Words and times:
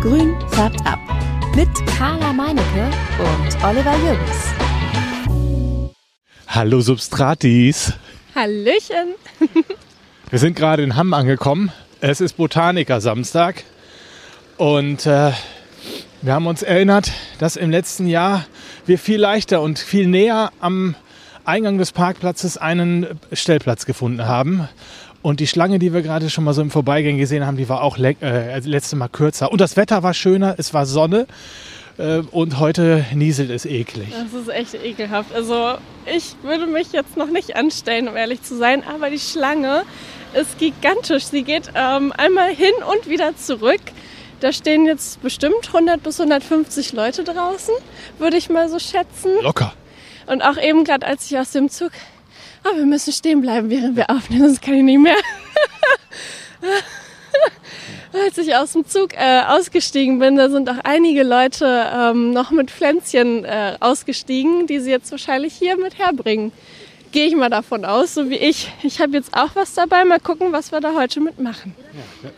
Grün 0.00 0.34
färbt 0.48 0.80
ab. 0.86 0.98
Mit 1.54 1.68
Carla 1.98 2.32
Meinecke 2.32 2.88
und 3.18 3.62
Oliver 3.62 3.94
Jürgens. 3.98 4.54
Hallo 6.48 6.80
Substratis. 6.80 7.92
Hallöchen. 8.34 9.14
Wir 10.30 10.38
sind 10.38 10.56
gerade 10.56 10.82
in 10.84 10.96
Hamm 10.96 11.12
angekommen. 11.12 11.70
Es 12.00 12.22
ist 12.22 12.38
Botaniker 12.38 13.02
Samstag. 13.02 13.64
Und 14.56 15.04
äh, 15.04 15.32
wir 16.22 16.32
haben 16.32 16.46
uns 16.46 16.62
erinnert, 16.62 17.12
dass 17.38 17.56
im 17.56 17.70
letzten 17.70 18.06
Jahr 18.06 18.46
wir 18.86 18.98
viel 18.98 19.20
leichter 19.20 19.60
und 19.60 19.78
viel 19.78 20.06
näher 20.06 20.50
am 20.60 20.94
Eingang 21.44 21.76
des 21.76 21.92
Parkplatzes 21.92 22.56
einen 22.56 23.06
Stellplatz 23.34 23.84
gefunden 23.84 24.24
haben. 24.24 24.66
Und 25.22 25.40
die 25.40 25.46
Schlange, 25.46 25.78
die 25.78 25.92
wir 25.92 26.02
gerade 26.02 26.30
schon 26.30 26.44
mal 26.44 26.54
so 26.54 26.62
im 26.62 26.70
Vorbeigehen 26.70 27.18
gesehen 27.18 27.46
haben, 27.46 27.56
die 27.56 27.68
war 27.68 27.82
auch 27.82 27.98
le 27.98 28.16
äh, 28.22 28.58
letzte 28.60 28.96
Mal 28.96 29.08
kürzer. 29.08 29.52
Und 29.52 29.60
das 29.60 29.76
Wetter 29.76 30.02
war 30.02 30.14
schöner, 30.14 30.54
es 30.56 30.72
war 30.72 30.86
Sonne. 30.86 31.26
Äh, 31.98 32.22
und 32.30 32.58
heute 32.58 33.04
nieselt 33.14 33.50
es 33.50 33.66
eklig. 33.66 34.08
Das 34.10 34.32
ist 34.32 34.48
echt 34.48 34.74
ekelhaft. 34.82 35.34
Also 35.34 35.74
ich 36.06 36.36
würde 36.42 36.66
mich 36.66 36.92
jetzt 36.92 37.18
noch 37.18 37.30
nicht 37.30 37.54
anstellen, 37.56 38.08
um 38.08 38.16
ehrlich 38.16 38.42
zu 38.42 38.56
sein, 38.56 38.82
aber 38.82 39.10
die 39.10 39.18
Schlange 39.18 39.82
ist 40.32 40.58
gigantisch. 40.58 41.24
Sie 41.24 41.42
geht 41.42 41.70
ähm, 41.74 42.12
einmal 42.16 42.54
hin 42.54 42.72
und 42.90 43.08
wieder 43.08 43.36
zurück. 43.36 43.80
Da 44.40 44.54
stehen 44.54 44.86
jetzt 44.86 45.20
bestimmt 45.20 45.66
100 45.66 46.02
bis 46.02 46.18
150 46.18 46.94
Leute 46.94 47.24
draußen, 47.24 47.74
würde 48.18 48.38
ich 48.38 48.48
mal 48.48 48.70
so 48.70 48.78
schätzen. 48.78 49.32
Locker. 49.42 49.74
Und 50.26 50.42
auch 50.42 50.56
eben 50.56 50.84
gerade, 50.84 51.06
als 51.06 51.30
ich 51.30 51.38
aus 51.38 51.50
dem 51.50 51.68
Zug, 51.68 51.90
oh, 52.64 52.76
wir 52.76 52.86
müssen 52.86 53.12
stehen 53.12 53.40
bleiben, 53.40 53.70
während 53.70 53.96
wir 53.96 54.10
aufnehmen, 54.10 54.46
sonst 54.46 54.62
kann 54.62 54.74
ich 54.74 54.82
nicht 54.82 55.00
mehr. 55.00 55.16
als 58.12 58.38
ich 58.38 58.54
aus 58.54 58.72
dem 58.72 58.86
Zug 58.86 59.14
äh, 59.14 59.42
ausgestiegen 59.46 60.18
bin, 60.18 60.36
da 60.36 60.50
sind 60.50 60.68
auch 60.68 60.78
einige 60.84 61.22
Leute 61.22 61.86
ähm, 61.94 62.32
noch 62.32 62.50
mit 62.50 62.70
Pflänzchen 62.70 63.44
äh, 63.44 63.76
ausgestiegen, 63.80 64.66
die 64.66 64.80
sie 64.80 64.90
jetzt 64.90 65.10
wahrscheinlich 65.10 65.54
hier 65.54 65.76
mit 65.76 65.98
herbringen 65.98 66.52
gehe 67.12 67.26
ich 67.26 67.36
mal 67.36 67.50
davon 67.50 67.84
aus, 67.84 68.14
so 68.14 68.30
wie 68.30 68.36
ich. 68.36 68.72
Ich 68.82 69.00
habe 69.00 69.12
jetzt 69.12 69.34
auch 69.34 69.50
was 69.54 69.74
dabei. 69.74 70.04
Mal 70.04 70.20
gucken, 70.20 70.52
was 70.52 70.72
wir 70.72 70.80
da 70.80 70.94
heute 70.94 71.20
mitmachen. 71.20 71.74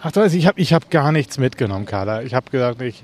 Ach, 0.00 0.10
das, 0.12 0.34
ich 0.34 0.46
habe 0.46 0.60
ich 0.60 0.72
hab 0.72 0.90
gar 0.90 1.12
nichts 1.12 1.38
mitgenommen, 1.38 1.86
Carla. 1.86 2.22
Ich 2.22 2.34
habe 2.34 2.50
gesagt, 2.50 2.80
ich, 2.80 3.02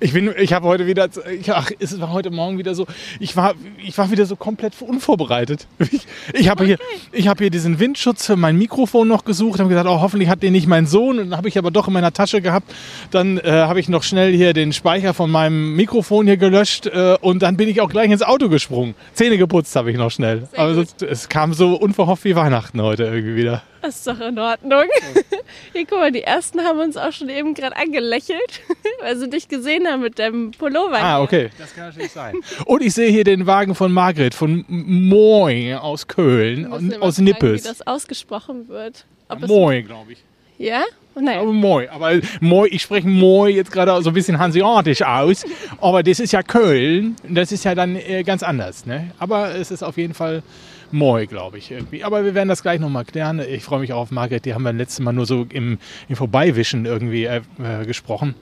ich 0.00 0.12
bin, 0.12 0.32
ich 0.38 0.52
habe 0.52 0.66
heute 0.66 0.86
wieder, 0.86 1.08
ich, 1.40 1.50
ach, 1.52 1.70
es 1.78 1.98
war 2.00 2.12
heute 2.12 2.30
Morgen 2.30 2.58
wieder 2.58 2.74
so, 2.74 2.86
ich 3.18 3.36
war, 3.36 3.54
ich 3.84 3.96
war 3.96 4.10
wieder 4.10 4.26
so 4.26 4.36
komplett 4.36 4.74
unvorbereitet. 4.80 5.66
Ich, 5.78 6.06
ich 6.32 6.48
habe 6.48 6.64
okay. 6.64 6.76
hier, 6.76 7.10
ich 7.12 7.28
habe 7.28 7.44
hier 7.44 7.50
diesen 7.50 7.78
Windschutz 7.78 8.26
für 8.26 8.36
mein 8.36 8.56
Mikrofon 8.56 9.08
noch 9.08 9.24
gesucht, 9.24 9.60
habe 9.60 9.68
gesagt, 9.68 9.88
oh, 9.88 10.00
hoffentlich 10.00 10.28
hat 10.28 10.42
den 10.42 10.52
nicht 10.52 10.66
mein 10.66 10.86
Sohn. 10.86 11.18
Und 11.18 11.30
dann 11.30 11.38
habe 11.38 11.48
ich 11.48 11.58
aber 11.58 11.70
doch 11.70 11.86
in 11.86 11.92
meiner 11.92 12.12
Tasche 12.12 12.40
gehabt. 12.40 12.72
Dann 13.10 13.38
äh, 13.38 13.50
habe 13.50 13.80
ich 13.80 13.88
noch 13.88 14.02
schnell 14.02 14.32
hier 14.34 14.52
den 14.52 14.72
Speicher 14.72 15.14
von 15.14 15.30
meinem 15.30 15.74
Mikrofon 15.76 16.26
hier 16.26 16.36
gelöscht 16.36 16.86
äh, 16.86 17.16
und 17.20 17.42
dann 17.42 17.56
bin 17.56 17.68
ich 17.68 17.80
auch 17.80 17.88
gleich 17.88 18.10
ins 18.10 18.22
Auto 18.22 18.48
gesprungen. 18.48 18.94
Zähne 19.14 19.38
geputzt 19.38 19.74
habe 19.76 19.90
ich 19.90 19.96
noch 19.96 20.10
schnell. 20.10 20.48
Sehr 20.50 20.60
aber 20.60 20.74
sonst, 20.74 21.05
es 21.08 21.28
kam 21.28 21.54
so 21.54 21.74
unverhofft 21.74 22.24
wie 22.24 22.36
Weihnachten 22.36 22.80
heute 22.82 23.04
irgendwie 23.04 23.36
wieder. 23.36 23.62
Das 23.82 23.96
ist 23.96 24.06
doch 24.06 24.20
in 24.20 24.38
Ordnung. 24.38 24.84
Hier, 25.72 25.86
guck 25.86 25.98
mal, 25.98 26.12
die 26.12 26.22
ersten 26.22 26.60
haben 26.60 26.80
uns 26.80 26.96
auch 26.96 27.12
schon 27.12 27.28
eben 27.28 27.54
gerade 27.54 27.76
angelächelt, 27.76 28.60
weil 29.00 29.16
sie 29.16 29.30
dich 29.30 29.48
gesehen 29.48 29.86
haben 29.86 30.02
mit 30.02 30.18
deinem 30.18 30.50
Pullover. 30.50 30.98
Ah, 30.98 31.22
okay. 31.22 31.50
Das 31.58 31.74
kann 31.74 31.86
natürlich 31.88 32.12
sein. 32.12 32.34
Und 32.64 32.82
ich 32.82 32.94
sehe 32.94 33.10
hier 33.10 33.24
den 33.24 33.46
Wagen 33.46 33.74
von 33.74 33.92
Margret 33.92 34.34
von 34.34 34.64
Moin 34.68 35.74
aus 35.74 36.08
Köln, 36.08 36.66
aus 37.00 37.18
Nippes. 37.18 37.40
Fragen, 37.40 37.54
wie 37.58 37.68
das 37.78 37.86
ausgesprochen 37.86 38.68
wird. 38.68 39.06
Moin, 39.46 39.86
glaube 39.86 40.12
ich. 40.12 40.18
Ja? 40.58 40.82
Oh, 41.14 41.20
nein. 41.20 41.38
Aber 41.38 41.52
Moi. 41.52 41.88
Aber 41.90 42.12
Moi, 42.40 42.68
ich 42.70 42.82
spreche 42.82 43.08
Moi 43.08 43.50
jetzt 43.50 43.72
gerade 43.72 44.02
so 44.02 44.10
ein 44.10 44.14
bisschen 44.14 44.38
hanseatisch 44.38 45.02
aus. 45.02 45.44
Aber 45.80 46.02
das 46.02 46.20
ist 46.20 46.32
ja 46.32 46.42
Köln. 46.42 47.16
Das 47.28 47.52
ist 47.52 47.64
ja 47.64 47.74
dann 47.74 47.96
äh, 47.96 48.22
ganz 48.22 48.42
anders. 48.42 48.86
Ne? 48.86 49.10
Aber 49.18 49.54
es 49.54 49.70
ist 49.70 49.82
auf 49.82 49.96
jeden 49.96 50.14
Fall 50.14 50.42
Moi, 50.92 51.26
glaube 51.26 51.58
ich 51.58 51.70
irgendwie. 51.70 52.04
Aber 52.04 52.24
wir 52.24 52.34
werden 52.34 52.48
das 52.48 52.62
gleich 52.62 52.80
nochmal 52.80 53.04
klären. 53.04 53.40
Ich 53.40 53.64
freue 53.64 53.80
mich 53.80 53.92
auch 53.92 54.02
auf 54.02 54.10
Margret. 54.10 54.44
Die 54.44 54.54
haben 54.54 54.62
wir 54.62 54.72
letztes 54.72 55.00
Mal 55.00 55.12
nur 55.12 55.26
so 55.26 55.46
im, 55.50 55.78
im 56.08 56.16
Vorbeiwischen 56.16 56.86
irgendwie 56.86 57.24
äh, 57.24 57.42
äh 57.62 57.84
gesprochen. 57.84 58.34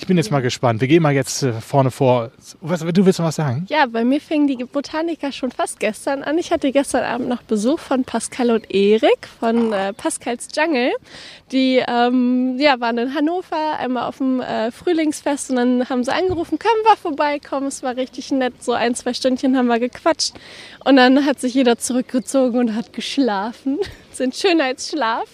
Ich 0.00 0.06
bin 0.06 0.16
jetzt 0.16 0.30
mal 0.30 0.40
gespannt. 0.40 0.80
Wir 0.80 0.88
gehen 0.88 1.02
mal 1.02 1.12
jetzt 1.12 1.42
äh, 1.42 1.52
vorne 1.52 1.90
vor. 1.90 2.30
Was, 2.62 2.80
du 2.80 3.04
willst 3.04 3.18
noch 3.18 3.26
was 3.26 3.36
sagen? 3.36 3.66
Ja, 3.68 3.84
bei 3.84 4.02
mir 4.02 4.18
fingen 4.18 4.46
die 4.46 4.56
Botaniker 4.64 5.30
schon 5.30 5.50
fast 5.50 5.78
gestern 5.78 6.22
an. 6.22 6.38
Ich 6.38 6.52
hatte 6.52 6.72
gestern 6.72 7.04
Abend 7.04 7.28
noch 7.28 7.42
Besuch 7.42 7.78
von 7.78 8.04
Pascal 8.04 8.50
und 8.50 8.70
Erik 8.74 9.28
von 9.38 9.74
äh, 9.74 9.92
Pascals 9.92 10.48
Jungle. 10.56 10.92
Die 11.52 11.82
ähm, 11.86 12.56
ja, 12.58 12.80
waren 12.80 12.96
in 12.96 13.14
Hannover, 13.14 13.78
einmal 13.78 14.04
auf 14.08 14.16
dem 14.16 14.40
äh, 14.40 14.70
Frühlingsfest 14.70 15.50
und 15.50 15.56
dann 15.56 15.88
haben 15.90 16.02
sie 16.02 16.14
angerufen, 16.14 16.58
können 16.58 16.82
wir 16.84 16.96
vorbeikommen. 16.96 17.66
Es 17.66 17.82
war 17.82 17.94
richtig 17.94 18.30
nett. 18.30 18.54
So 18.64 18.72
ein, 18.72 18.94
zwei 18.94 19.12
Stündchen 19.12 19.54
haben 19.54 19.66
wir 19.66 19.78
gequatscht. 19.78 20.32
Und 20.82 20.96
dann 20.96 21.26
hat 21.26 21.40
sich 21.40 21.52
jeder 21.52 21.76
zurückgezogen 21.76 22.58
und 22.58 22.74
hat 22.74 22.94
geschlafen. 22.94 23.78
Sind 24.12 24.34
Schönheitsschlaf. 24.34 25.28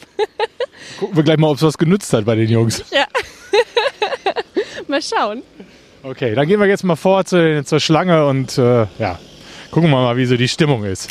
Gucken 0.98 1.16
wir 1.16 1.22
gleich 1.22 1.38
mal, 1.38 1.50
ob 1.50 1.56
es 1.56 1.62
was 1.62 1.78
genützt 1.78 2.12
hat 2.12 2.24
bei 2.24 2.34
den 2.34 2.48
Jungs. 2.48 2.84
Ja. 2.90 3.06
mal 4.88 5.02
schauen. 5.02 5.42
Okay, 6.02 6.34
dann 6.34 6.46
gehen 6.46 6.60
wir 6.60 6.66
jetzt 6.66 6.84
mal 6.84 6.96
vor 6.96 7.24
zu, 7.24 7.64
zur 7.64 7.80
Schlange 7.80 8.26
und 8.26 8.58
äh, 8.58 8.86
ja, 8.98 9.18
gucken 9.70 9.90
wir 9.90 9.96
mal, 9.96 10.16
wie 10.16 10.26
so 10.26 10.36
die 10.36 10.48
Stimmung 10.48 10.84
ist. 10.84 11.08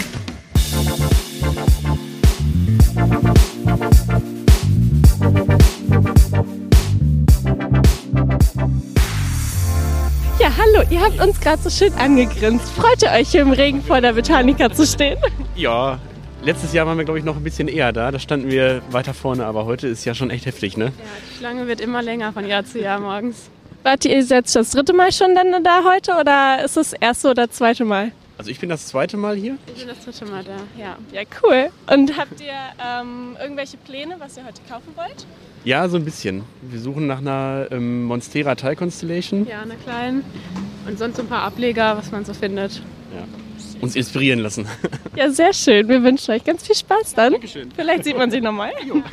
Ja, 10.39 10.51
hallo, 10.57 10.87
ihr 10.89 11.01
habt 11.01 11.19
uns 11.19 11.39
gerade 11.39 11.61
so 11.61 11.69
schön 11.69 11.93
angegrinst. 11.95 12.69
Freut 12.71 13.01
ihr 13.01 13.09
euch 13.11 13.29
hier 13.29 13.41
im 13.41 13.51
Regen 13.51 13.81
vor 13.81 13.99
der 13.99 14.13
Botanica 14.13 14.71
zu 14.71 14.85
stehen? 14.85 15.17
Ja, 15.55 15.99
Letztes 16.45 16.73
Jahr 16.73 16.85
waren 16.85 16.95
wir, 16.99 17.05
glaube 17.05 17.17
ich, 17.17 17.25
noch 17.25 17.37
ein 17.37 17.43
bisschen 17.43 17.67
eher 17.67 17.91
da. 17.91 18.11
Da 18.11 18.19
standen 18.19 18.51
wir 18.51 18.83
weiter 18.91 19.15
vorne, 19.15 19.47
aber 19.47 19.65
heute 19.65 19.87
ist 19.87 20.05
ja 20.05 20.13
schon 20.13 20.29
echt 20.29 20.45
heftig, 20.45 20.77
ne? 20.77 20.85
Ja, 20.85 20.91
die 21.31 21.37
Schlange 21.39 21.65
wird 21.67 21.81
immer 21.81 22.03
länger 22.03 22.33
von 22.33 22.45
Jahr 22.45 22.63
zu 22.63 22.79
Jahr 22.79 22.99
morgens. 22.99 23.49
Wart 23.85 24.03
ihr 24.03 24.19
jetzt 24.19 24.55
das 24.55 24.71
dritte 24.71 24.93
Mal 24.93 25.11
schon 25.11 25.35
dann 25.35 25.63
da 25.63 25.83
heute 25.83 26.13
oder 26.19 26.65
ist 26.65 26.75
es 26.75 26.89
das 26.89 26.99
erste 26.99 27.29
oder 27.29 27.51
zweite 27.51 27.85
Mal? 27.85 28.13
Also 28.35 28.49
ich 28.49 28.59
bin 28.59 28.67
das 28.67 28.87
zweite 28.87 29.15
Mal 29.15 29.35
hier. 29.35 29.59
Ich 29.67 29.85
bin 29.85 29.87
das 29.87 30.03
dritte 30.03 30.25
Mal 30.25 30.43
da, 30.43 30.57
ja. 30.75 30.97
Ja, 31.11 31.21
cool. 31.43 31.69
Und 31.93 32.17
habt 32.17 32.41
ihr 32.41 32.47
ähm, 32.83 33.37
irgendwelche 33.39 33.77
Pläne, 33.77 34.15
was 34.17 34.37
ihr 34.37 34.43
heute 34.43 34.59
kaufen 34.67 34.91
wollt? 34.95 35.27
Ja, 35.65 35.87
so 35.87 35.97
ein 35.97 36.03
bisschen. 36.03 36.41
Wir 36.63 36.79
suchen 36.79 37.05
nach 37.05 37.19
einer 37.19 37.67
ähm, 37.69 38.05
Monstera 38.05 38.55
Tile 38.55 38.75
Constellation. 38.75 39.45
Ja, 39.47 39.61
einer 39.61 39.75
kleinen. 39.75 40.25
Und 40.87 40.97
sonst 40.97 41.19
ein 41.19 41.27
paar 41.27 41.43
Ableger, 41.43 41.95
was 41.95 42.11
man 42.11 42.25
so 42.25 42.33
findet. 42.33 42.81
Ja 43.13 43.23
uns 43.81 43.95
inspirieren 43.95 44.39
lassen. 44.39 44.67
Ja, 45.15 45.29
sehr 45.29 45.53
schön. 45.53 45.87
Wir 45.87 46.03
wünschen 46.03 46.31
euch 46.31 46.43
ganz 46.43 46.65
viel 46.67 46.75
Spaß 46.75 47.13
dann. 47.13 47.33
Dankeschön. 47.33 47.69
Vielleicht 47.73 48.03
sieht 48.03 48.17
man 48.17 48.29
sich 48.31 48.41
nochmal. 48.41 48.71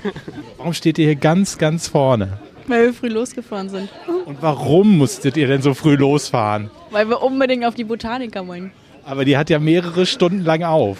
Warum 0.56 0.72
steht 0.72 0.98
ihr 0.98 1.04
hier 1.06 1.16
ganz, 1.16 1.58
ganz 1.58 1.86
vorne? 1.86 2.38
Weil 2.66 2.86
wir 2.86 2.94
früh 2.94 3.08
losgefahren 3.08 3.68
sind. 3.68 3.88
Und 4.26 4.40
warum 4.40 4.98
musstet 4.98 5.36
ihr 5.36 5.46
denn 5.46 5.62
so 5.62 5.74
früh 5.74 5.96
losfahren? 5.96 6.70
Weil 6.90 7.08
wir 7.08 7.22
unbedingt 7.22 7.64
auf 7.64 7.74
die 7.74 7.84
Botaniker 7.84 8.46
wollen. 8.46 8.72
Aber 9.04 9.24
die 9.24 9.36
hat 9.36 9.50
ja 9.50 9.58
mehrere 9.58 10.06
Stunden 10.06 10.44
lang 10.44 10.62
auf. 10.62 10.98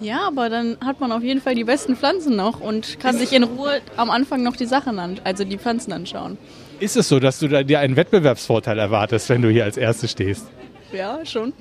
Ja, 0.00 0.26
aber 0.26 0.48
dann 0.48 0.78
hat 0.84 1.00
man 1.00 1.12
auf 1.12 1.22
jeden 1.22 1.40
Fall 1.40 1.54
die 1.54 1.64
besten 1.64 1.94
Pflanzen 1.94 2.34
noch 2.34 2.60
und 2.60 2.98
kann 2.98 3.16
sich 3.16 3.32
in 3.32 3.44
Ruhe 3.44 3.80
am 3.96 4.10
Anfang 4.10 4.42
noch 4.42 4.56
die 4.56 4.66
Sachen 4.66 4.98
an, 4.98 5.20
also 5.22 5.44
die 5.44 5.58
Pflanzen 5.58 5.92
anschauen. 5.92 6.38
Ist 6.80 6.96
es 6.96 7.08
so, 7.08 7.20
dass 7.20 7.38
du 7.38 7.46
dir 7.64 7.78
einen 7.78 7.94
Wettbewerbsvorteil 7.94 8.78
erwartest, 8.78 9.28
wenn 9.28 9.42
du 9.42 9.48
hier 9.48 9.62
als 9.62 9.76
Erste 9.76 10.08
stehst? 10.08 10.48
Ja, 10.92 11.24
schon. 11.24 11.52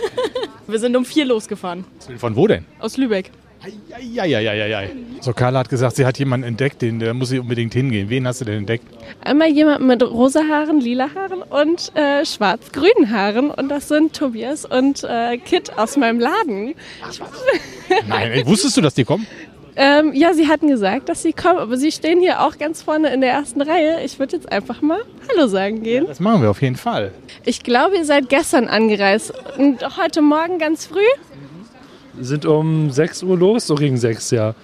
Wir 0.66 0.78
sind 0.78 0.96
um 0.96 1.04
vier 1.04 1.26
losgefahren. 1.26 1.84
Von 2.16 2.36
wo 2.36 2.46
denn? 2.46 2.64
Aus 2.78 2.96
Lübeck. 2.96 3.30
Eieieiei. 3.94 4.90
So, 5.20 5.32
Carla 5.32 5.60
hat 5.60 5.68
gesagt, 5.68 5.96
sie 5.96 6.04
hat 6.04 6.18
jemanden 6.18 6.46
entdeckt, 6.46 6.82
den, 6.82 6.98
der 6.98 7.14
muss 7.14 7.30
sie 7.30 7.38
unbedingt 7.38 7.72
hingehen. 7.72 8.10
Wen 8.10 8.26
hast 8.26 8.40
du 8.40 8.44
denn 8.44 8.58
entdeckt? 8.58 8.84
Einmal 9.24 9.48
jemanden 9.48 9.86
mit 9.86 10.02
rosa 10.02 10.42
Haaren, 10.48 10.80
lila 10.80 11.08
Haaren 11.14 11.42
und 11.42 11.92
äh, 11.96 12.24
schwarz-grünen 12.26 13.10
Haaren. 13.10 13.50
Und 13.50 13.68
das 13.68 13.88
sind 13.88 14.14
Tobias 14.14 14.64
und 14.64 15.04
äh, 15.04 15.38
Kit 15.38 15.78
aus 15.78 15.96
meinem 15.96 16.20
Laden. 16.20 16.74
Ach, 17.02 17.12
Nein, 18.06 18.46
wusstest 18.46 18.76
du, 18.76 18.80
dass 18.80 18.94
die 18.94 19.04
kommen? 19.04 19.26
Ähm, 19.76 20.12
ja, 20.14 20.34
sie 20.34 20.46
hatten 20.46 20.68
gesagt, 20.68 21.08
dass 21.08 21.22
sie 21.22 21.32
kommen, 21.32 21.58
aber 21.58 21.76
sie 21.76 21.90
stehen 21.90 22.20
hier 22.20 22.42
auch 22.42 22.58
ganz 22.58 22.82
vorne 22.82 23.12
in 23.12 23.20
der 23.20 23.32
ersten 23.32 23.60
Reihe. 23.60 24.04
Ich 24.04 24.18
würde 24.20 24.36
jetzt 24.36 24.52
einfach 24.52 24.82
mal 24.82 25.00
Hallo 25.28 25.48
sagen 25.48 25.82
gehen. 25.82 26.04
Ja, 26.04 26.08
das 26.08 26.20
machen 26.20 26.42
wir 26.42 26.50
auf 26.50 26.62
jeden 26.62 26.76
Fall. 26.76 27.12
Ich 27.44 27.62
glaube, 27.64 27.96
ihr 27.96 28.04
seid 28.04 28.28
gestern 28.28 28.68
angereist 28.68 29.32
und 29.58 29.82
heute 29.96 30.22
Morgen 30.22 30.58
ganz 30.58 30.86
früh? 30.86 31.00
Wir 32.16 32.24
sind 32.24 32.46
um 32.46 32.90
6 32.90 33.22
Uhr 33.22 33.36
los, 33.36 33.66
so 33.66 33.74
gegen 33.74 33.96
6, 33.96 34.30
ja. 34.30 34.54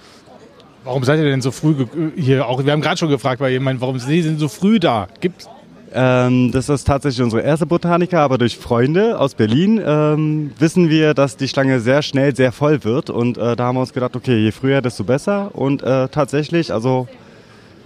Warum 0.83 1.03
seid 1.03 1.19
ihr 1.19 1.25
denn 1.25 1.41
so 1.41 1.51
früh 1.51 1.85
hier? 2.15 2.47
Auch 2.47 2.63
wir 2.65 2.71
haben 2.71 2.81
gerade 2.81 2.97
schon 2.97 3.09
gefragt 3.09 3.39
bei 3.39 3.51
jemandem, 3.51 3.81
warum 3.81 3.99
sind 3.99 4.09
Sie 4.09 4.35
so 4.35 4.47
früh 4.47 4.79
da? 4.79 5.07
Gibt's 5.19 5.47
ähm, 5.93 6.53
das 6.53 6.69
ist 6.69 6.85
tatsächlich 6.85 7.21
unsere 7.21 7.41
erste 7.41 7.65
Botaniker, 7.65 8.21
aber 8.21 8.37
durch 8.37 8.57
Freunde 8.57 9.19
aus 9.19 9.35
Berlin 9.35 9.81
ähm, 9.85 10.51
wissen 10.57 10.89
wir, 10.89 11.13
dass 11.13 11.35
die 11.35 11.49
Schlange 11.49 11.81
sehr 11.81 12.01
schnell 12.01 12.33
sehr 12.33 12.53
voll 12.53 12.85
wird. 12.85 13.09
Und 13.09 13.37
äh, 13.37 13.57
da 13.57 13.65
haben 13.65 13.75
wir 13.75 13.81
uns 13.81 13.91
gedacht, 13.91 14.15
okay, 14.15 14.37
je 14.37 14.51
früher, 14.51 14.81
desto 14.81 15.03
besser. 15.03 15.51
Und 15.53 15.83
äh, 15.83 16.07
tatsächlich, 16.07 16.71
also 16.71 17.09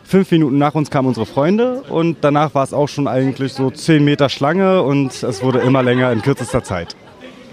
Fünf 0.07 0.29
Minuten 0.29 0.59
nach 0.59 0.75
uns 0.75 0.91
kamen 0.91 1.07
unsere 1.07 1.25
Freunde 1.25 1.81
und 1.89 2.17
danach 2.21 2.53
war 2.53 2.63
es 2.63 2.73
auch 2.73 2.87
schon 2.87 3.07
eigentlich 3.07 3.53
so 3.53 3.71
zehn 3.71 4.05
Meter 4.05 4.29
Schlange 4.29 4.83
und 4.83 5.23
es 5.23 5.41
wurde 5.41 5.59
immer 5.59 5.81
länger 5.81 6.11
in 6.11 6.21
kürzester 6.21 6.63
Zeit. 6.63 6.95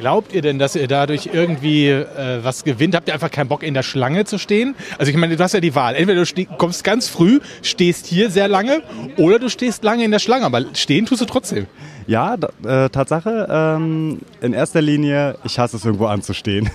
Glaubt 0.03 0.33
ihr 0.33 0.43
denn, 0.43 0.59
dass 0.59 0.75
ihr 0.75 0.89
dadurch 0.89 1.31
irgendwie 1.33 1.87
äh, 1.87 2.41
was 2.43 2.65
gewinnt? 2.65 2.97
Habt 2.97 3.07
ihr 3.07 3.15
einfach 3.15 3.31
keinen 3.31 3.47
Bock 3.47 3.63
in 3.63 3.73
der 3.73 3.85
Schlange 3.85 4.25
zu 4.25 4.37
stehen? 4.37 4.75
Also 4.99 5.13
ich 5.13 5.17
meine, 5.17 5.37
du 5.37 5.45
hast 5.45 5.53
ja 5.53 5.61
die 5.61 5.77
Wahl. 5.77 5.95
Entweder 5.95 6.25
du 6.25 6.45
kommst 6.59 6.83
ganz 6.83 7.09
früh, 7.09 7.39
stehst 7.63 8.09
hier 8.09 8.29
sehr 8.29 8.49
lange 8.49 8.83
oder 9.17 9.39
du 9.39 9.49
stehst 9.49 9.85
lange 9.85 10.03
in 10.03 10.11
der 10.11 10.19
Schlange, 10.19 10.45
aber 10.45 10.65
stehen 10.75 11.07
tust 11.07 11.21
du 11.21 11.25
trotzdem. 11.25 11.69
Ja, 12.09 12.35
äh, 12.35 12.89
Tatsache. 12.89 13.47
Ähm, 13.49 14.19
in 14.41 14.55
erster 14.55 14.83
Linie, 14.83 15.37
ich 15.45 15.57
hasse 15.61 15.77
es 15.77 15.85
irgendwo 15.85 16.07
anzustehen. 16.07 16.69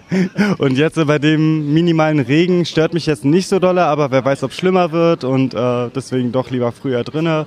und 0.58 0.76
jetzt 0.76 1.02
bei 1.06 1.18
dem 1.18 1.72
minimalen 1.72 2.20
Regen 2.20 2.66
stört 2.66 2.92
mich 2.92 3.06
jetzt 3.06 3.24
nicht 3.24 3.48
so 3.48 3.60
dolle, 3.60 3.86
aber 3.86 4.10
wer 4.10 4.26
weiß, 4.26 4.42
ob 4.42 4.50
es 4.50 4.58
schlimmer 4.58 4.92
wird 4.92 5.24
und 5.24 5.54
äh, 5.54 5.88
deswegen 5.94 6.32
doch 6.32 6.50
lieber 6.50 6.70
früher 6.72 7.02
drinne 7.02 7.46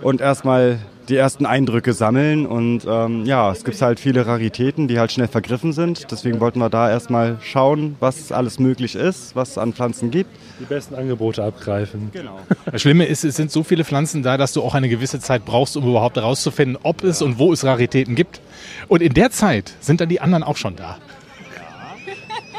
und 0.00 0.22
erstmal 0.22 0.78
die 1.08 1.16
ersten 1.16 1.46
Eindrücke 1.46 1.92
sammeln. 1.92 2.46
Und 2.46 2.82
ähm, 2.88 3.24
ja, 3.24 3.50
es 3.52 3.64
gibt 3.64 3.80
halt 3.82 4.00
viele 4.00 4.26
Raritäten, 4.26 4.88
die 4.88 4.98
halt 4.98 5.12
schnell 5.12 5.28
vergriffen 5.28 5.72
sind. 5.72 6.10
Deswegen 6.10 6.40
wollten 6.40 6.58
wir 6.58 6.70
da 6.70 6.90
erstmal 6.90 7.38
schauen, 7.42 7.96
was 8.00 8.32
alles 8.32 8.58
möglich 8.58 8.94
ist, 8.94 9.36
was 9.36 9.50
es 9.50 9.58
an 9.58 9.72
Pflanzen 9.72 10.10
gibt. 10.10 10.30
Die 10.60 10.64
besten 10.64 10.94
Angebote 10.94 11.42
abgreifen. 11.42 12.10
Genau. 12.12 12.38
Das 12.70 12.82
Schlimme 12.82 13.04
ist, 13.04 13.24
es 13.24 13.36
sind 13.36 13.50
so 13.52 13.62
viele 13.62 13.84
Pflanzen 13.84 14.22
da, 14.22 14.36
dass 14.36 14.52
du 14.52 14.62
auch 14.62 14.74
eine 14.74 14.88
gewisse 14.88 15.20
Zeit 15.20 15.44
brauchst, 15.44 15.76
um 15.76 15.88
überhaupt 15.88 16.16
herauszufinden, 16.16 16.78
ob 16.82 17.04
es 17.04 17.22
und 17.22 17.38
wo 17.38 17.52
es 17.52 17.64
Raritäten 17.64 18.14
gibt. 18.14 18.40
Und 18.88 19.00
in 19.02 19.14
der 19.14 19.30
Zeit 19.30 19.74
sind 19.80 20.00
dann 20.00 20.08
die 20.08 20.20
anderen 20.20 20.42
auch 20.42 20.56
schon 20.56 20.74
da. 20.74 20.98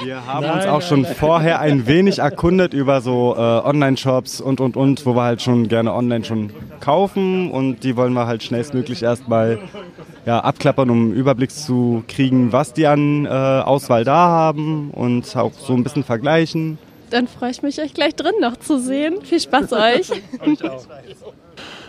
Wir 0.03 0.25
haben 0.25 0.45
Nein, 0.45 0.55
uns 0.55 0.65
auch 0.65 0.79
nein, 0.79 0.81
schon 0.87 1.01
nein. 1.01 1.15
vorher 1.15 1.59
ein 1.59 1.87
wenig 1.87 2.19
erkundet 2.19 2.73
über 2.73 3.01
so 3.01 3.35
äh, 3.35 3.39
Online-Shops 3.39 4.41
und 4.41 4.59
und 4.59 4.75
und, 4.75 5.05
wo 5.05 5.15
wir 5.15 5.23
halt 5.23 5.41
schon 5.41 5.67
gerne 5.67 5.93
online 5.93 6.25
schon 6.25 6.51
kaufen 6.79 7.49
und 7.51 7.83
die 7.83 7.95
wollen 7.95 8.13
wir 8.13 8.27
halt 8.27 8.43
schnellstmöglich 8.43 9.03
erstmal 9.03 9.59
ja, 10.25 10.39
abklappern, 10.39 10.89
um 10.89 11.05
einen 11.05 11.13
Überblick 11.13 11.51
zu 11.51 12.03
kriegen, 12.07 12.51
was 12.51 12.73
die 12.73 12.87
an 12.87 13.25
äh, 13.25 13.29
Auswahl 13.29 14.03
da 14.03 14.27
haben 14.27 14.89
und 14.91 15.35
auch 15.35 15.53
so 15.53 15.73
ein 15.73 15.83
bisschen 15.83 16.03
vergleichen. 16.03 16.77
Dann 17.11 17.27
freue 17.27 17.51
ich 17.51 17.61
mich, 17.61 17.79
euch 17.79 17.93
gleich 17.93 18.15
drin 18.15 18.33
noch 18.41 18.57
zu 18.57 18.79
sehen. 18.79 19.21
Viel 19.23 19.39
Spaß 19.39 19.71
euch. 19.73 20.11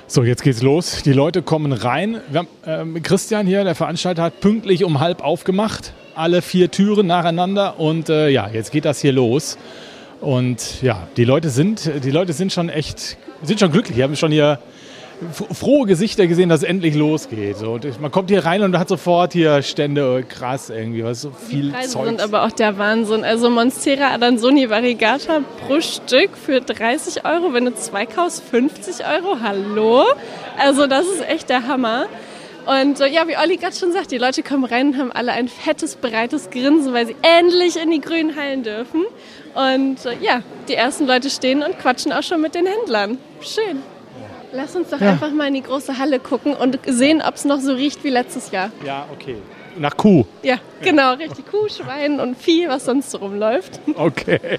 So, 0.08 0.22
jetzt 0.22 0.44
geht's 0.44 0.62
los. 0.62 1.02
Die 1.02 1.12
Leute 1.12 1.42
kommen 1.42 1.72
rein. 1.72 2.20
Haben, 2.32 2.46
ähm, 2.64 3.02
Christian 3.02 3.44
hier, 3.44 3.64
der 3.64 3.74
Veranstalter, 3.74 4.22
hat 4.22 4.40
pünktlich 4.40 4.84
um 4.84 5.00
halb 5.00 5.20
aufgemacht. 5.20 5.94
Alle 6.14 6.42
vier 6.42 6.70
Türen 6.70 7.08
nacheinander. 7.08 7.80
Und 7.80 8.08
äh, 8.08 8.28
ja, 8.28 8.48
jetzt 8.48 8.70
geht 8.70 8.84
das 8.84 9.00
hier 9.00 9.10
los. 9.10 9.58
Und 10.20 10.80
ja, 10.80 11.08
die 11.16 11.24
Leute 11.24 11.50
sind, 11.50 11.90
die 12.04 12.12
Leute 12.12 12.34
sind 12.34 12.52
schon 12.52 12.68
echt, 12.68 13.18
sind 13.42 13.58
schon 13.58 13.72
glücklich. 13.72 13.96
Die 13.96 14.02
haben 14.04 14.14
schon 14.14 14.30
hier 14.30 14.60
frohe 15.32 15.86
Gesichter 15.86 16.26
gesehen, 16.26 16.48
dass 16.48 16.62
es 16.62 16.68
endlich 16.68 16.94
losgeht. 16.94 17.56
So, 17.56 17.72
und 17.72 18.00
man 18.00 18.10
kommt 18.10 18.30
hier 18.30 18.44
rein 18.44 18.62
und 18.62 18.78
hat 18.78 18.88
sofort 18.88 19.32
hier 19.32 19.62
Stände, 19.62 20.20
oh, 20.22 20.26
krass 20.28 20.70
irgendwie, 20.70 21.04
was 21.04 21.22
so 21.22 21.30
viel 21.30 21.70
Preise 21.70 21.90
Zeug. 21.90 22.06
sind 22.06 22.20
aber 22.20 22.44
auch 22.44 22.52
der 22.52 22.76
Wahnsinn. 22.78 23.24
Also 23.24 23.48
Monstera 23.50 24.12
Adansoni 24.12 24.68
Variegata 24.68 25.40
pro 25.66 25.80
Stück 25.80 26.36
für 26.36 26.60
30 26.60 27.24
Euro. 27.24 27.52
Wenn 27.52 27.64
du 27.64 27.74
zwei 27.74 28.06
kaufst, 28.06 28.42
50 28.50 29.06
Euro. 29.06 29.38
Hallo? 29.42 30.04
Also 30.58 30.86
das 30.86 31.06
ist 31.06 31.26
echt 31.28 31.48
der 31.48 31.66
Hammer. 31.66 32.06
Und 32.66 33.00
äh, 33.00 33.06
ja, 33.06 33.28
wie 33.28 33.36
Olli 33.36 33.56
gerade 33.56 33.76
schon 33.76 33.92
sagt, 33.92 34.10
die 34.10 34.18
Leute 34.18 34.42
kommen 34.42 34.64
rein 34.64 34.88
und 34.88 34.98
haben 34.98 35.12
alle 35.12 35.32
ein 35.32 35.48
fettes, 35.48 35.94
breites 35.96 36.50
Grinsen, 36.50 36.92
weil 36.92 37.06
sie 37.06 37.16
endlich 37.22 37.80
in 37.80 37.90
die 37.92 38.00
grünen 38.00 38.36
Hallen 38.36 38.64
dürfen. 38.64 39.04
Und 39.54 40.04
äh, 40.04 40.16
ja, 40.20 40.42
die 40.68 40.74
ersten 40.74 41.06
Leute 41.06 41.30
stehen 41.30 41.62
und 41.62 41.78
quatschen 41.78 42.12
auch 42.12 42.24
schon 42.24 42.40
mit 42.40 42.56
den 42.56 42.66
Händlern. 42.66 43.18
Schön. 43.40 43.82
Lass 44.56 44.74
uns 44.74 44.88
doch 44.88 45.00
einfach 45.02 45.30
mal 45.32 45.48
in 45.48 45.54
die 45.54 45.62
große 45.62 45.98
Halle 45.98 46.18
gucken 46.18 46.54
und 46.54 46.78
sehen, 46.86 47.20
ob 47.20 47.34
es 47.34 47.44
noch 47.44 47.60
so 47.60 47.74
riecht 47.74 48.04
wie 48.04 48.08
letztes 48.08 48.50
Jahr. 48.52 48.70
Ja, 48.86 49.06
okay. 49.12 49.36
Nach 49.78 49.94
Kuh. 49.94 50.24
Ja, 50.42 50.56
genau, 50.80 51.12
richtig. 51.12 51.46
Kuh, 51.46 51.68
Schwein 51.68 52.20
und 52.20 52.38
Vieh, 52.38 52.66
was 52.66 52.86
sonst 52.86 53.10
so 53.10 53.18
rumläuft. 53.18 53.80
Okay. 53.94 54.58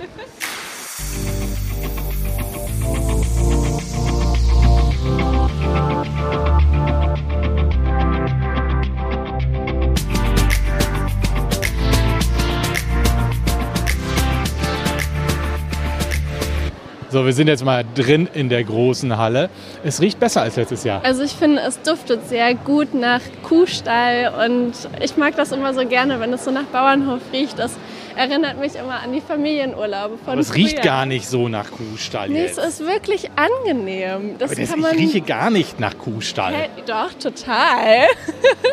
So, 17.10 17.26
wir 17.26 17.32
sind 17.32 17.48
jetzt 17.48 17.64
mal 17.64 17.86
drin 17.96 18.28
in 18.34 18.50
der 18.50 18.64
großen 18.66 19.18
Halle. 19.18 19.50
Es 19.84 20.02
riecht 20.02 20.20
besser 20.20 20.42
als 20.42 20.58
letztes 20.58 20.84
Jahr. 20.84 21.04
Also 21.06 21.24
ich 21.24 21.32
finde, 21.32 21.62
es 21.62 21.82
duftet 21.82 22.28
sehr 22.28 22.54
gut 22.54 22.94
nach 22.94 23.22
Kuhstall 23.44 24.34
und 24.46 24.74
ich 25.02 25.16
mag 25.16 25.36
das 25.38 25.54
immer 25.54 25.74
so 25.74 25.86
gerne, 25.88 26.20
wenn 26.20 26.34
es 26.34 26.44
so 26.44 26.52
nach 26.52 26.66
Bauernhof 26.66 27.22
riecht. 27.32 27.58
Das 27.60 27.72
erinnert 28.18 28.60
mich 28.60 28.76
immer 28.76 29.00
an 29.02 29.14
die 29.14 29.22
Familienurlaube 29.22 30.18
von 30.18 30.34
Aber 30.34 30.42
es 30.42 30.54
riecht 30.54 30.76
früher. 30.80 30.84
gar 30.84 31.06
nicht 31.06 31.30
so 31.30 31.48
nach 31.48 31.72
Kuhstall 31.72 32.28
Nee, 32.30 32.44
es 32.46 32.58
jetzt. 32.58 32.68
ist 32.82 32.86
wirklich 32.86 33.30
angenehm. 33.38 34.36
Das 34.38 34.52
Aber 34.52 34.60
das, 34.60 34.70
kann 34.70 34.80
ich 34.80 34.84
man. 34.86 34.96
rieche 34.98 35.22
gar 35.22 35.50
nicht 35.50 35.80
nach 35.80 35.98
Kuhstall. 35.98 36.54
Hä, 36.54 36.70
doch, 36.86 37.14
total. 37.14 38.08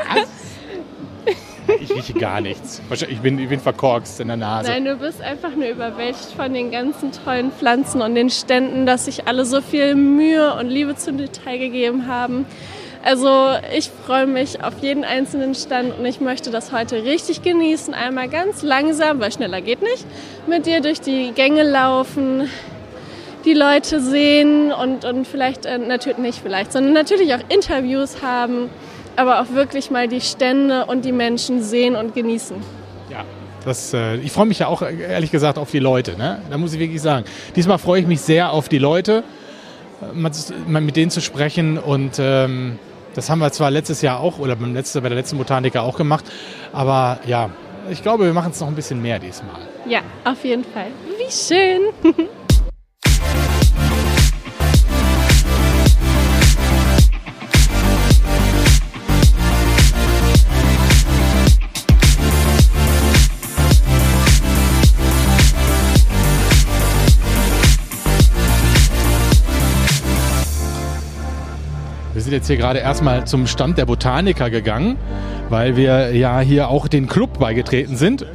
Ich 1.80 1.94
rieche 1.94 2.14
gar 2.14 2.40
nichts. 2.40 2.82
Ich 3.08 3.20
bin, 3.20 3.38
ich 3.38 3.48
bin 3.48 3.60
verkorkst 3.60 4.20
in 4.20 4.28
der 4.28 4.36
Nase. 4.36 4.70
Nein, 4.70 4.84
du 4.84 4.96
bist 4.96 5.20
einfach 5.20 5.54
nur 5.54 5.68
überwältigt 5.68 6.32
von 6.36 6.52
den 6.52 6.70
ganzen 6.70 7.10
tollen 7.12 7.50
Pflanzen 7.52 8.02
und 8.02 8.14
den 8.14 8.30
Ständen, 8.30 8.86
dass 8.86 9.06
sich 9.06 9.26
alle 9.26 9.44
so 9.44 9.60
viel 9.60 9.94
Mühe 9.94 10.54
und 10.54 10.68
Liebe 10.68 10.96
zum 10.96 11.18
Detail 11.18 11.58
gegeben 11.58 12.06
haben. 12.06 12.46
Also 13.04 13.28
ich 13.76 13.90
freue 14.06 14.26
mich 14.26 14.64
auf 14.64 14.74
jeden 14.80 15.04
einzelnen 15.04 15.54
Stand 15.54 15.98
und 15.98 16.06
ich 16.06 16.20
möchte 16.20 16.50
das 16.50 16.72
heute 16.72 17.04
richtig 17.04 17.42
genießen. 17.42 17.92
Einmal 17.92 18.28
ganz 18.28 18.62
langsam, 18.62 19.20
weil 19.20 19.30
schneller 19.30 19.60
geht 19.60 19.82
nicht, 19.82 20.06
mit 20.46 20.64
dir 20.64 20.80
durch 20.80 21.02
die 21.02 21.32
Gänge 21.32 21.64
laufen, 21.64 22.48
die 23.44 23.52
Leute 23.52 24.00
sehen 24.00 24.72
und, 24.72 25.04
und 25.04 25.26
vielleicht, 25.26 25.66
äh, 25.66 25.76
natürlich 25.76 26.16
nicht 26.16 26.40
vielleicht, 26.42 26.72
sondern 26.72 26.94
natürlich 26.94 27.34
auch 27.34 27.40
Interviews 27.50 28.22
haben, 28.22 28.70
aber 29.16 29.40
auch 29.40 29.50
wirklich 29.50 29.90
mal 29.90 30.08
die 30.08 30.20
Stände 30.20 30.86
und 30.86 31.04
die 31.04 31.12
Menschen 31.12 31.62
sehen 31.62 31.96
und 31.96 32.14
genießen. 32.14 32.56
Ja, 33.10 33.24
das, 33.64 33.94
äh, 33.94 34.16
ich 34.16 34.32
freue 34.32 34.46
mich 34.46 34.58
ja 34.58 34.68
auch 34.68 34.82
ehrlich 34.82 35.30
gesagt 35.30 35.58
auf 35.58 35.70
die 35.70 35.78
Leute. 35.78 36.16
Ne? 36.16 36.40
Da 36.50 36.58
muss 36.58 36.72
ich 36.72 36.80
wirklich 36.80 37.02
sagen. 37.02 37.24
Diesmal 37.56 37.78
freue 37.78 38.00
ich 38.00 38.06
mich 38.06 38.20
sehr 38.20 38.52
auf 38.52 38.68
die 38.68 38.78
Leute, 38.78 39.24
äh, 40.02 40.80
mit 40.80 40.96
denen 40.96 41.10
zu 41.10 41.20
sprechen. 41.20 41.78
Und 41.78 42.18
ähm, 42.18 42.78
das 43.14 43.30
haben 43.30 43.38
wir 43.38 43.50
zwar 43.52 43.70
letztes 43.70 44.02
Jahr 44.02 44.20
auch 44.20 44.38
oder 44.38 44.56
beim 44.56 44.74
letzten, 44.74 45.02
bei 45.02 45.08
der 45.08 45.16
letzten 45.16 45.38
Botaniker 45.38 45.82
auch 45.82 45.96
gemacht. 45.96 46.24
Aber 46.72 47.20
ja, 47.26 47.50
ich 47.90 48.02
glaube, 48.02 48.24
wir 48.24 48.32
machen 48.32 48.52
es 48.52 48.60
noch 48.60 48.68
ein 48.68 48.74
bisschen 48.74 49.00
mehr 49.00 49.18
diesmal. 49.18 49.60
Ja, 49.86 50.00
auf 50.24 50.44
jeden 50.44 50.64
Fall. 50.64 50.86
Wie 51.18 51.30
schön. 51.30 51.80
jetzt 72.34 72.48
hier 72.48 72.56
gerade 72.56 72.80
erstmal 72.80 73.26
zum 73.26 73.46
Stand 73.46 73.78
der 73.78 73.86
Botaniker 73.86 74.50
gegangen, 74.50 74.96
weil 75.48 75.76
wir 75.76 76.14
ja 76.14 76.40
hier 76.40 76.68
auch 76.68 76.88
den 76.88 77.08
Club 77.08 77.38
beigetreten 77.38 77.96
sind. 77.96 78.26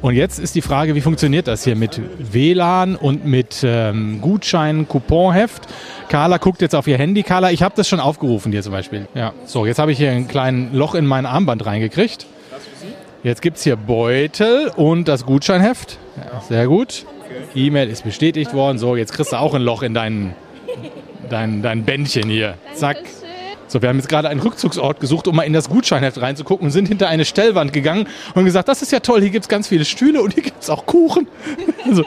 Und 0.00 0.14
jetzt 0.14 0.38
ist 0.38 0.54
die 0.54 0.62
Frage, 0.62 0.94
wie 0.94 1.00
funktioniert 1.00 1.48
das 1.48 1.64
hier 1.64 1.74
mit 1.74 2.00
WLAN 2.32 2.94
und 2.94 3.26
mit 3.26 3.62
ähm, 3.64 4.20
Gutschein, 4.20 4.86
Couponheft? 4.86 5.62
Carla 6.08 6.38
guckt 6.38 6.62
jetzt 6.62 6.76
auf 6.76 6.86
ihr 6.86 6.96
Handy. 6.96 7.24
Carla, 7.24 7.50
ich 7.50 7.64
habe 7.64 7.74
das 7.76 7.88
schon 7.88 7.98
aufgerufen 7.98 8.52
hier 8.52 8.62
zum 8.62 8.72
Beispiel. 8.72 9.08
Ja. 9.14 9.32
So, 9.44 9.66
jetzt 9.66 9.80
habe 9.80 9.90
ich 9.90 9.98
hier 9.98 10.12
ein 10.12 10.28
kleines 10.28 10.72
Loch 10.72 10.94
in 10.94 11.04
mein 11.04 11.26
Armband 11.26 11.66
reingekriegt. 11.66 12.26
Jetzt 13.24 13.42
gibt 13.42 13.56
es 13.56 13.64
hier 13.64 13.74
Beutel 13.74 14.70
und 14.76 15.08
das 15.08 15.26
Gutscheinheft. 15.26 15.98
Ja, 16.16 16.40
sehr 16.42 16.68
gut. 16.68 17.04
E-Mail 17.56 17.88
ist 17.88 18.04
bestätigt 18.04 18.54
worden. 18.54 18.78
So, 18.78 18.94
jetzt 18.94 19.12
kriegst 19.12 19.32
du 19.32 19.36
auch 19.36 19.54
ein 19.54 19.62
Loch 19.62 19.82
in 19.82 19.94
dein, 19.94 20.34
dein, 21.28 21.60
dein 21.60 21.82
Bändchen 21.82 22.28
hier. 22.28 22.54
Zack. 22.74 22.98
So, 23.68 23.82
wir 23.82 23.88
haben 23.90 23.96
jetzt 23.98 24.08
gerade 24.08 24.28
einen 24.28 24.40
Rückzugsort 24.40 24.98
gesucht, 24.98 25.28
um 25.28 25.36
mal 25.36 25.42
in 25.42 25.52
das 25.52 25.68
Gutscheinheft 25.68 26.20
reinzugucken 26.20 26.66
und 26.66 26.70
sind 26.70 26.88
hinter 26.88 27.08
eine 27.08 27.24
Stellwand 27.24 27.72
gegangen 27.72 28.08
und 28.34 28.44
gesagt, 28.44 28.68
das 28.68 28.82
ist 28.82 28.92
ja 28.92 29.00
toll, 29.00 29.20
hier 29.20 29.30
gibt 29.30 29.44
es 29.44 29.48
ganz 29.48 29.68
viele 29.68 29.84
Stühle 29.84 30.22
und 30.22 30.34
hier 30.34 30.42
gibt 30.42 30.62
es 30.62 30.70
auch 30.70 30.86
Kuchen. 30.86 31.28
Also, 31.86 32.04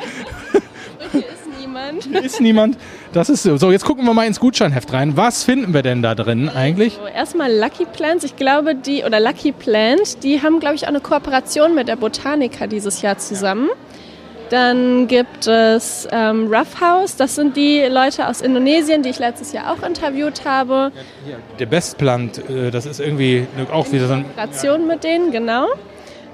Hier 1.12 1.22
ist 1.22 1.60
niemand. 1.60 2.04
hier 2.04 2.24
ist 2.24 2.40
niemand. 2.42 2.78
Das 3.14 3.30
ist 3.30 3.44
so. 3.44 3.58
So, 3.58 3.72
jetzt 3.72 3.84
gucken 3.86 4.06
wir 4.06 4.14
mal 4.14 4.26
ins 4.26 4.40
Gutscheinheft 4.40 4.94
rein. 4.94 5.18
Was 5.18 5.44
finden 5.44 5.74
wir 5.74 5.82
denn 5.82 6.02
da 6.02 6.14
drin 6.16 6.50
eigentlich? 6.50 6.94
So, 6.94 7.08
erstmal 7.08 7.52
Lucky 7.52 7.86
Plants. 7.86 8.24
Ich 8.24 8.36
glaube, 8.36 8.76
die, 8.76 9.04
oder 9.04 9.20
Lucky 9.20 9.52
Plant, 9.52 10.24
die 10.24 10.42
haben, 10.42 10.60
glaube 10.60 10.76
ich, 10.76 10.84
auch 10.84 10.90
eine 10.90 11.00
Kooperation 11.02 11.74
mit 11.76 11.88
der 11.88 11.96
Botanica 11.96 12.68
dieses 12.68 13.02
Jahr 13.02 13.18
zusammen. 13.18 13.70
Dann 14.52 15.08
gibt 15.08 15.48
es 15.48 16.06
ähm, 16.12 16.54
Rough 16.54 16.82
House. 16.82 17.16
Das 17.16 17.36
sind 17.36 17.56
die 17.56 17.84
Leute 17.84 18.28
aus 18.28 18.42
Indonesien, 18.42 19.02
die 19.02 19.10
ich 19.10 19.20
letztes 19.20 19.54
Jahr 19.54 19.72
auch 19.72 19.82
interviewt 19.82 20.44
habe. 20.44 20.92
Der 21.58 21.66
Bestplant, 21.66 22.50
äh, 22.50 22.70
das 22.70 22.86
ist 22.86 23.00
irgendwie 23.00 23.48
auch 23.72 23.90
wieder 23.94 24.08
so 24.08 24.14
ein 24.16 24.26
Kooperation 24.26 24.88
mit 24.88 25.06
denen, 25.06 25.32
genau. 25.32 25.68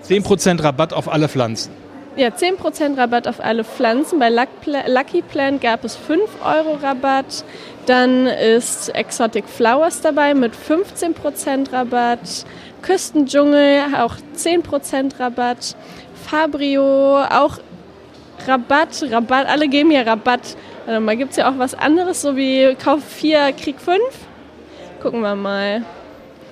10% 0.04 0.64
Rabatt 0.64 0.94
auf 0.94 1.08
alle 1.08 1.30
Pflanzen. 1.30 1.72
Ja, 2.16 2.30
10% 2.30 2.98
Rabatt 2.98 3.28
auf 3.28 3.40
alle 3.40 3.64
Pflanzen. 3.64 4.18
Bei 4.18 4.30
Lucky 4.30 5.22
Plant 5.22 5.62
gab 5.62 5.84
es 5.84 5.96
5 5.96 6.24
Euro 6.44 6.80
Rabatt. 6.82 7.44
Dann 7.86 8.26
ist 8.26 8.90
Exotic 8.96 9.48
Flowers 9.48 10.02
dabei 10.02 10.34
mit 10.34 10.54
15% 10.54 11.72
Rabatt. 11.72 12.46
Küstendschungel 12.82 13.82
auch 13.96 14.16
10% 14.36 15.20
Rabatt. 15.20 15.76
Fabrio 16.28 17.22
auch 17.24 17.60
Rabatt. 18.48 19.04
Rabatt, 19.12 19.48
alle 19.48 19.68
geben 19.68 19.92
hier 19.92 20.06
Rabatt. 20.06 20.56
Warte 20.86 21.00
mal, 21.02 21.18
gibt 21.18 21.32
es 21.32 21.38
ja 21.38 21.50
auch 21.50 21.58
was 21.58 21.74
anderes, 21.74 22.22
so 22.22 22.36
wie 22.36 22.76
Kauf 22.76 23.04
4, 23.04 23.54
Krieg 23.54 23.80
5? 23.80 24.00
Gucken 25.02 25.22
wir 25.22 25.36
mal. 25.36 25.84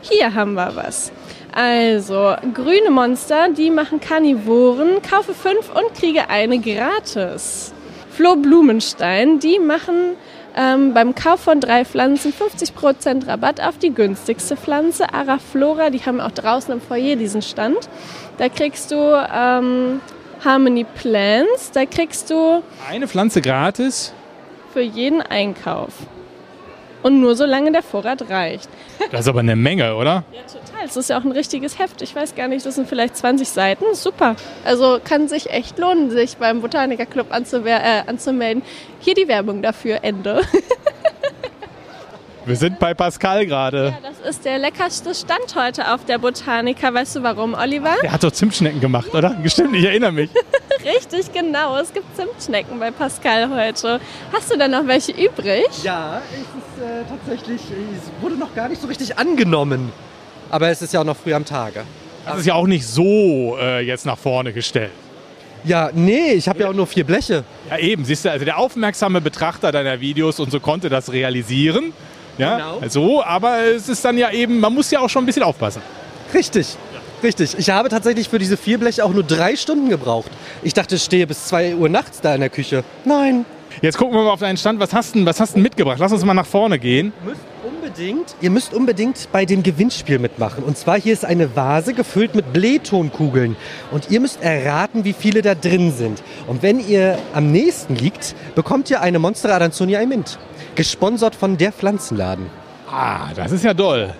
Hier 0.01 0.33
haben 0.33 0.53
wir 0.53 0.75
was. 0.75 1.11
Also, 1.51 2.35
grüne 2.53 2.91
Monster, 2.91 3.49
die 3.49 3.71
machen 3.71 4.01
Karnivoren. 4.01 5.01
Kaufe 5.01 5.33
fünf 5.33 5.73
und 5.73 5.93
kriege 5.97 6.29
eine 6.29 6.59
gratis. 6.59 7.73
Flo 8.11 8.35
Blumenstein, 8.35 9.39
die 9.39 9.57
machen 9.59 10.17
ähm, 10.55 10.93
beim 10.93 11.15
Kauf 11.15 11.41
von 11.41 11.59
drei 11.59 11.85
Pflanzen 11.85 12.33
50% 12.33 13.27
Rabatt 13.27 13.61
auf 13.61 13.77
die 13.77 13.93
günstigste 13.93 14.55
Pflanze. 14.57 15.13
Araflora, 15.13 15.89
die 15.89 16.05
haben 16.05 16.21
auch 16.21 16.31
draußen 16.31 16.73
im 16.73 16.81
Foyer 16.81 17.15
diesen 17.15 17.41
Stand. 17.41 17.89
Da 18.37 18.49
kriegst 18.49 18.91
du 18.91 18.95
ähm, 18.95 20.01
Harmony 20.45 20.83
Plants, 20.85 21.71
da 21.71 21.85
kriegst 21.85 22.29
du 22.29 22.61
Eine 22.89 23.07
Pflanze 23.07 23.41
gratis. 23.41 24.13
für 24.73 24.81
jeden 24.81 25.21
Einkauf. 25.21 25.91
Und 27.03 27.19
nur 27.19 27.35
solange 27.35 27.71
der 27.71 27.83
Vorrat 27.83 28.29
reicht. 28.29 28.67
Das 29.11 29.21
ist 29.21 29.27
aber 29.27 29.41
eine 29.41 29.55
Menge, 29.55 29.95
oder? 29.95 30.23
Ja, 30.31 30.41
total. 30.41 30.85
Es 30.85 30.95
ist 30.97 31.09
ja 31.09 31.19
auch 31.19 31.23
ein 31.23 31.31
richtiges 31.31 31.77
Heft. 31.77 32.01
Ich 32.01 32.15
weiß 32.15 32.33
gar 32.35 32.47
nicht, 32.47 32.65
das 32.65 32.75
sind 32.75 32.89
vielleicht 32.89 33.15
20 33.15 33.47
Seiten. 33.47 33.85
Super. 33.93 34.35
Also 34.63 34.99
kann 35.03 35.27
sich 35.27 35.51
echt 35.51 35.77
lohnen, 35.77 36.09
sich 36.09 36.37
beim 36.37 36.61
Botaniker 36.61 37.05
Club 37.05 37.31
anzuwer- 37.31 37.79
äh, 37.79 38.03
anzumelden. 38.07 38.63
Hier 39.01 39.13
die 39.13 39.27
Werbung 39.27 39.61
dafür. 39.61 39.99
Ende. 40.03 40.41
Wir 42.45 42.55
sind 42.55 42.77
bei 42.77 42.93
Pascal 42.93 43.47
gerade. 43.47 43.87
Ja, 43.87 44.09
das 44.09 44.29
ist 44.29 44.45
der 44.45 44.59
leckerste 44.59 45.15
Stand 45.15 45.55
heute 45.55 45.91
auf 45.91 46.05
der 46.05 46.19
Botanica. 46.19 46.93
Weißt 46.93 47.15
du 47.15 47.23
warum, 47.23 47.55
Oliver? 47.55 47.95
Der 48.03 48.11
hat 48.11 48.23
doch 48.23 48.31
Zimtschnecken 48.31 48.79
gemacht, 48.79 49.15
oder? 49.15 49.35
Gestimmt, 49.41 49.75
ich 49.75 49.83
erinnere 49.83 50.11
mich. 50.11 50.29
Richtig, 50.85 51.33
genau. 51.33 51.75
Es 51.77 51.91
gibt 51.91 52.05
Zimtschnecken 52.15 52.77
bei 52.77 52.91
Pascal 52.91 53.49
heute. 53.49 53.99
Hast 54.31 54.51
du 54.51 54.57
denn 54.59 54.69
noch 54.69 54.85
welche 54.85 55.11
übrig? 55.13 55.65
Ja, 55.81 56.21
es 56.31 56.41
ist 56.41 56.83
äh, 56.83 57.03
tatsächlich, 57.09 57.61
es 57.61 58.21
wurde 58.21 58.35
noch 58.35 58.53
gar 58.53 58.69
nicht 58.69 58.79
so 58.79 58.87
richtig 58.87 59.17
angenommen. 59.17 59.91
Aber 60.51 60.69
es 60.69 60.83
ist 60.83 60.93
ja 60.93 61.01
auch 61.01 61.05
noch 61.05 61.17
früh 61.17 61.33
am 61.33 61.45
Tage. 61.45 61.83
Das 62.27 62.39
ist 62.39 62.45
ja 62.45 62.53
auch 62.53 62.67
nicht 62.67 62.85
so 62.85 63.57
äh, 63.59 63.81
jetzt 63.81 64.05
nach 64.05 64.19
vorne 64.19 64.53
gestellt. 64.53 64.91
Ja, 65.63 65.89
nee, 65.93 66.33
ich 66.33 66.47
habe 66.47 66.59
ja 66.59 66.69
auch 66.69 66.73
nur 66.73 66.85
vier 66.85 67.05
Bleche. 67.05 67.43
Ja, 67.71 67.77
eben, 67.79 68.05
siehst 68.05 68.25
du, 68.25 68.29
also 68.29 68.45
der 68.45 68.59
aufmerksame 68.59 69.19
Betrachter 69.19 69.71
deiner 69.71 69.99
Videos 69.99 70.39
und 70.39 70.51
so 70.51 70.59
konnte 70.59 70.89
das 70.89 71.11
realisieren. 71.11 71.91
Ja, 72.37 72.55
Genau. 72.57 72.79
also, 72.81 73.23
aber 73.23 73.59
es 73.75 73.87
ist 73.89 74.03
dann 74.03 74.17
ja 74.17 74.31
eben, 74.31 74.59
man 74.59 74.73
muss 74.73 74.91
ja 74.91 74.99
auch 74.99 75.09
schon 75.09 75.23
ein 75.23 75.25
bisschen 75.25 75.43
aufpassen. 75.43 75.81
Richtig. 76.33 76.75
Richtig. 77.23 77.55
Ich 77.57 77.69
habe 77.69 77.89
tatsächlich 77.89 78.29
für 78.29 78.39
diese 78.39 78.57
vier 78.57 78.77
Bleche 78.77 79.03
auch 79.03 79.13
nur 79.13 79.23
drei 79.23 79.55
Stunden 79.55 79.89
gebraucht. 79.89 80.29
Ich 80.63 80.73
dachte, 80.73 80.95
ich 80.95 81.03
stehe 81.03 81.25
bis 81.25 81.45
zwei 81.45 81.75
Uhr 81.75 81.89
nachts 81.89 82.21
da 82.21 82.35
in 82.35 82.41
der 82.41 82.49
Küche. 82.49 82.83
Nein. 83.05 83.45
Jetzt 83.81 83.97
gucken 83.97 84.15
wir 84.15 84.23
mal 84.23 84.31
auf 84.31 84.39
deinen 84.39 84.57
Stand. 84.57 84.79
Was 84.79 84.93
hast 84.93 85.15
du 85.15 85.19
denn, 85.19 85.25
was 85.25 85.39
hast 85.39 85.51
du 85.51 85.53
denn 85.55 85.63
mitgebracht? 85.63 85.97
Lass 85.99 86.11
uns 86.11 86.23
mal 86.23 86.33
nach 86.33 86.45
vorne 86.45 86.77
gehen. 86.77 87.13
Ihr 87.23 87.29
müsst 87.31 87.41
unbedingt, 87.63 88.35
ihr 88.41 88.49
müsst 88.51 88.73
unbedingt 88.73 89.27
bei 89.31 89.45
dem 89.45 89.63
Gewinnspiel 89.63 90.19
mitmachen. 90.19 90.63
Und 90.63 90.77
zwar 90.77 90.99
hier 90.99 91.13
ist 91.13 91.25
eine 91.25 91.55
Vase 91.55 91.93
gefüllt 91.93 92.35
mit 92.35 92.53
Blähtonkugeln. 92.53 93.55
Und 93.91 94.11
ihr 94.11 94.19
müsst 94.19 94.41
erraten, 94.41 95.03
wie 95.03 95.13
viele 95.13 95.41
da 95.41 95.55
drin 95.55 95.91
sind. 95.91 96.21
Und 96.47 96.63
wenn 96.63 96.85
ihr 96.85 97.17
am 97.33 97.51
nächsten 97.51 97.95
liegt, 97.95 98.35
bekommt 98.55 98.89
ihr 98.89 99.01
eine 99.01 99.19
Monstera 99.19 99.55
Adansonia 99.55 99.99
im 100.01 100.09
Mint. 100.09 100.37
Gesponsert 100.75 101.35
von 101.35 101.57
der 101.57 101.71
Pflanzenladen. 101.71 102.47
Ah, 102.91 103.29
das 103.35 103.51
ist 103.51 103.63
ja 103.63 103.73
doll. 103.73 104.13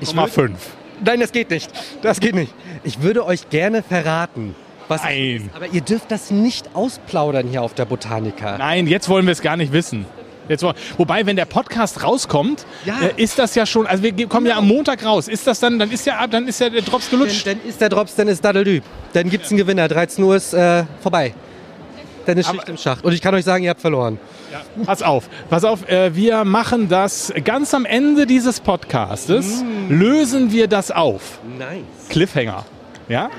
Ich 0.00 0.08
würd- 0.10 0.28
5. 0.28 0.58
Nein, 1.04 1.20
das 1.20 1.32
geht 1.32 1.50
nicht. 1.50 1.70
Das 2.02 2.20
geht 2.20 2.34
nicht. 2.34 2.52
Ich 2.84 3.00
würde 3.02 3.24
euch 3.24 3.48
gerne 3.48 3.82
verraten, 3.82 4.54
was. 4.88 5.02
Nein. 5.02 5.48
Aber 5.54 5.66
ihr 5.68 5.80
dürft 5.80 6.10
das 6.10 6.30
nicht 6.30 6.74
ausplaudern 6.74 7.46
hier 7.48 7.62
auf 7.62 7.74
der 7.74 7.84
Botanica. 7.86 8.58
Nein, 8.58 8.86
jetzt 8.86 9.08
wollen 9.08 9.24
wir 9.26 9.32
es 9.32 9.40
gar 9.40 9.56
nicht 9.56 9.72
wissen. 9.72 10.04
Jetzt, 10.50 10.64
wobei, 10.98 11.24
wenn 11.26 11.36
der 11.36 11.44
Podcast 11.44 12.02
rauskommt, 12.02 12.66
Ja. 12.84 12.94
äh, 13.16 13.22
ist 13.22 13.38
das 13.38 13.54
ja 13.54 13.64
schon, 13.66 13.86
also 13.86 14.02
wir 14.02 14.26
kommen 14.26 14.46
ja 14.46 14.56
am 14.56 14.66
Montag 14.66 15.04
raus. 15.04 15.28
Ist 15.28 15.46
das 15.46 15.60
dann, 15.60 15.78
dann 15.78 15.90
ist 15.90 16.04
ja, 16.06 16.26
dann 16.26 16.48
ist 16.48 16.60
ja 16.60 16.68
der 16.68 16.82
Drops 16.82 17.08
Dann, 17.08 17.20
gelutscht. 17.20 17.46
dann 17.46 17.60
ist 17.66 17.80
der 17.80 17.88
Drops, 17.88 18.16
dann 18.16 18.26
ist 18.28 18.44
Dadeldü. 18.44 18.80
Dann 19.12 19.30
gibt's 19.30 19.50
einen 19.50 19.58
Gewinner. 19.58 19.86
13 19.88 20.24
Uhr 20.24 20.34
ist 20.36 20.52
äh, 20.52 20.84
vorbei. 21.02 21.34
Dann 22.26 22.36
ist 22.36 22.48
Aber- 22.48 22.56
Schicht 22.58 22.68
im 22.68 22.76
Schacht. 22.76 23.04
Und 23.04 23.12
ich 23.12 23.22
kann 23.22 23.34
euch 23.34 23.44
sagen, 23.44 23.62
ihr 23.64 23.70
habt 23.70 23.80
verloren. 23.80 24.18
Pass 24.84 25.02
auf, 25.02 25.28
pass 25.48 25.64
auf, 25.64 25.88
äh, 25.88 26.14
wir 26.16 26.44
machen 26.44 26.88
das 26.88 27.32
ganz 27.44 27.72
am 27.72 27.84
Ende 27.84 28.26
dieses 28.26 28.58
Podcastes, 28.60 29.64
lösen 29.88 30.50
wir 30.50 30.66
das 30.66 30.90
auf. 30.90 31.38
Nice. 31.58 32.08
Cliffhanger. 32.08 32.64
Ja? 33.08 33.30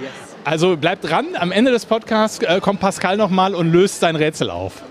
Also 0.43 0.75
bleibt 0.75 1.07
dran, 1.07 1.27
am 1.35 1.51
Ende 1.51 1.71
des 1.71 1.85
Podcasts 1.85 2.39
äh, 2.39 2.59
kommt 2.61 2.79
Pascal 2.79 3.15
nochmal 3.15 3.53
und 3.53 3.71
löst 3.71 3.99
sein 3.99 4.15
Rätsel 4.15 4.49
auf. 4.49 4.81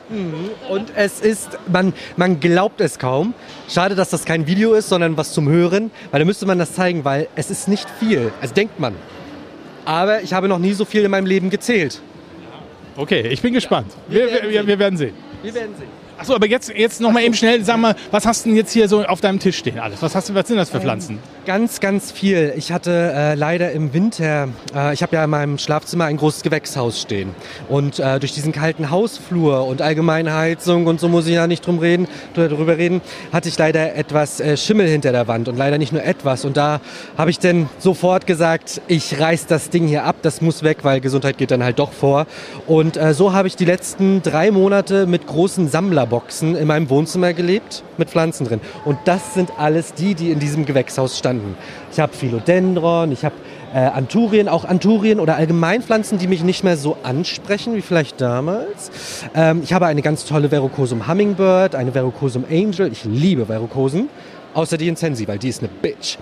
Und 0.68 0.92
es 0.94 1.20
ist, 1.20 1.58
man, 1.66 1.92
man 2.16 2.40
glaubt 2.40 2.80
es 2.80 2.98
kaum. 2.98 3.34
Schade, 3.68 3.94
dass 3.94 4.10
das 4.10 4.24
kein 4.24 4.46
Video 4.46 4.74
ist, 4.74 4.88
sondern 4.88 5.16
was 5.16 5.32
zum 5.32 5.48
Hören. 5.48 5.90
Weil 6.10 6.20
da 6.20 6.24
müsste 6.24 6.46
man 6.46 6.58
das 6.58 6.74
zeigen, 6.74 7.04
weil 7.04 7.28
es 7.34 7.50
ist 7.50 7.68
nicht 7.68 7.88
viel. 7.98 8.32
Also 8.40 8.54
denkt 8.54 8.78
man. 8.78 8.94
Aber 9.84 10.22
ich 10.22 10.32
habe 10.32 10.46
noch 10.46 10.58
nie 10.58 10.72
so 10.72 10.84
viel 10.84 11.04
in 11.04 11.10
meinem 11.10 11.26
Leben 11.26 11.50
gezählt. 11.50 12.00
Okay, 12.96 13.28
ich 13.28 13.42
bin 13.42 13.52
gespannt. 13.52 13.92
Wir, 14.08 14.26
wir, 14.26 14.50
wir, 14.50 14.66
wir 14.66 14.78
werden 14.78 14.96
sehen. 14.96 15.14
Wir 15.42 15.54
werden 15.54 15.74
sehen. 15.78 15.99
Achso, 16.20 16.34
aber 16.34 16.46
jetzt, 16.46 16.70
jetzt 16.76 17.00
noch 17.00 17.12
mal 17.12 17.22
eben 17.22 17.32
schnell, 17.32 17.64
sag 17.64 17.78
mal, 17.78 17.96
was 18.10 18.26
hast 18.26 18.44
du 18.44 18.50
denn 18.50 18.56
jetzt 18.58 18.72
hier 18.72 18.88
so 18.88 19.02
auf 19.04 19.22
deinem 19.22 19.38
Tisch 19.38 19.56
stehen 19.56 19.78
alles? 19.78 20.02
Was, 20.02 20.14
hast 20.14 20.28
du, 20.28 20.34
was 20.34 20.46
sind 20.46 20.58
das 20.58 20.68
für 20.68 20.78
Pflanzen? 20.78 21.18
Ganz, 21.46 21.80
ganz 21.80 22.12
viel. 22.12 22.52
Ich 22.58 22.72
hatte 22.72 22.90
äh, 23.16 23.34
leider 23.34 23.72
im 23.72 23.94
Winter, 23.94 24.48
äh, 24.76 24.92
ich 24.92 25.02
habe 25.02 25.16
ja 25.16 25.24
in 25.24 25.30
meinem 25.30 25.56
Schlafzimmer 25.56 26.04
ein 26.04 26.18
großes 26.18 26.42
Gewächshaus 26.42 27.00
stehen. 27.00 27.30
Und 27.70 27.98
äh, 27.98 28.20
durch 28.20 28.32
diesen 28.32 28.52
kalten 28.52 28.90
Hausflur 28.90 29.66
und 29.66 29.80
allgemeine 29.80 30.34
Heizung 30.34 30.86
und 30.88 31.00
so 31.00 31.08
muss 31.08 31.26
ich 31.26 31.32
ja 31.32 31.46
nicht 31.46 31.66
drum 31.66 31.78
reden, 31.78 32.06
drüber 32.34 32.76
reden, 32.76 33.00
hatte 33.32 33.48
ich 33.48 33.56
leider 33.56 33.94
etwas 33.94 34.40
äh, 34.40 34.58
Schimmel 34.58 34.88
hinter 34.88 35.12
der 35.12 35.26
Wand 35.26 35.48
und 35.48 35.56
leider 35.56 35.78
nicht 35.78 35.94
nur 35.94 36.04
etwas. 36.04 36.44
Und 36.44 36.58
da 36.58 36.82
habe 37.16 37.30
ich 37.30 37.38
dann 37.38 37.70
sofort 37.78 38.26
gesagt, 38.26 38.82
ich 38.88 39.18
reiß 39.18 39.46
das 39.46 39.70
Ding 39.70 39.88
hier 39.88 40.04
ab, 40.04 40.16
das 40.20 40.42
muss 40.42 40.62
weg, 40.62 40.80
weil 40.82 41.00
Gesundheit 41.00 41.38
geht 41.38 41.50
dann 41.50 41.64
halt 41.64 41.78
doch 41.78 41.92
vor. 41.92 42.26
Und 42.66 42.98
äh, 42.98 43.14
so 43.14 43.32
habe 43.32 43.48
ich 43.48 43.56
die 43.56 43.64
letzten 43.64 44.20
drei 44.20 44.50
Monate 44.50 45.06
mit 45.06 45.26
großen 45.26 45.70
Sammlerboxen 46.10 46.56
in 46.56 46.66
meinem 46.66 46.90
Wohnzimmer 46.90 47.32
gelebt, 47.32 47.82
mit 47.96 48.10
Pflanzen 48.10 48.46
drin. 48.46 48.60
Und 48.84 48.98
das 49.04 49.34
sind 49.34 49.52
alles 49.58 49.94
die, 49.94 50.14
die 50.14 50.30
in 50.30 50.40
diesem 50.40 50.66
Gewächshaus 50.66 51.16
standen. 51.16 51.56
Ich 51.92 52.00
habe 52.00 52.12
Philodendron, 52.12 53.12
ich 53.12 53.24
habe 53.24 53.34
äh, 53.72 53.78
Anturien, 53.78 54.48
auch 54.48 54.64
Anturien 54.64 55.20
oder 55.20 55.36
Allgemeinpflanzen, 55.36 56.18
die 56.18 56.26
mich 56.26 56.42
nicht 56.42 56.64
mehr 56.64 56.76
so 56.76 56.96
ansprechen 57.02 57.74
wie 57.76 57.82
vielleicht 57.82 58.20
damals. 58.20 58.90
Ähm, 59.34 59.62
ich 59.62 59.72
habe 59.72 59.86
eine 59.86 60.02
ganz 60.02 60.24
tolle 60.24 60.48
Verrucosum 60.48 61.06
Hummingbird, 61.08 61.74
eine 61.74 61.92
Verrucosum 61.92 62.44
Angel. 62.50 62.90
Ich 62.90 63.04
liebe 63.04 63.46
Verrucosen, 63.46 64.08
außer 64.54 64.76
die 64.76 64.88
Incensi, 64.88 65.26
weil 65.28 65.38
die 65.38 65.48
ist 65.48 65.62
eine 65.62 65.68
Bitch. 65.68 66.18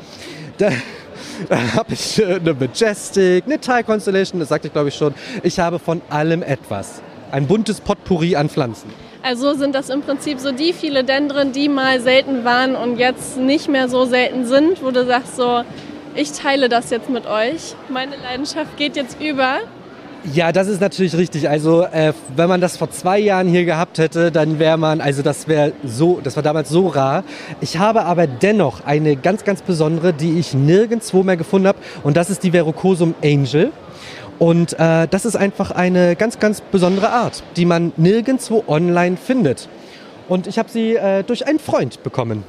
Da, 0.59 0.71
da 1.49 1.75
habe 1.75 1.95
ich 1.95 2.21
äh, 2.21 2.35
eine 2.35 2.55
Majestic, 2.55 3.45
eine 3.47 3.61
Thai 3.61 3.83
Constellation, 3.83 4.39
das 4.41 4.51
sagte 4.51 4.69
ich 4.69 4.73
glaube 4.73 4.89
ich 4.89 4.95
schon. 4.95 5.15
Ich 5.43 5.59
habe 5.59 5.79
von 5.79 6.03
allem 6.11 6.43
etwas. 6.43 7.01
Ein 7.31 7.47
buntes 7.47 7.81
Potpourri 7.81 8.37
an 8.37 8.49
Pflanzen. 8.49 8.91
Also 9.23 9.55
sind 9.55 9.75
das 9.75 9.89
im 9.89 10.03
Prinzip 10.03 10.39
so 10.39 10.53
die 10.53 10.73
Philodendren, 10.73 11.53
die 11.53 11.69
mal 11.69 12.01
selten 12.01 12.45
waren 12.45 12.77
und 12.77 12.99
jetzt 12.99 13.37
nicht 13.37 13.69
mehr 13.69 13.89
so 13.89 14.05
selten 14.05 14.47
sind, 14.47 14.83
wo 14.83 14.91
du 14.91 15.05
sagst 15.05 15.37
so, 15.37 15.63
ich 16.15 16.33
teile 16.33 16.69
das 16.69 16.91
jetzt 16.91 17.11
mit 17.11 17.27
euch. 17.27 17.75
Meine 17.89 18.17
Leidenschaft 18.17 18.77
geht 18.77 18.97
jetzt 18.97 19.21
über. 19.21 19.59
Ja, 20.33 20.51
das 20.53 20.67
ist 20.69 20.81
natürlich 20.81 21.17
richtig. 21.17 21.49
Also 21.49 21.83
äh, 21.83 22.13
wenn 22.35 22.49
man 22.49 22.61
das 22.61 22.77
vor 22.77 22.91
zwei 22.91 23.19
Jahren 23.19 23.47
hier 23.47 23.65
gehabt 23.65 23.99
hätte, 23.99 24.33
dann 24.33 24.59
wäre 24.59 24.77
man, 24.77 25.01
also 25.01 25.23
das 25.23 25.47
wäre 25.47 25.73
so, 25.85 26.21
das 26.23 26.35
war 26.37 26.43
damals 26.43 26.69
so 26.71 26.89
rar. 26.89 27.23
Ich 27.61 27.79
habe 27.79 28.05
aber 28.05 28.27
dennoch 28.27 28.85
eine 28.85 29.17
ganz, 29.17 29.45
ganz 29.45 29.63
besondere, 29.63 30.13
die 30.13 30.39
ich 30.39 30.55
nirgendwo 30.55 31.23
mehr 31.23 31.37
gefunden 31.37 31.69
habe 31.69 31.79
und 32.03 32.17
das 32.17 32.31
ist 32.31 32.43
die 32.43 32.51
Verrucosum 32.51 33.15
Angel. 33.23 33.71
Und 34.39 34.79
äh, 34.79 35.09
das 35.09 35.25
ist 35.25 35.37
einfach 35.37 35.71
eine 35.71 36.15
ganz, 36.17 36.39
ganz 36.39 36.61
besondere 36.61 37.11
Art, 37.11 37.43
die 37.57 37.65
man 37.65 37.93
nirgendwo 37.97 38.65
online 38.69 39.17
findet. 39.17 39.69
Und 40.29 40.47
ich 40.47 40.59
habe 40.59 40.69
sie 40.69 40.95
äh, 40.95 41.25
durch 41.25 41.47
einen 41.47 41.59
Freund 41.59 42.03
bekommen. 42.03 42.45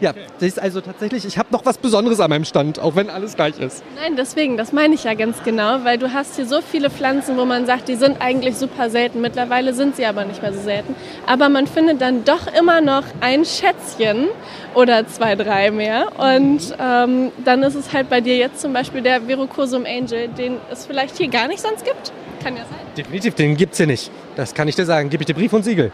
Ja, 0.00 0.12
das 0.12 0.48
ist 0.48 0.60
also 0.60 0.80
tatsächlich, 0.80 1.24
ich 1.24 1.38
habe 1.38 1.48
noch 1.50 1.66
was 1.66 1.78
Besonderes 1.78 2.20
an 2.20 2.30
meinem 2.30 2.44
Stand, 2.44 2.78
auch 2.78 2.94
wenn 2.94 3.10
alles 3.10 3.34
gleich 3.34 3.58
ist. 3.58 3.82
Nein, 4.00 4.14
deswegen, 4.16 4.56
das 4.56 4.72
meine 4.72 4.94
ich 4.94 5.04
ja 5.04 5.14
ganz 5.14 5.42
genau, 5.42 5.84
weil 5.84 5.98
du 5.98 6.12
hast 6.12 6.36
hier 6.36 6.46
so 6.46 6.60
viele 6.60 6.88
Pflanzen, 6.88 7.36
wo 7.36 7.44
man 7.44 7.66
sagt, 7.66 7.88
die 7.88 7.96
sind 7.96 8.20
eigentlich 8.20 8.56
super 8.56 8.90
selten. 8.90 9.20
Mittlerweile 9.20 9.74
sind 9.74 9.96
sie 9.96 10.06
aber 10.06 10.24
nicht 10.24 10.40
mehr 10.40 10.52
so 10.52 10.60
selten. 10.60 10.94
Aber 11.26 11.48
man 11.48 11.66
findet 11.66 12.00
dann 12.00 12.24
doch 12.24 12.46
immer 12.58 12.80
noch 12.80 13.02
ein 13.20 13.44
Schätzchen 13.44 14.28
oder 14.74 15.06
zwei, 15.08 15.34
drei 15.34 15.70
mehr. 15.72 16.06
Und 16.16 16.74
ähm, 16.80 17.32
dann 17.44 17.62
ist 17.64 17.74
es 17.74 17.92
halt 17.92 18.08
bei 18.08 18.20
dir 18.20 18.36
jetzt 18.36 18.60
zum 18.60 18.72
Beispiel 18.72 19.02
der 19.02 19.22
Verrucosum 19.22 19.84
Angel, 19.84 20.28
den 20.28 20.58
es 20.70 20.86
vielleicht 20.86 21.16
hier 21.16 21.28
gar 21.28 21.48
nicht 21.48 21.60
sonst 21.60 21.84
gibt. 21.84 22.12
Kann 22.42 22.54
ja 22.54 22.62
sein. 22.62 22.78
Definitiv, 22.96 23.34
den 23.34 23.56
gibt's 23.56 23.78
hier 23.78 23.86
nicht. 23.88 24.10
Das 24.36 24.54
kann 24.54 24.68
ich 24.68 24.76
dir 24.76 24.84
sagen. 24.84 25.10
Gebe 25.10 25.22
ich 25.22 25.26
dir 25.26 25.34
Brief 25.34 25.52
und 25.52 25.64
Siegel. 25.64 25.90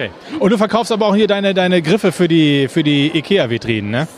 Okay. 0.00 0.38
Und 0.38 0.50
du 0.50 0.56
verkaufst 0.58 0.92
aber 0.92 1.06
auch 1.06 1.14
hier 1.14 1.26
deine, 1.26 1.52
deine 1.52 1.82
Griffe 1.82 2.12
für 2.12 2.28
die, 2.28 2.68
für 2.68 2.82
die 2.82 3.16
Ikea-Vitrinen, 3.16 3.90
ne? 3.90 4.08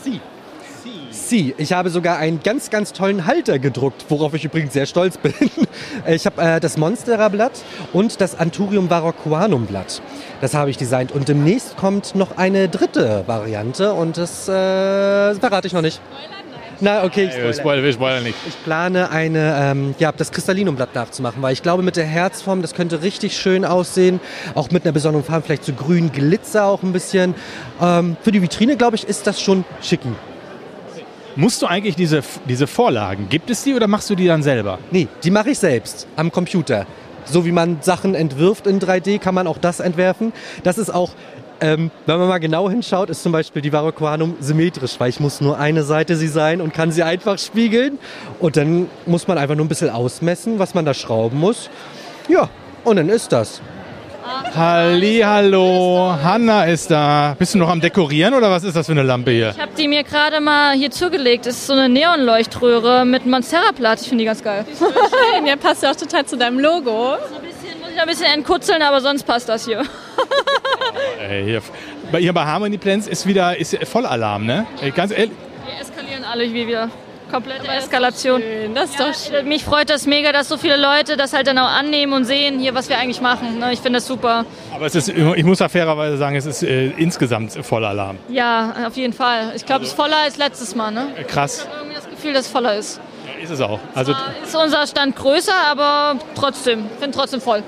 Sie. 1.11 1.53
Ich 1.57 1.73
habe 1.73 1.89
sogar 1.89 2.17
einen 2.17 2.41
ganz, 2.43 2.69
ganz 2.69 2.93
tollen 2.93 3.25
Halter 3.25 3.57
gedruckt, 3.57 4.05
worauf 4.09 4.33
ich 4.33 4.45
übrigens 4.45 4.73
sehr 4.73 4.85
stolz 4.85 5.17
bin. 5.23 5.33
Ich 6.07 6.25
habe 6.25 6.41
äh, 6.41 6.59
das 6.59 6.77
Monstera-Blatt 6.77 7.63
und 7.91 8.21
das 8.21 8.39
Anthurium 8.39 8.89
varroquanum-Blatt. 8.89 10.01
Das 10.41 10.53
habe 10.53 10.69
ich 10.69 10.77
designt. 10.77 11.11
Und 11.11 11.27
demnächst 11.27 11.75
kommt 11.75 12.15
noch 12.15 12.37
eine 12.37 12.69
dritte 12.69 13.23
Variante 13.25 13.93
und 13.93 14.17
das 14.17 14.47
äh, 14.47 15.33
verrate 15.35 15.67
ich 15.67 15.73
noch 15.73 15.81
nicht. 15.81 16.01
Na, 16.83 17.05
okay, 17.05 17.29
ich 17.29 17.33
Äh, 17.33 17.53
Spoiler, 17.53 17.81
wir 17.81 17.93
spoilern 17.93 18.23
nicht. 18.23 18.35
Ich 18.45 18.61
plane 18.61 19.09
eine, 19.09 19.55
ähm, 19.57 19.95
ja, 19.99 20.11
das 20.11 20.31
Kristallinum-Blatt 20.31 20.93
nachzumachen, 20.93 21.41
weil 21.41 21.53
ich 21.53 21.63
glaube, 21.63 21.81
mit 21.81 21.95
der 21.95 22.03
Herzform, 22.03 22.61
das 22.61 22.73
könnte 22.73 23.01
richtig 23.01 23.37
schön 23.37 23.63
aussehen. 23.63 24.19
Auch 24.53 24.69
mit 24.69 24.83
einer 24.83 24.91
besonderen 24.91 25.23
Farbe, 25.23 25.45
vielleicht 25.45 25.63
so 25.63 25.71
grün 25.71 26.11
Glitzer 26.11 26.65
auch 26.65 26.83
ein 26.83 26.91
bisschen. 26.91 27.35
Ähm, 27.81 28.17
für 28.21 28.33
die 28.33 28.41
Vitrine, 28.41 28.75
glaube 28.75 28.97
ich, 28.97 29.07
ist 29.07 29.25
das 29.25 29.41
schon 29.41 29.63
schicki. 29.81 30.09
Musst 31.37 31.61
du 31.61 31.67
eigentlich 31.67 31.95
diese, 31.95 32.21
diese 32.49 32.67
Vorlagen, 32.67 33.29
gibt 33.29 33.49
es 33.49 33.63
die 33.63 33.73
oder 33.73 33.87
machst 33.87 34.09
du 34.09 34.15
die 34.15 34.27
dann 34.27 34.43
selber? 34.43 34.77
Nee, 34.91 35.07
die 35.23 35.31
mache 35.31 35.51
ich 35.51 35.59
selbst 35.59 36.05
am 36.17 36.33
Computer. 36.33 36.85
So 37.25 37.45
wie 37.45 37.53
man 37.53 37.77
Sachen 37.79 38.13
entwirft 38.13 38.67
in 38.67 38.81
3D, 38.81 39.19
kann 39.19 39.33
man 39.33 39.47
auch 39.47 39.57
das 39.57 39.79
entwerfen. 39.79 40.33
Das 40.63 40.77
ist 40.77 40.93
auch, 40.93 41.11
ähm, 41.63 41.91
wenn 42.05 42.19
man 42.19 42.27
mal 42.27 42.39
genau 42.39 42.69
hinschaut, 42.69 43.09
ist 43.09 43.23
zum 43.23 43.31
Beispiel 43.31 43.61
die 43.61 43.71
Varroquanum 43.71 44.35
symmetrisch, 44.41 44.95
weil 44.97 45.07
ich 45.07 45.21
muss 45.21 45.39
nur 45.39 45.57
eine 45.57 45.83
Seite 45.83 46.17
sie 46.17 46.27
sein 46.27 46.59
und 46.59 46.73
kann 46.73 46.91
sie 46.91 47.03
einfach 47.03 47.39
spiegeln. 47.39 47.99
Und 48.39 48.57
dann 48.57 48.89
muss 49.05 49.29
man 49.29 49.37
einfach 49.37 49.55
nur 49.55 49.65
ein 49.65 49.69
bisschen 49.69 49.89
ausmessen, 49.89 50.59
was 50.59 50.73
man 50.73 50.83
da 50.83 50.93
schrauben 50.93 51.39
muss. 51.39 51.69
Ja, 52.27 52.49
und 52.83 52.97
dann 52.97 53.07
ist 53.07 53.31
das. 53.31 53.61
Hallihallo, 54.53 56.17
Hanna 56.21 56.65
ist 56.65 56.91
da. 56.91 57.33
Bist 57.39 57.53
du 57.53 57.59
noch 57.59 57.69
am 57.69 57.79
Dekorieren 57.79 58.33
oder 58.33 58.51
was 58.51 58.65
ist 58.65 58.75
das 58.75 58.87
für 58.87 58.91
eine 58.91 59.03
Lampe 59.03 59.31
hier? 59.31 59.51
Ich 59.55 59.61
habe 59.61 59.71
die 59.77 59.87
mir 59.87 60.03
gerade 60.03 60.41
mal 60.41 60.73
hier 60.73 60.91
zugelegt. 60.91 61.45
Das 61.45 61.55
ist 61.55 61.67
so 61.67 61.73
eine 61.73 61.87
Neonleuchtröhre 61.87 63.05
mit 63.05 63.25
Monstera-Blatt. 63.25 64.01
Ich 64.01 64.09
finde 64.09 64.23
die 64.23 64.25
ganz 64.25 64.43
geil. 64.43 64.65
Schön, 64.77 65.45
ja, 65.45 65.55
passt 65.55 65.83
ja 65.83 65.91
auch 65.91 65.95
total 65.95 66.25
zu 66.25 66.35
deinem 66.37 66.59
Logo. 66.59 67.15
So 67.29 67.35
ein 67.35 67.41
bisschen, 67.41 67.79
muss 67.79 67.89
ich 67.93 68.01
ein 68.01 68.07
bisschen 68.07 68.33
entkutzeln, 68.33 68.81
aber 68.81 68.99
sonst 68.99 69.23
passt 69.23 69.47
das 69.47 69.65
hier. 69.65 69.83
Ey, 71.27 71.45
hier, 71.45 71.61
bei, 72.11 72.19
hier 72.19 72.33
bei 72.33 72.43
Harmony 72.43 72.77
Plants 72.77 73.07
ist 73.07 73.25
wieder 73.25 73.57
ist 73.57 73.77
Vollalarm, 73.87 74.45
ne? 74.45 74.65
Ganz 74.95 75.11
ehrlich. 75.11 75.31
Wir 75.65 75.79
eskalieren 75.81 76.23
alle 76.25 76.51
wie 76.53 76.67
wir. 76.67 76.89
Komplette 77.31 77.67
Eskalation. 77.67 78.41
Schön, 78.41 78.75
das 78.75 78.89
ist 78.91 78.99
doch 78.99 79.13
schön. 79.13 79.47
Mich 79.47 79.63
freut 79.63 79.89
das 79.89 80.05
mega, 80.05 80.31
dass 80.33 80.49
so 80.49 80.57
viele 80.57 80.75
Leute 80.77 81.15
das 81.17 81.33
halt 81.33 81.47
dann 81.47 81.57
auch 81.57 81.69
annehmen 81.69 82.13
und 82.13 82.25
sehen, 82.25 82.59
hier, 82.59 82.75
was 82.75 82.89
wir 82.89 82.97
eigentlich 82.99 83.21
machen. 83.21 83.57
ne? 83.57 83.71
Ich 83.73 83.79
finde 83.79 83.97
das 83.97 84.05
super. 84.07 84.45
Aber 84.75 84.85
es 84.85 84.93
ist, 84.95 85.07
ich 85.09 85.43
muss 85.43 85.59
ja 85.59 85.69
fairerweise 85.69 86.17
sagen, 86.17 86.35
es 86.35 86.45
ist 86.45 86.61
äh, 86.61 86.87
insgesamt 86.97 87.53
Vollalarm. 87.65 88.17
Ja, 88.27 88.73
auf 88.85 88.97
jeden 88.97 89.13
Fall. 89.13 89.53
Ich 89.55 89.65
glaube, 89.65 89.83
es 89.83 89.89
ist 89.91 89.95
voller 89.95 90.17
als 90.25 90.37
letztes 90.37 90.75
Mal. 90.75 90.91
Ne? 90.91 91.07
Äh, 91.17 91.23
Krass. 91.23 91.59
Ich 91.59 91.65
habe 91.69 91.77
irgendwie 91.77 91.95
das 91.95 92.09
Gefühl, 92.09 92.33
dass 92.33 92.45
es 92.47 92.51
voller 92.51 92.75
ist. 92.75 92.99
Ja, 93.25 93.43
ist 93.43 93.49
es 93.49 93.61
auch. 93.61 93.79
Also 93.95 94.13
Ist 94.43 94.55
unser 94.55 94.85
Stand 94.85 95.15
größer, 95.15 95.55
aber 95.71 96.19
trotzdem. 96.35 96.85
Ich 96.93 96.99
finde 96.99 97.17
trotzdem 97.17 97.41
voll. 97.41 97.63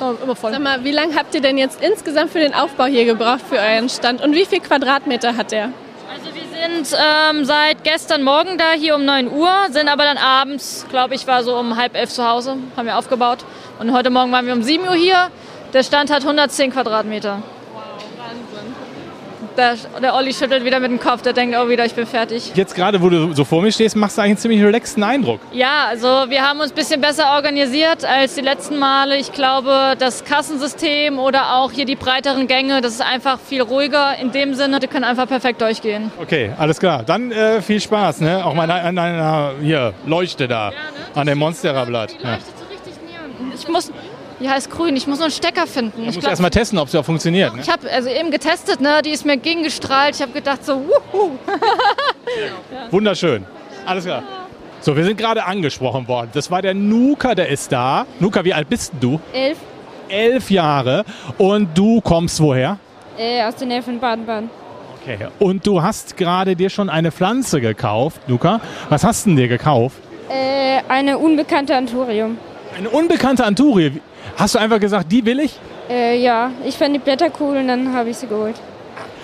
Immer 0.00 0.36
voll. 0.36 0.52
Sag 0.52 0.60
mal, 0.60 0.84
wie 0.84 0.90
lange 0.90 1.14
habt 1.14 1.34
ihr 1.34 1.40
denn 1.40 1.58
jetzt 1.58 1.80
insgesamt 1.82 2.30
für 2.30 2.40
den 2.40 2.54
Aufbau 2.54 2.84
hier 2.84 3.04
gebraucht 3.04 3.42
für 3.48 3.56
euren 3.56 3.88
Stand 3.88 4.22
und 4.22 4.34
wie 4.34 4.44
viel 4.44 4.60
Quadratmeter 4.60 5.36
hat 5.36 5.52
der? 5.52 5.70
Also 6.12 6.26
wir 6.34 6.42
sind 6.42 6.98
ähm, 6.98 7.44
seit 7.44 7.82
gestern 7.84 8.22
Morgen 8.22 8.58
da, 8.58 8.72
hier 8.72 8.94
um 8.94 9.04
9 9.04 9.30
Uhr, 9.30 9.50
sind 9.70 9.88
aber 9.88 10.04
dann 10.04 10.18
abends, 10.18 10.86
glaube 10.90 11.14
ich, 11.14 11.26
war 11.26 11.42
so 11.42 11.56
um 11.56 11.76
halb 11.76 11.96
elf 11.96 12.10
zu 12.10 12.28
Hause, 12.28 12.56
haben 12.76 12.86
wir 12.86 12.98
aufgebaut. 12.98 13.38
Und 13.78 13.92
heute 13.92 14.10
Morgen 14.10 14.30
waren 14.32 14.46
wir 14.46 14.52
um 14.52 14.62
7 14.62 14.84
Uhr 14.84 14.94
hier. 14.94 15.30
Der 15.72 15.82
Stand 15.82 16.10
hat 16.10 16.22
110 16.22 16.72
Quadratmeter. 16.72 17.42
Der, 19.56 19.76
der 20.02 20.14
Olli 20.14 20.32
schüttelt 20.34 20.64
wieder 20.64 20.80
mit 20.80 20.90
dem 20.90 20.98
Kopf, 20.98 21.22
der 21.22 21.32
denkt 21.32 21.54
auch 21.56 21.68
wieder, 21.68 21.84
ich 21.84 21.94
bin 21.94 22.06
fertig. 22.06 22.52
jetzt 22.56 22.74
gerade, 22.74 23.00
wo 23.00 23.08
du 23.08 23.32
so 23.34 23.44
vor 23.44 23.62
mir 23.62 23.70
stehst, 23.70 23.94
machst 23.94 24.18
du 24.18 24.22
eigentlich 24.22 24.30
einen 24.30 24.38
ziemlich 24.38 24.62
relaxten 24.64 25.02
Eindruck. 25.04 25.40
Ja, 25.52 25.84
also 25.88 26.06
wir 26.28 26.42
haben 26.42 26.58
uns 26.58 26.72
ein 26.72 26.74
bisschen 26.74 27.00
besser 27.00 27.34
organisiert 27.36 28.04
als 28.04 28.34
die 28.34 28.40
letzten 28.40 28.78
Male. 28.78 29.16
Ich 29.16 29.32
glaube, 29.32 29.94
das 29.98 30.24
Kassensystem 30.24 31.18
oder 31.20 31.54
auch 31.56 31.70
hier 31.70 31.84
die 31.84 31.94
breiteren 31.94 32.48
Gänge, 32.48 32.80
das 32.80 32.94
ist 32.94 33.00
einfach 33.02 33.38
viel 33.38 33.62
ruhiger. 33.62 34.16
In 34.20 34.32
dem 34.32 34.54
Sinne, 34.54 34.80
die 34.80 34.88
können 34.88 35.04
einfach 35.04 35.28
perfekt 35.28 35.60
durchgehen. 35.60 36.10
Okay, 36.20 36.50
alles 36.58 36.80
klar. 36.80 37.04
Dann 37.04 37.30
äh, 37.30 37.62
viel 37.62 37.80
Spaß, 37.80 38.22
ne? 38.22 38.44
Auch 38.44 38.54
mal 38.54 38.68
an 38.70 38.96
deiner 38.96 39.52
hier, 39.62 39.94
Leuchte 40.04 40.48
da, 40.48 40.72
an 41.14 41.26
dem 41.28 41.38
Monstera-Blatt. 41.38 42.10
Die 42.18 42.24
Ja. 42.24 42.30
leuchtet 42.32 42.58
so 42.58 42.64
richtig 42.72 42.94
neon. 43.06 43.52
Ich 43.54 43.68
muss, 43.68 43.92
ja, 44.40 44.54
ist 44.54 44.70
grün. 44.70 44.96
Ich 44.96 45.06
muss 45.06 45.18
nur 45.18 45.26
einen 45.26 45.32
Stecker 45.32 45.66
finden. 45.66 46.08
Ich 46.08 46.18
glaub, 46.18 46.30
erst 46.30 46.42
mal 46.42 46.50
testen, 46.50 46.78
ob 46.78 46.88
es 46.88 46.94
auch 46.94 47.04
funktioniert. 47.04 47.54
Ne? 47.54 47.62
ich 47.62 47.68
habe 47.70 47.90
also 47.90 48.08
eben 48.08 48.30
getestet, 48.30 48.80
ne? 48.80 49.00
Die 49.04 49.10
ist 49.10 49.24
mir 49.24 49.36
gegengestrahlt. 49.36 50.14
Ich 50.16 50.22
habe 50.22 50.32
gedacht 50.32 50.64
so, 50.64 50.82
wuhu. 51.12 51.30
Wunderschön. 52.90 53.44
Alles 53.86 54.04
klar. 54.04 54.22
So, 54.80 54.96
wir 54.96 55.04
sind 55.04 55.16
gerade 55.16 55.44
angesprochen 55.44 56.06
worden. 56.08 56.30
Das 56.34 56.50
war 56.50 56.60
der 56.62 56.74
Nuka, 56.74 57.34
der 57.34 57.48
ist 57.48 57.72
da. 57.72 58.06
Nuka, 58.20 58.44
wie 58.44 58.52
alt 58.52 58.68
bist 58.68 58.92
du? 59.00 59.20
Elf 59.32 59.58
Elf 60.08 60.50
Jahre. 60.50 61.04
Und 61.38 61.68
du 61.76 62.00
kommst 62.02 62.40
woher? 62.40 62.78
äh, 63.16 63.42
aus 63.44 63.56
der 63.56 63.66
Nähe 63.68 63.82
von 63.82 63.98
Baden-Baden. 63.98 64.50
Okay. 65.02 65.18
Und 65.38 65.66
du 65.66 65.82
hast 65.82 66.16
gerade 66.16 66.56
dir 66.56 66.68
schon 66.70 66.88
eine 66.90 67.12
Pflanze 67.12 67.60
gekauft, 67.60 68.20
Luca. 68.26 68.60
Was 68.88 69.04
hast 69.04 69.24
du 69.24 69.30
denn 69.30 69.36
dir 69.36 69.48
gekauft? 69.48 69.96
Äh, 70.28 70.80
eine 70.88 71.18
unbekannte 71.18 71.76
Anthurium. 71.76 72.38
Eine 72.76 72.90
unbekannte 72.90 73.44
Anturie. 73.44 74.00
Hast 74.36 74.54
du 74.54 74.58
einfach 74.58 74.80
gesagt, 74.80 75.10
die 75.12 75.24
will 75.24 75.40
ich? 75.40 75.58
Äh, 75.88 76.18
ja, 76.20 76.50
ich 76.64 76.76
fand 76.76 76.94
die 76.94 76.98
Blätter 76.98 77.28
cool 77.40 77.56
und 77.58 77.68
dann 77.68 77.94
habe 77.94 78.10
ich 78.10 78.16
sie 78.16 78.26
geholt. 78.26 78.56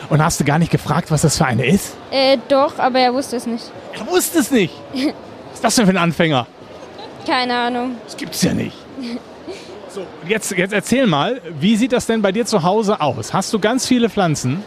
Und 0.09 0.23
hast 0.23 0.41
du 0.41 0.45
gar 0.45 0.59
nicht 0.59 0.71
gefragt, 0.71 1.11
was 1.11 1.23
das 1.23 1.39
für 1.39 1.47
eine 1.47 1.67
ist? 1.67 1.97
Äh, 2.11 2.39
doch, 2.49 2.79
aber 2.79 2.99
er 3.01 3.15
wusste 3.15 3.37
es 3.37 3.47
nicht. 3.47 3.65
Er 3.99 4.07
wusste 4.07 4.39
es 4.41 4.51
nicht. 4.51 4.75
Was 4.95 5.55
ist 5.55 5.65
das 5.65 5.75
denn 5.77 5.87
für 5.87 5.93
ein 5.93 5.97
Anfänger? 5.97 6.47
Keine 7.27 7.55
Ahnung. 7.57 7.97
Das 8.05 8.17
gibt's 8.17 8.43
ja 8.43 8.53
nicht. 8.55 8.77
So, 9.93 10.07
jetzt, 10.29 10.53
jetzt 10.53 10.73
erzähl 10.73 11.09
mal, 11.09 11.41
wie 11.59 11.75
sieht 11.75 11.91
das 11.91 12.07
denn 12.07 12.23
bei 12.23 12.31
dir 12.31 12.47
zu 12.47 12.63
Hause 12.63 13.01
aus? 13.01 13.35
Hast 13.35 13.53
du 13.53 13.59
ganz 13.59 13.89
viele 13.89 14.09
Pflanzen? 14.09 14.63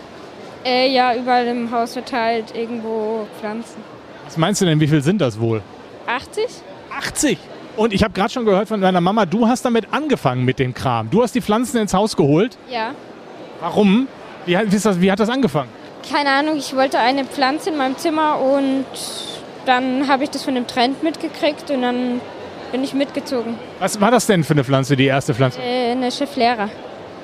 Äh, 0.66 0.94
ja, 0.94 1.16
überall 1.16 1.48
im 1.48 1.72
Haus 1.72 1.94
verteilt 1.94 2.48
irgendwo 2.54 3.26
Pflanzen. 3.40 3.78
Was 4.26 4.36
meinst 4.36 4.60
du 4.60 4.66
denn, 4.66 4.82
wie 4.82 4.88
viel 4.88 5.02
sind 5.02 5.22
das 5.22 5.40
wohl? 5.40 5.62
80? 6.08 6.44
80. 6.98 7.38
Und 7.76 7.92
ich 7.94 8.04
habe 8.04 8.14
gerade 8.14 8.32
schon 8.32 8.46
gehört 8.46 8.68
von 8.68 8.82
deiner 8.82 9.02
Mama, 9.02 9.26
du 9.26 9.48
hast 9.48 9.66
damit 9.66 9.88
angefangen 9.92 10.46
mit 10.46 10.60
dem 10.60 10.74
Kram. 10.74 11.10
Du 11.10 11.24
hast 11.24 11.34
die 11.34 11.42
Pflanzen 11.42 11.78
ins 11.78 11.94
Haus 11.94 12.16
geholt. 12.16 12.58
Ja. 12.70 12.92
Warum? 13.62 14.08
Wie, 14.46 14.56
hat- 14.58 14.72
wie, 14.72 14.78
das, 14.80 15.02
wie 15.02 15.12
hat 15.12 15.20
das 15.20 15.30
angefangen? 15.30 15.70
Keine 16.12 16.30
Ahnung, 16.30 16.58
ich 16.58 16.76
wollte 16.76 17.00
eine 17.00 17.24
Pflanze 17.26 17.70
in 17.72 17.78
meinem 17.78 17.98
Zimmer 17.98 18.40
und 18.40 18.86
dann 19.66 20.08
habe 20.08 20.24
ich 20.26 20.30
das 20.30 20.44
von 20.44 20.54
dem 20.54 20.68
Trend 20.68 21.02
mitgekriegt 21.02 21.72
und 21.72 21.82
dann 21.82 22.20
bin 22.72 22.84
ich 22.84 22.94
mitgezogen. 22.94 23.56
Was 23.80 24.00
war 24.02 24.12
das 24.12 24.26
denn 24.28 24.44
für 24.44 24.54
eine 24.54 24.64
Pflanze, 24.64 24.96
die 24.96 25.06
erste 25.06 25.34
Pflanze? 25.34 25.60
Äh, 25.62 25.92
eine 25.92 26.12
Cheflehrer. 26.12 26.70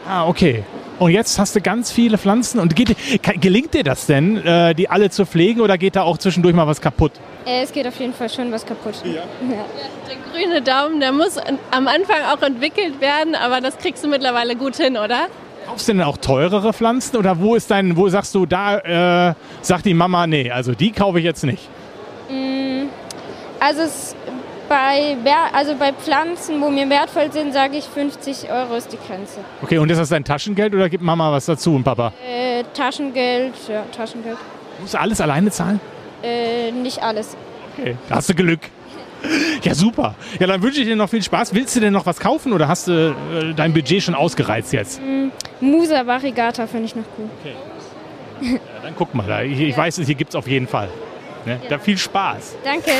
Ah, 0.09 0.27
okay. 0.27 0.63
Und 0.97 1.11
jetzt 1.11 1.37
hast 1.39 1.55
du 1.55 1.61
ganz 1.61 1.91
viele 1.91 2.17
Pflanzen. 2.17 2.59
Und 2.59 2.75
geht, 2.75 2.95
gelingt 3.39 3.73
dir 3.73 3.83
das 3.83 4.07
denn, 4.07 4.43
äh, 4.43 4.73
die 4.73 4.89
alle 4.89 5.09
zu 5.11 5.25
pflegen 5.25 5.61
oder 5.61 5.77
geht 5.77 5.95
da 5.95 6.01
auch 6.01 6.17
zwischendurch 6.17 6.55
mal 6.55 6.65
was 6.67 6.81
kaputt? 6.81 7.11
Äh, 7.45 7.61
es 7.61 7.71
geht 7.71 7.87
auf 7.87 7.97
jeden 7.99 8.13
Fall 8.13 8.29
schon 8.29 8.51
was 8.51 8.65
kaputt. 8.65 8.95
Ja. 9.05 9.21
Der 10.09 10.17
grüne 10.33 10.61
Daumen, 10.61 10.99
der 10.99 11.11
muss 11.11 11.37
am 11.37 11.87
Anfang 11.87 12.17
auch 12.33 12.41
entwickelt 12.41 12.99
werden, 12.99 13.35
aber 13.35 13.61
das 13.61 13.77
kriegst 13.77 14.03
du 14.03 14.07
mittlerweile 14.07 14.55
gut 14.55 14.75
hin, 14.77 14.97
oder? 14.97 15.27
Kaufst 15.67 15.87
du 15.87 15.93
denn 15.93 16.01
auch 16.01 16.17
teurere 16.17 16.73
Pflanzen 16.73 17.15
oder 17.15 17.39
wo 17.39 17.53
ist 17.55 17.69
dein, 17.69 17.95
wo 17.95 18.09
sagst 18.09 18.33
du, 18.33 18.47
da 18.47 19.29
äh, 19.29 19.33
sagt 19.61 19.85
die 19.85 19.93
Mama, 19.93 20.25
nee, 20.25 20.49
also 20.49 20.73
die 20.73 20.91
kaufe 20.91 21.19
ich 21.19 21.25
jetzt 21.25 21.43
nicht. 21.45 21.69
Mm, 22.29 22.87
Also, 23.59 23.83
es, 23.83 24.15
bei, 24.69 25.17
also 25.53 25.75
bei 25.75 25.91
Pflanzen, 25.91 26.61
wo 26.61 26.69
mir 26.69 26.89
wertvoll 26.89 27.31
sind, 27.31 27.53
sage 27.53 27.77
ich 27.77 27.85
50 27.85 28.51
Euro 28.51 28.75
ist 28.75 28.93
die 28.93 28.97
Grenze. 28.97 29.39
Okay, 29.61 29.79
und 29.79 29.89
ist 29.89 29.97
das 29.97 30.09
dein 30.09 30.23
Taschengeld 30.23 30.73
oder 30.73 30.87
gibt 30.87 31.03
Mama 31.03 31.31
was 31.31 31.45
dazu 31.45 31.75
und 31.75 31.83
Papa? 31.83 32.13
Äh, 32.25 32.63
Taschengeld, 32.73 33.55
ja, 33.67 33.83
Taschengeld. 33.95 34.37
Musst 34.79 34.93
du 34.93 34.99
alles 34.99 35.19
alleine 35.19 35.51
zahlen? 35.51 35.81
Äh, 36.23 36.71
nicht 36.71 37.01
alles. 37.01 37.35
Okay, 37.77 37.97
da 38.07 38.15
hast 38.15 38.29
du 38.29 38.35
Glück. 38.35 38.61
Ja, 39.63 39.75
super. 39.75 40.15
Ja, 40.39 40.47
dann 40.47 40.61
wünsche 40.61 40.79
ich 40.79 40.87
dir 40.87 40.95
noch 40.95 41.09
viel 41.09 41.21
Spaß. 41.21 41.53
Willst 41.53 41.75
du 41.75 41.81
denn 41.81 41.91
noch 41.91 42.05
was 42.05 42.19
kaufen 42.19 42.53
oder 42.53 42.67
hast 42.69 42.87
du 42.87 43.09
äh, 43.09 43.53
dein 43.53 43.73
Budget 43.73 44.01
schon 44.01 44.15
ausgereizt 44.15 44.71
jetzt? 44.71 45.01
Mm, 45.01 45.29
Musa 45.59 46.05
Variegata 46.05 46.67
finde 46.67 46.85
ich 46.85 46.95
noch 46.95 47.03
cool. 47.17 47.29
Ja, 48.41 48.59
dann 48.81 48.93
guck 48.97 49.13
mal, 49.13 49.27
da. 49.27 49.41
ich, 49.41 49.59
ich 49.59 49.75
weiß, 49.75 49.97
hier 49.97 50.15
gibt 50.15 50.29
es 50.29 50.35
auf 50.35 50.47
jeden 50.47 50.67
Fall. 50.67 50.87
Ne? 51.45 51.59
Da 51.69 51.79
viel 51.79 51.97
Spaß. 51.97 52.55
Danke. 52.63 52.91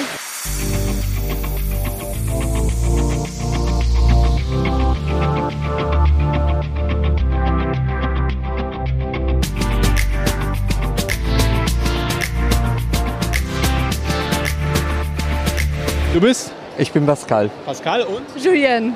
Du 16.19 16.25
bist? 16.25 16.51
Ich 16.77 16.91
bin 16.91 17.05
Pascal. 17.05 17.49
Pascal 17.65 18.01
und? 18.01 18.23
Julien. 18.43 18.93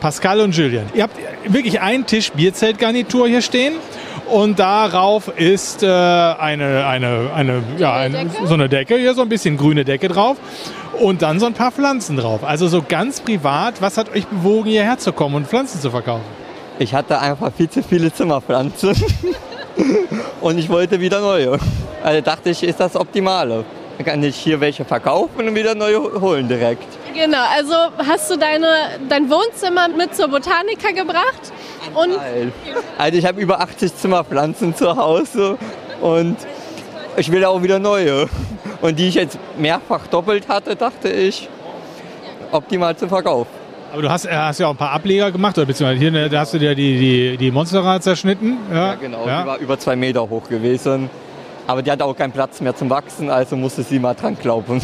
Pascal 0.00 0.38
und 0.38 0.56
Julian. 0.56 0.84
Ihr 0.94 1.02
habt 1.02 1.16
wirklich 1.44 1.80
einen 1.80 2.06
Tisch 2.06 2.30
Bierzeltgarnitur 2.30 3.26
hier 3.26 3.42
stehen 3.42 3.72
und 4.30 4.60
darauf 4.60 5.36
ist 5.36 5.82
äh, 5.82 5.88
eine, 5.88 6.86
eine, 6.86 7.32
eine, 7.34 7.64
ja, 7.76 7.94
eine, 7.94 8.30
so 8.44 8.54
eine 8.54 8.68
Decke, 8.68 8.98
hier 8.98 9.14
so 9.14 9.22
ein 9.22 9.28
bisschen 9.28 9.56
grüne 9.56 9.84
Decke 9.84 10.06
drauf 10.06 10.36
und 11.00 11.22
dann 11.22 11.40
so 11.40 11.46
ein 11.46 11.54
paar 11.54 11.72
Pflanzen 11.72 12.16
drauf. 12.16 12.44
Also 12.44 12.68
so 12.68 12.84
ganz 12.88 13.20
privat, 13.20 13.82
was 13.82 13.96
hat 13.96 14.14
euch 14.14 14.28
bewogen, 14.28 14.70
hierher 14.70 14.96
zu 14.96 15.12
kommen 15.12 15.34
und 15.34 15.48
Pflanzen 15.48 15.80
zu 15.80 15.90
verkaufen? 15.90 16.22
Ich 16.78 16.94
hatte 16.94 17.18
einfach 17.18 17.52
viel 17.52 17.68
zu 17.68 17.82
viele 17.82 18.12
Zimmerpflanzen 18.12 18.94
und 20.40 20.56
ich 20.56 20.68
wollte 20.68 21.00
wieder 21.00 21.20
neue. 21.20 21.58
Also 22.04 22.20
dachte 22.20 22.50
ich, 22.50 22.62
ist 22.62 22.78
das 22.78 22.94
Optimale. 22.94 23.64
Dann 24.00 24.06
kann 24.06 24.22
ich 24.22 24.36
hier 24.36 24.60
welche 24.60 24.86
verkaufen 24.86 25.46
und 25.46 25.54
wieder 25.54 25.74
neue 25.74 26.00
holen 26.22 26.48
direkt. 26.48 26.86
Genau, 27.14 27.44
also 27.54 27.74
hast 27.98 28.30
du 28.30 28.38
deine, 28.38 28.66
dein 29.10 29.28
Wohnzimmer 29.28 29.88
mit 29.88 30.16
zur 30.16 30.28
Botanica 30.28 30.92
gebracht? 30.92 31.52
Und 31.94 32.14
Geil. 32.14 32.50
Also 32.96 33.18
ich 33.18 33.26
habe 33.26 33.38
über 33.42 33.60
80 33.60 33.94
Zimmerpflanzen 33.94 34.74
zu 34.74 34.96
Hause 34.96 35.58
und 36.00 36.38
ich 37.18 37.30
will 37.30 37.44
auch 37.44 37.62
wieder 37.62 37.78
neue. 37.78 38.26
Und 38.80 38.98
die 38.98 39.08
ich 39.08 39.16
jetzt 39.16 39.38
mehrfach 39.58 40.06
doppelt 40.06 40.48
hatte, 40.48 40.76
dachte 40.76 41.10
ich, 41.10 41.50
optimal 42.52 42.96
zu 42.96 43.06
verkaufen. 43.06 43.50
Aber 43.92 44.00
du 44.00 44.08
hast, 44.08 44.24
äh, 44.24 44.30
hast 44.30 44.60
ja 44.60 44.68
auch 44.68 44.70
ein 44.70 44.78
paar 44.78 44.92
Ableger 44.92 45.30
gemacht, 45.30 45.58
oder 45.58 45.66
beziehungsweise 45.66 46.00
hier 46.00 46.10
ne, 46.10 46.30
da 46.30 46.40
hast 46.40 46.54
du 46.54 46.58
dir 46.58 46.74
die, 46.74 46.98
die, 46.98 47.36
die 47.36 47.50
Monstera 47.50 48.00
zerschnitten. 48.00 48.56
Ja, 48.70 48.76
Ja, 48.76 48.94
genau. 48.94 49.26
Ja. 49.26 49.42
Die 49.42 49.46
war 49.48 49.58
über 49.58 49.78
zwei 49.78 49.94
Meter 49.94 50.30
hoch 50.30 50.48
gewesen. 50.48 51.10
Aber 51.66 51.82
die 51.82 51.90
hatte 51.90 52.04
auch 52.04 52.16
keinen 52.16 52.32
Platz 52.32 52.60
mehr 52.60 52.74
zum 52.74 52.90
Wachsen, 52.90 53.30
also 53.30 53.56
musste 53.56 53.82
sie 53.82 53.98
mal 53.98 54.14
dran 54.14 54.36
glauben. 54.36 54.80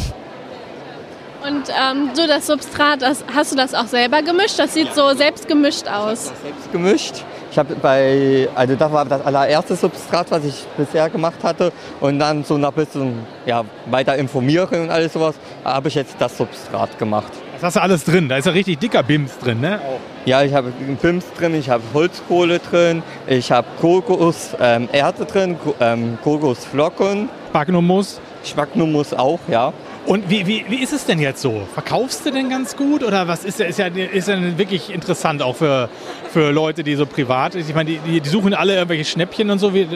Und 1.47 1.69
ähm, 1.69 2.11
so 2.15 2.27
das 2.27 2.47
Substrat, 2.47 3.03
das, 3.03 3.25
hast 3.33 3.53
du 3.53 3.57
das 3.57 3.73
auch 3.73 3.87
selber 3.87 4.23
gemischt? 4.23 4.59
Das 4.59 4.75
sieht 4.75 4.93
so 4.95 5.15
selbst 5.15 5.47
gemischt 5.47 5.87
aus. 5.87 6.33
Selbst 6.43 6.73
gemischt. 6.73 7.25
Ich 7.53 7.59
habe 7.59 7.77
bei, 7.77 8.49
also 8.55 8.75
das 8.75 8.93
war 8.93 9.05
das 9.05 9.25
allererste 9.25 9.77
Substrat, 9.77 10.31
was 10.31 10.45
ich 10.45 10.65
bisher 10.77 11.09
gemacht 11.09 11.43
hatte. 11.45 11.73
Und 12.01 12.19
dann 12.19 12.43
so 12.43 12.59
nach 12.59 12.73
bisschen 12.73 13.25
ja, 13.45 13.65
weiter 13.87 14.17
informieren 14.17 14.83
und 14.83 14.91
alles 14.91 15.13
sowas, 15.13 15.37
habe 15.65 15.89
ich 15.89 15.95
jetzt 15.95 16.17
das 16.19 16.37
Substrat 16.37 16.99
gemacht. 16.99 17.33
Das 17.57 17.63
hast 17.63 17.77
du 17.77 17.83
alles 17.83 18.05
drin. 18.05 18.29
Da 18.29 18.37
ist 18.37 18.45
ja 18.47 18.53
richtig 18.53 18.79
dicker 18.79 19.03
Bims 19.03 19.39
drin, 19.39 19.61
ne? 19.61 19.81
Ja, 20.27 20.43
ich 20.43 20.53
habe 20.55 20.73
Pims 21.01 21.25
drin, 21.39 21.55
ich 21.55 21.71
habe 21.71 21.83
Holzkohle 21.95 22.59
drin, 22.59 23.03
ich 23.27 23.51
habe 23.51 23.67
Kokos, 23.81 24.51
ähm, 24.61 24.89
Erde 24.93 25.25
drin, 25.25 25.57
ähm, 25.81 26.19
Kokosflocken. 26.23 27.29
Sphagnummus. 27.51 28.21
Sphagnummus 28.45 29.15
auch, 29.15 29.41
ja. 29.49 29.73
Und 30.05 30.29
wie, 30.31 30.47
wie, 30.47 30.65
wie 30.69 30.77
ist 30.83 30.93
es 30.93 31.05
denn 31.07 31.19
jetzt 31.19 31.41
so? 31.43 31.63
Verkaufst 31.73 32.25
du 32.27 32.31
denn 32.31 32.49
ganz 32.51 32.77
gut 32.77 33.03
oder 33.03 33.27
was 33.27 33.45
ist 33.45 33.59
ja, 33.59 33.67
ist 33.67 33.79
ja, 33.79 33.87
ist 33.87 34.29
ja 34.29 34.37
wirklich 34.59 34.93
interessant 34.95 35.43
auch 35.43 35.57
für, 35.57 35.89
für 36.33 36.51
Leute, 36.53 36.85
die 36.85 36.95
so 36.95 37.07
privat, 37.07 37.55
ich 37.57 37.75
meine, 37.75 37.91
die, 38.05 38.21
die, 38.21 38.29
suchen 38.29 38.55
alle 38.55 38.75
irgendwelche 38.75 39.05
Schnäppchen 39.05 39.51
und 39.51 39.59
so. 39.59 39.75
Wie, 39.75 39.89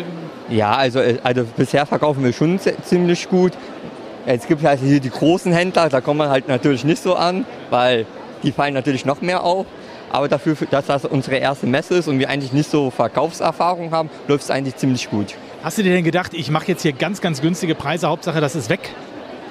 Ja, 0.48 0.72
also, 0.72 0.98
äh, 0.98 1.18
also 1.22 1.44
bisher 1.56 1.86
verkaufen 1.86 2.24
wir 2.24 2.32
schon 2.32 2.58
zi- 2.58 2.74
ziemlich 2.82 3.28
gut. 3.28 3.52
Es 4.26 4.46
gibt 4.46 4.62
halt 4.62 4.80
hier 4.80 5.00
die 5.00 5.10
großen 5.10 5.52
Händler, 5.52 5.88
da 5.88 6.00
kommt 6.00 6.18
man 6.18 6.28
halt 6.28 6.48
natürlich 6.48 6.84
nicht 6.84 7.02
so 7.02 7.14
an, 7.14 7.46
weil 7.70 8.06
die 8.42 8.52
fallen 8.52 8.74
natürlich 8.74 9.04
noch 9.04 9.20
mehr 9.20 9.44
auf. 9.44 9.66
Aber 10.12 10.28
dafür, 10.28 10.56
dass 10.70 10.86
das 10.86 11.04
unsere 11.04 11.36
erste 11.36 11.66
Messe 11.66 11.94
ist 11.94 12.08
und 12.08 12.18
wir 12.18 12.28
eigentlich 12.28 12.52
nicht 12.52 12.68
so 12.68 12.90
Verkaufserfahrung 12.90 13.92
haben, 13.92 14.10
läuft 14.26 14.44
es 14.44 14.50
eigentlich 14.50 14.76
ziemlich 14.76 15.08
gut. 15.08 15.34
Hast 15.62 15.78
du 15.78 15.82
dir 15.82 15.92
denn 15.92 16.04
gedacht, 16.04 16.34
ich 16.34 16.50
mache 16.50 16.66
jetzt 16.68 16.82
hier 16.82 16.92
ganz, 16.92 17.20
ganz 17.20 17.40
günstige 17.40 17.74
Preise, 17.74 18.08
Hauptsache 18.08 18.40
das 18.40 18.56
ist 18.56 18.70
weg? 18.70 18.90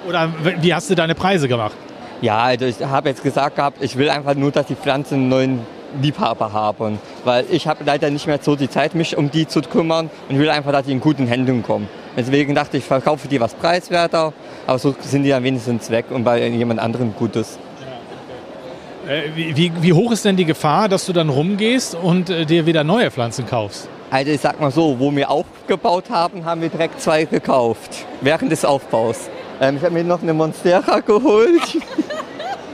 Oder 0.07 0.31
wie 0.61 0.73
hast 0.73 0.89
du 0.89 0.95
deine 0.95 1.15
Preise 1.15 1.47
gemacht? 1.47 1.75
Ja, 2.21 2.39
also 2.39 2.65
ich 2.65 2.81
habe 2.83 3.09
jetzt 3.09 3.23
gesagt 3.23 3.55
gehabt, 3.55 3.77
ich 3.81 3.97
will 3.97 4.09
einfach 4.09 4.35
nur, 4.35 4.51
dass 4.51 4.65
die 4.65 4.75
Pflanzen 4.75 5.15
einen 5.15 5.29
neuen 5.29 5.59
Liebhaber 6.01 6.51
haben. 6.51 6.99
Weil 7.23 7.45
ich 7.49 7.67
habe 7.67 7.83
leider 7.85 8.09
nicht 8.09 8.27
mehr 8.27 8.39
so 8.41 8.55
die 8.55 8.69
Zeit, 8.69 8.95
mich 8.95 9.17
um 9.17 9.31
die 9.31 9.47
zu 9.47 9.61
kümmern 9.61 10.09
und 10.27 10.37
will 10.37 10.49
einfach, 10.49 10.71
dass 10.71 10.85
die 10.85 10.91
in 10.91 10.99
guten 10.99 11.27
Händen 11.27 11.63
kommen. 11.63 11.87
Deswegen 12.19 12.53
dachte 12.53 12.77
ich, 12.77 12.83
verkaufe 12.83 13.29
die 13.29 13.39
was 13.39 13.53
preiswerter, 13.53 14.33
aber 14.67 14.77
so 14.77 14.93
sind 14.99 15.23
die 15.23 15.29
dann 15.29 15.43
wenigstens 15.43 15.89
weg 15.89 16.05
und 16.09 16.25
bei 16.25 16.45
jemand 16.47 16.81
anderem 16.81 17.13
Gutes. 17.17 17.57
Äh, 19.07 19.35
wie, 19.35 19.55
wie, 19.55 19.71
wie 19.81 19.93
hoch 19.93 20.11
ist 20.11 20.25
denn 20.25 20.35
die 20.35 20.43
Gefahr, 20.43 20.89
dass 20.89 21.05
du 21.05 21.13
dann 21.13 21.29
rumgehst 21.29 21.95
und 21.95 22.29
äh, 22.29 22.45
dir 22.45 22.65
wieder 22.65 22.83
neue 22.83 23.09
Pflanzen 23.09 23.45
kaufst? 23.45 23.87
Also 24.11 24.31
ich 24.31 24.41
sag 24.41 24.59
mal 24.59 24.69
so, 24.69 24.99
wo 24.99 25.15
wir 25.15 25.29
aufgebaut 25.31 26.09
haben, 26.09 26.43
haben 26.43 26.61
wir 26.61 26.69
direkt 26.69 26.99
zwei 26.99 27.23
gekauft, 27.23 28.05
während 28.19 28.51
des 28.51 28.65
Aufbaus. 28.65 29.29
Ähm, 29.61 29.77
ich 29.77 29.83
habe 29.83 29.93
mir 29.93 30.03
noch 30.03 30.21
eine 30.21 30.33
Monstera 30.33 30.99
geholt. 30.99 31.77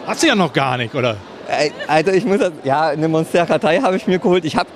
Hast 0.08 0.24
du 0.24 0.28
ja 0.28 0.36
noch 0.36 0.54
gar 0.54 0.78
nicht, 0.78 0.96
oder? 0.96 1.18
Also 1.88 2.12
ich 2.12 2.26
muss, 2.26 2.40
das- 2.40 2.52
ja, 2.64 2.88
eine 2.88 3.08
Monstera 3.08 3.58
3 3.58 3.80
habe 3.82 3.98
ich 3.98 4.08
mir 4.08 4.20
geholt. 4.20 4.46
Ich 4.46 4.56
habe 4.56 4.70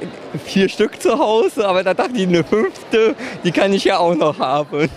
vier 0.46 0.70
Stück 0.70 1.02
zu 1.02 1.18
Hause, 1.18 1.68
aber 1.68 1.84
da 1.84 1.94
dachte 1.94 2.12
ich, 2.16 2.28
eine 2.28 2.44
fünfte, 2.44 3.16
die 3.44 3.52
kann 3.52 3.74
ich 3.74 3.84
ja 3.86 3.98
auch 3.98 4.16
noch 4.16 4.40
haben. 4.40 4.90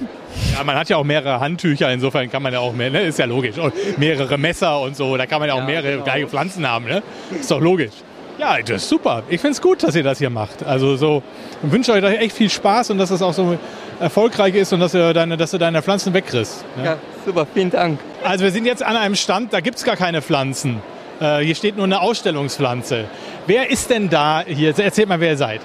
Ja, 0.56 0.64
man 0.64 0.76
hat 0.76 0.88
ja 0.88 0.96
auch 0.96 1.04
mehrere 1.04 1.40
Handtücher, 1.40 1.90
insofern 1.92 2.30
kann 2.30 2.42
man 2.42 2.52
ja 2.52 2.61
auch 2.61 2.72
mehr, 2.72 2.90
ne? 2.90 3.02
Ist 3.02 3.18
ja 3.18 3.26
logisch. 3.26 3.58
Und 3.58 3.72
mehrere 3.98 4.37
Messer 4.38 4.80
und 4.80 4.96
so, 4.96 5.16
da 5.16 5.26
kann 5.26 5.40
man 5.40 5.48
ja 5.48 5.54
auch 5.54 5.64
mehrere 5.66 5.98
geile 6.02 6.26
Pflanzen 6.26 6.68
haben, 6.68 6.87
ne? 6.87 7.02
Ist 7.38 7.50
doch 7.50 7.61
logisch. 7.61 7.92
Ja, 8.38 8.56
das 8.58 8.82
ist 8.82 8.88
super. 8.88 9.22
Ich 9.28 9.40
finde 9.40 9.52
es 9.52 9.61
gut, 9.61 9.82
dass 9.82 9.94
ihr 9.94 10.02
das 10.02 10.18
hier 10.18 10.30
macht. 10.30 10.64
Also 10.64 10.96
so, 10.96 11.22
ich 11.64 11.70
wünsche 11.70 11.92
euch 11.92 12.00
da 12.00 12.11
echt 12.11 12.35
viel 12.37 12.48
Spaß 12.50 12.90
und 12.90 12.98
dass 12.98 13.11
das 13.11 13.20
auch 13.22 13.35
so 13.35 13.56
erfolgreich 14.00 14.54
ist 14.54 14.72
und 14.72 14.80
dass, 14.80 14.94
ihr 14.94 15.12
deine, 15.12 15.37
dass 15.37 15.50
du 15.52 15.58
deine 15.58 15.82
Pflanzen 15.82 16.12
wegkriegst. 16.14 16.64
Ne? 16.76 16.85
Ja, 16.85 16.96
super, 17.24 17.46
vielen 17.52 17.70
Dank. 17.70 18.00
Also 18.24 18.42
wir 18.44 18.50
sind 18.50 18.64
jetzt 18.64 18.82
an 18.82 18.96
einem 18.96 19.14
Stand, 19.16 19.52
da 19.52 19.61
gibt 19.61 19.76
es 19.76 19.85
gar 19.85 19.96
keine 19.96 20.22
Pflanzen. 20.22 20.80
Äh, 21.20 21.40
hier 21.40 21.55
steht 21.55 21.77
nur 21.77 21.85
eine 21.85 22.01
Ausstellungspflanze. 22.01 23.05
Wer 23.46 23.70
ist 23.70 23.90
denn 23.90 24.09
da 24.09 24.42
hier? 24.46 24.77
Erzählt 24.79 25.09
mal, 25.09 25.20
wer 25.20 25.31
ihr 25.31 25.37
seid. 25.37 25.61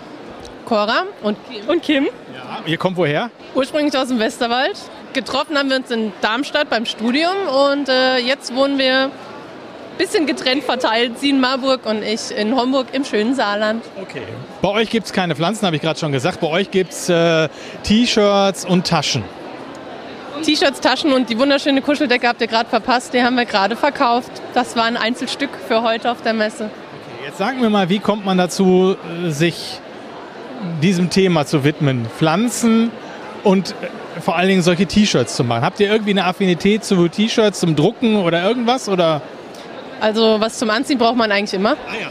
Cora 0.65 1.03
und, 1.23 1.37
und 1.67 1.81
Kim. 1.81 2.05
Ja. 2.05 2.59
Ihr 2.65 2.77
kommt 2.77 2.97
woher? 2.97 3.29
Ursprünglich 3.55 3.97
aus 3.97 4.09
dem 4.09 4.19
Westerwald. 4.19 4.77
Getroffen 5.13 5.57
haben 5.57 5.69
wir 5.69 5.77
uns 5.77 5.89
in 5.89 6.11
Darmstadt 6.21 6.69
beim 6.69 6.85
Studium 6.85 7.33
und 7.71 7.89
äh, 7.89 8.17
jetzt 8.17 8.53
wohnen 8.53 8.77
wir 8.77 9.05
ein 9.05 9.11
bisschen 9.97 10.27
getrennt 10.27 10.63
verteilt. 10.63 11.17
Sie 11.19 11.29
in 11.29 11.39
Marburg 11.39 11.85
und 11.85 12.03
ich 12.03 12.31
in 12.31 12.55
Homburg 12.55 12.87
im 12.91 13.03
schönen 13.05 13.33
Saarland. 13.33 13.83
Okay. 14.01 14.23
Bei 14.61 14.69
euch 14.69 14.89
gibt 14.89 15.07
es 15.07 15.13
keine 15.13 15.35
Pflanzen, 15.35 15.65
habe 15.65 15.77
ich 15.77 15.81
gerade 15.81 15.99
schon 15.99 16.11
gesagt. 16.11 16.41
Bei 16.41 16.47
euch 16.47 16.69
gibt 16.69 16.91
es 16.91 17.09
äh, 17.09 17.47
T-Shirts 17.83 18.65
und 18.65 18.85
Taschen. 18.85 19.23
T-Shirts, 20.43 20.79
Taschen 20.81 21.13
und 21.13 21.29
die 21.29 21.37
wunderschöne 21.37 21.81
Kuscheldecke 21.81 22.27
habt 22.27 22.41
ihr 22.41 22.47
gerade 22.47 22.69
verpasst. 22.69 23.13
Die 23.13 23.23
haben 23.23 23.35
wir 23.35 23.45
gerade 23.45 23.75
verkauft. 23.75 24.31
Das 24.53 24.75
war 24.75 24.83
ein 24.83 24.97
Einzelstück 24.97 25.49
für 25.67 25.83
heute 25.83 26.11
auf 26.11 26.21
der 26.21 26.33
Messe. 26.33 26.69
Jetzt 27.25 27.37
sagen 27.37 27.61
wir 27.61 27.69
mal, 27.69 27.89
wie 27.89 27.99
kommt 27.99 28.25
man 28.25 28.37
dazu, 28.37 28.95
sich 29.27 29.79
diesem 30.81 31.09
Thema 31.09 31.45
zu 31.45 31.63
widmen? 31.63 32.05
Pflanzen 32.17 32.91
und 33.43 33.71
äh, 33.81 34.21
vor 34.21 34.35
allen 34.35 34.47
Dingen 34.47 34.61
solche 34.61 34.85
T-Shirts 34.85 35.35
zu 35.35 35.43
machen. 35.43 35.63
Habt 35.63 35.79
ihr 35.79 35.91
irgendwie 35.91 36.11
eine 36.11 36.25
Affinität 36.25 36.83
zu 36.83 37.07
T-Shirts, 37.07 37.59
zum 37.59 37.75
Drucken 37.75 38.17
oder 38.17 38.43
irgendwas? 38.43 38.87
Oder? 38.89 39.21
Also 39.99 40.37
was 40.39 40.57
zum 40.57 40.69
Anziehen 40.69 40.97
braucht 40.97 41.17
man 41.17 41.31
eigentlich 41.31 41.53
immer. 41.53 41.71
Ah 41.71 41.93
ja. 41.99 42.07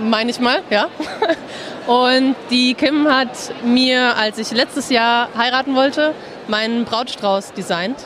Meine 0.00 0.30
ich 0.30 0.38
mal, 0.38 0.60
ja. 0.70 0.88
Und 1.86 2.36
die 2.50 2.74
Kim 2.74 3.08
hat 3.08 3.30
mir, 3.64 4.16
als 4.16 4.38
ich 4.38 4.52
letztes 4.52 4.90
Jahr 4.90 5.28
heiraten 5.36 5.74
wollte, 5.74 6.14
meinen 6.48 6.84
Brautstrauß 6.84 7.52
designt. 7.52 7.96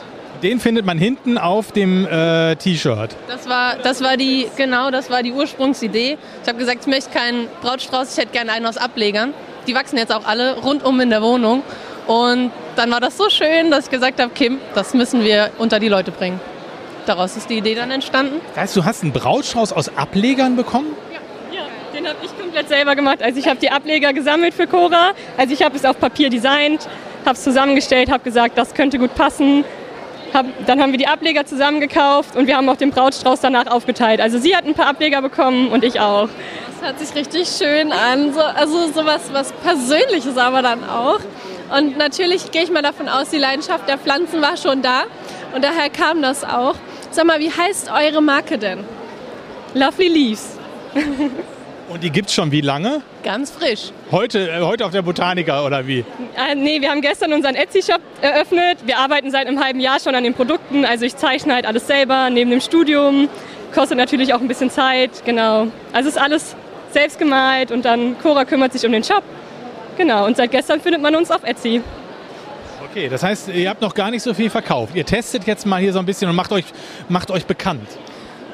Den 0.41 0.59
findet 0.59 0.85
man 0.85 0.97
hinten 0.97 1.37
auf 1.37 1.71
dem 1.71 2.05
äh, 2.05 2.55
T-Shirt. 2.57 3.15
Das 3.29 3.47
war, 3.47 3.77
das 3.77 4.03
war 4.03 4.17
die, 4.17 4.47
genau, 4.57 4.91
das 4.91 5.09
war 5.09 5.23
die 5.23 5.31
Ursprungsidee. 5.31 6.17
Ich 6.41 6.49
habe 6.49 6.59
gesagt, 6.59 6.79
ich 6.81 6.87
möchte 6.87 7.11
keinen 7.11 7.47
Brautstrauß, 7.61 8.11
ich 8.11 8.17
hätte 8.17 8.33
gerne 8.33 8.51
einen 8.51 8.65
aus 8.65 8.75
Ablegern. 8.75 9.33
Die 9.67 9.73
wachsen 9.73 9.97
jetzt 9.97 10.13
auch 10.13 10.25
alle 10.25 10.57
rundum 10.57 10.99
in 10.99 11.09
der 11.09 11.21
Wohnung. 11.21 11.63
Und 12.07 12.51
dann 12.75 12.91
war 12.91 12.99
das 12.99 13.15
so 13.17 13.29
schön, 13.29 13.71
dass 13.71 13.85
ich 13.85 13.91
gesagt 13.91 14.19
habe, 14.21 14.31
Kim, 14.33 14.59
das 14.75 14.93
müssen 14.93 15.23
wir 15.23 15.51
unter 15.59 15.79
die 15.79 15.87
Leute 15.87 16.11
bringen. 16.11 16.41
Daraus 17.05 17.37
ist 17.37 17.49
die 17.49 17.57
Idee 17.57 17.75
dann 17.75 17.91
entstanden. 17.91 18.41
Das 18.49 18.63
heißt, 18.63 18.75
du 18.75 18.85
hast 18.85 19.03
einen 19.03 19.13
Brautstrauß 19.13 19.71
aus 19.71 19.95
Ablegern 19.97 20.55
bekommen? 20.55 20.95
Den 21.93 22.07
habe 22.07 22.17
ich 22.23 22.37
komplett 22.37 22.67
selber 22.69 22.95
gemacht. 22.95 23.21
Also 23.21 23.39
ich 23.39 23.47
habe 23.47 23.59
die 23.59 23.69
Ableger 23.69 24.13
gesammelt 24.13 24.53
für 24.55 24.65
Cora. 24.65 25.11
Also 25.37 25.53
ich 25.53 25.61
habe 25.61 25.75
es 25.75 25.85
auf 25.85 25.99
Papier 25.99 26.29
designt, 26.29 26.89
habe 27.25 27.35
es 27.35 27.43
zusammengestellt, 27.43 28.11
habe 28.11 28.23
gesagt, 28.23 28.57
das 28.57 28.73
könnte 28.73 28.99
gut 28.99 29.15
passen. 29.15 29.63
Hab, 30.33 30.45
dann 30.65 30.81
haben 30.81 30.91
wir 30.91 30.97
die 30.97 31.07
Ableger 31.07 31.45
zusammengekauft 31.45 32.35
und 32.35 32.47
wir 32.47 32.57
haben 32.57 32.67
auch 32.67 32.75
den 32.75 32.89
Brautstrauß 32.89 33.41
danach 33.41 33.67
aufgeteilt. 33.67 34.19
Also 34.19 34.39
sie 34.39 34.55
hat 34.55 34.65
ein 34.65 34.73
paar 34.73 34.87
Ableger 34.87 35.21
bekommen 35.21 35.69
und 35.69 35.83
ich 35.83 35.99
auch. 35.99 36.27
Das 36.81 36.89
hört 36.89 36.99
sich 36.99 37.15
richtig 37.15 37.49
schön 37.49 37.91
an. 37.91 38.33
So, 38.33 38.41
also 38.41 38.87
sowas 38.87 39.21
was 39.31 39.51
Persönliches 39.51 40.37
aber 40.37 40.63
dann 40.63 40.83
auch. 40.83 41.19
Und 41.77 41.97
natürlich 41.97 42.51
gehe 42.51 42.63
ich 42.63 42.71
mal 42.71 42.81
davon 42.81 43.07
aus, 43.07 43.29
die 43.29 43.37
Leidenschaft 43.37 43.87
der 43.87 43.97
Pflanzen 43.97 44.41
war 44.41 44.57
schon 44.57 44.81
da. 44.81 45.03
Und 45.55 45.63
daher 45.63 45.89
kam 45.89 46.21
das 46.21 46.43
auch. 46.43 46.75
Sag 47.11 47.25
mal, 47.25 47.39
wie 47.39 47.51
heißt 47.51 47.91
eure 47.91 48.21
Marke 48.21 48.57
denn? 48.57 48.79
Lovely 49.75 50.07
Leaves. 50.07 50.57
Und 51.93 52.01
die 52.01 52.09
gibt 52.09 52.29
es 52.29 52.33
schon 52.33 52.51
wie 52.51 52.61
lange? 52.61 53.03
Ganz 53.23 53.51
frisch. 53.51 53.91
Heute, 54.09 54.49
äh, 54.49 54.61
heute 54.61 54.83
auf 54.83 54.91
der 54.91 55.03
Botaniker 55.03 55.63
oder 55.63 55.85
wie? 55.85 55.99
Äh, 56.35 56.55
nee, 56.55 56.81
wir 56.81 56.89
haben 56.89 57.01
gestern 57.01 57.31
unseren 57.33 57.53
Etsy-Shop 57.53 58.01
eröffnet. 58.19 58.79
Wir 58.87 58.97
arbeiten 58.97 59.29
seit 59.29 59.45
einem 59.45 59.63
halben 59.63 59.79
Jahr 59.79 59.99
schon 59.99 60.15
an 60.15 60.23
den 60.23 60.33
Produkten. 60.33 60.85
Also 60.85 61.05
ich 61.05 61.15
zeichne 61.15 61.53
halt 61.53 61.67
alles 61.67 61.85
selber 61.85 62.31
neben 62.31 62.49
dem 62.49 62.61
Studium. 62.61 63.29
Kostet 63.75 63.99
natürlich 63.99 64.33
auch 64.33 64.41
ein 64.41 64.47
bisschen 64.47 64.71
Zeit, 64.71 65.11
genau. 65.23 65.67
Also 65.93 66.09
ist 66.09 66.17
alles 66.17 66.55
selbst 66.89 67.19
gemalt 67.19 67.71
und 67.71 67.85
dann 67.85 68.17
Cora 68.23 68.45
kümmert 68.45 68.73
sich 68.73 68.83
um 68.87 68.91
den 68.91 69.03
Shop. 69.03 69.23
Genau, 69.95 70.25
und 70.25 70.35
seit 70.35 70.49
gestern 70.49 70.81
findet 70.81 71.01
man 71.01 71.15
uns 71.15 71.29
auf 71.29 71.43
Etsy. 71.43 71.81
Okay, 72.89 73.07
das 73.07 73.21
heißt, 73.21 73.49
ihr 73.49 73.69
habt 73.69 73.81
noch 73.81 73.93
gar 73.93 74.09
nicht 74.09 74.23
so 74.23 74.33
viel 74.33 74.49
verkauft. 74.49 74.95
Ihr 74.95 75.05
testet 75.05 75.45
jetzt 75.45 75.67
mal 75.67 75.79
hier 75.79 75.93
so 75.93 75.99
ein 75.99 76.07
bisschen 76.07 76.27
und 76.27 76.35
macht 76.35 76.51
euch, 76.51 76.65
macht 77.07 77.29
euch 77.29 77.45
bekannt. 77.45 77.87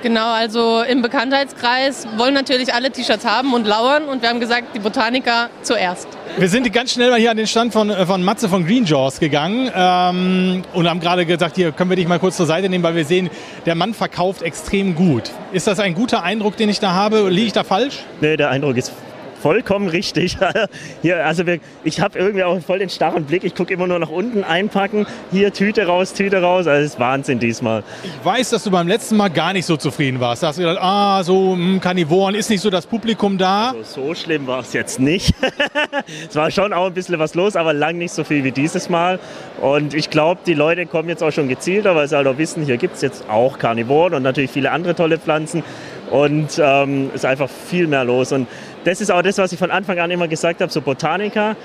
Genau, 0.01 0.31
also 0.31 0.81
im 0.81 1.01
Bekanntheitskreis 1.01 2.07
wollen 2.15 2.33
natürlich 2.33 2.73
alle 2.73 2.89
T-Shirts 2.89 3.25
haben 3.25 3.53
und 3.53 3.67
lauern 3.67 4.05
und 4.05 4.21
wir 4.21 4.29
haben 4.29 4.39
gesagt, 4.39 4.73
die 4.73 4.79
Botaniker 4.79 5.49
zuerst. 5.61 6.07
Wir 6.37 6.47
sind 6.47 6.71
ganz 6.71 6.93
schnell 6.93 7.09
mal 7.09 7.19
hier 7.19 7.31
an 7.31 7.37
den 7.37 7.47
Stand 7.47 7.73
von, 7.73 7.89
äh, 7.89 8.05
von 8.05 8.23
Matze 8.23 8.47
von 8.47 8.65
Green 8.65 8.85
Jaws 8.85 9.19
gegangen 9.19 9.69
ähm, 9.75 10.63
und 10.73 10.89
haben 10.89 11.01
gerade 11.01 11.25
gesagt, 11.25 11.57
hier 11.57 11.73
können 11.73 11.89
wir 11.89 11.97
dich 11.97 12.07
mal 12.07 12.19
kurz 12.19 12.37
zur 12.37 12.45
Seite 12.45 12.69
nehmen, 12.69 12.83
weil 12.83 12.95
wir 12.95 13.03
sehen, 13.03 13.29
der 13.65 13.75
Mann 13.75 13.93
verkauft 13.93 14.41
extrem 14.41 14.95
gut. 14.95 15.31
Ist 15.51 15.67
das 15.67 15.81
ein 15.81 15.95
guter 15.95 16.23
Eindruck, 16.23 16.55
den 16.55 16.69
ich 16.69 16.79
da 16.79 16.93
habe? 16.93 17.27
Liege 17.29 17.47
ich 17.47 17.53
da 17.53 17.65
falsch? 17.65 17.99
Nee, 18.21 18.37
der 18.37 18.49
Eindruck 18.51 18.77
ist 18.77 18.93
vollkommen 19.41 19.87
richtig. 19.87 20.37
Hier, 21.01 21.25
also 21.25 21.45
wir, 21.45 21.59
ich 21.83 22.01
habe 22.01 22.19
irgendwie 22.19 22.43
auch 22.43 22.59
voll 22.61 22.79
den 22.79 22.89
starren 22.89 23.25
Blick. 23.25 23.43
Ich 23.43 23.55
gucke 23.55 23.73
immer 23.73 23.87
nur 23.87 23.99
nach 23.99 24.09
unten 24.09 24.43
einpacken. 24.43 25.05
Hier 25.31 25.53
Tüte 25.53 25.87
raus, 25.87 26.13
Tüte 26.13 26.41
raus. 26.41 26.67
Also 26.67 26.85
es 26.85 26.93
ist 26.93 26.99
Wahnsinn 26.99 27.39
diesmal. 27.39 27.83
Ich 28.03 28.25
weiß, 28.25 28.49
dass 28.51 28.63
du 28.63 28.71
beim 28.71 28.87
letzten 28.87 29.17
Mal 29.17 29.29
gar 29.29 29.53
nicht 29.53 29.65
so 29.65 29.77
zufrieden 29.77 30.19
warst. 30.19 30.43
Da 30.43 30.47
hast 30.47 30.57
du 30.57 30.63
gedacht, 30.63 30.79
ah, 30.81 31.23
so 31.23 31.55
mh, 31.55 31.79
Karnivoren, 31.79 32.35
ist 32.35 32.49
nicht 32.49 32.61
so 32.61 32.69
das 32.69 32.85
Publikum 32.85 33.37
da. 33.37 33.71
Also 33.71 34.07
so 34.07 34.15
schlimm 34.15 34.47
war 34.47 34.59
es 34.59 34.73
jetzt 34.73 34.99
nicht. 34.99 35.33
es 36.29 36.35
war 36.35 36.51
schon 36.51 36.73
auch 36.73 36.87
ein 36.87 36.93
bisschen 36.93 37.19
was 37.19 37.35
los, 37.35 37.55
aber 37.55 37.73
lang 37.73 37.97
nicht 37.97 38.11
so 38.11 38.23
viel 38.23 38.43
wie 38.43 38.51
dieses 38.51 38.89
Mal. 38.89 39.19
Und 39.61 39.93
ich 39.93 40.09
glaube, 40.09 40.41
die 40.45 40.53
Leute 40.53 40.85
kommen 40.85 41.09
jetzt 41.09 41.23
auch 41.23 41.31
schon 41.31 41.47
gezielter, 41.47 41.95
weil 41.95 42.07
sie 42.07 42.15
halt 42.15 42.27
auch 42.27 42.37
wissen, 42.37 42.63
hier 42.65 42.77
gibt 42.77 42.95
es 42.95 43.01
jetzt 43.01 43.29
auch 43.29 43.57
Karnivoren 43.57 44.13
und 44.13 44.23
natürlich 44.23 44.51
viele 44.51 44.71
andere 44.71 44.95
tolle 44.95 45.17
Pflanzen. 45.17 45.63
Und 46.11 46.59
ähm, 46.59 47.11
ist 47.13 47.23
einfach 47.23 47.49
viel 47.49 47.85
mehr 47.85 48.03
los. 48.03 48.31
Und 48.31 48.47
das 48.83 49.01
ist 49.01 49.11
auch 49.11 49.21
das, 49.21 49.37
was 49.37 49.51
ich 49.51 49.59
von 49.59 49.71
Anfang 49.71 49.99
an 49.99 50.11
immer 50.11 50.27
gesagt 50.27 50.61
habe, 50.61 50.71
so 50.71 50.81
Botanica, 50.81 51.55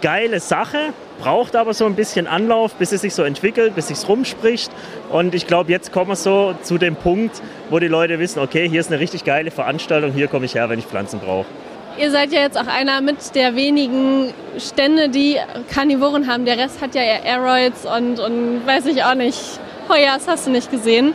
geile 0.00 0.40
Sache, 0.40 0.92
braucht 1.20 1.54
aber 1.56 1.74
so 1.74 1.86
ein 1.86 1.94
bisschen 1.94 2.26
Anlauf, 2.26 2.74
bis 2.74 2.92
es 2.92 3.02
sich 3.02 3.14
so 3.14 3.22
entwickelt, 3.22 3.74
bis 3.74 3.90
es 3.90 4.08
rumspricht. 4.08 4.70
Und 5.10 5.34
ich 5.34 5.46
glaube, 5.46 5.70
jetzt 5.70 5.92
kommen 5.92 6.10
wir 6.10 6.16
so 6.16 6.54
zu 6.62 6.76
dem 6.78 6.96
Punkt, 6.96 7.40
wo 7.70 7.78
die 7.78 7.88
Leute 7.88 8.18
wissen, 8.18 8.40
okay, 8.40 8.68
hier 8.68 8.80
ist 8.80 8.90
eine 8.90 9.00
richtig 9.00 9.24
geile 9.24 9.50
Veranstaltung, 9.50 10.12
hier 10.12 10.28
komme 10.28 10.44
ich 10.44 10.54
her, 10.54 10.68
wenn 10.68 10.78
ich 10.78 10.86
Pflanzen 10.86 11.20
brauche. 11.20 11.46
Ihr 11.98 12.10
seid 12.10 12.32
ja 12.32 12.40
jetzt 12.40 12.58
auch 12.58 12.66
einer 12.66 13.02
mit 13.02 13.34
der 13.34 13.54
wenigen 13.54 14.32
Stände, 14.58 15.10
die 15.10 15.36
Karnivoren 15.72 16.26
haben. 16.26 16.46
Der 16.46 16.56
Rest 16.56 16.80
hat 16.80 16.94
ja 16.94 17.02
Aeroids 17.02 17.84
und, 17.84 18.18
und 18.18 18.66
weiß 18.66 18.86
ich 18.86 19.04
auch 19.04 19.14
nicht, 19.14 19.38
Heuers 19.88 20.26
hast 20.26 20.46
du 20.46 20.50
nicht 20.50 20.70
gesehen. 20.70 21.14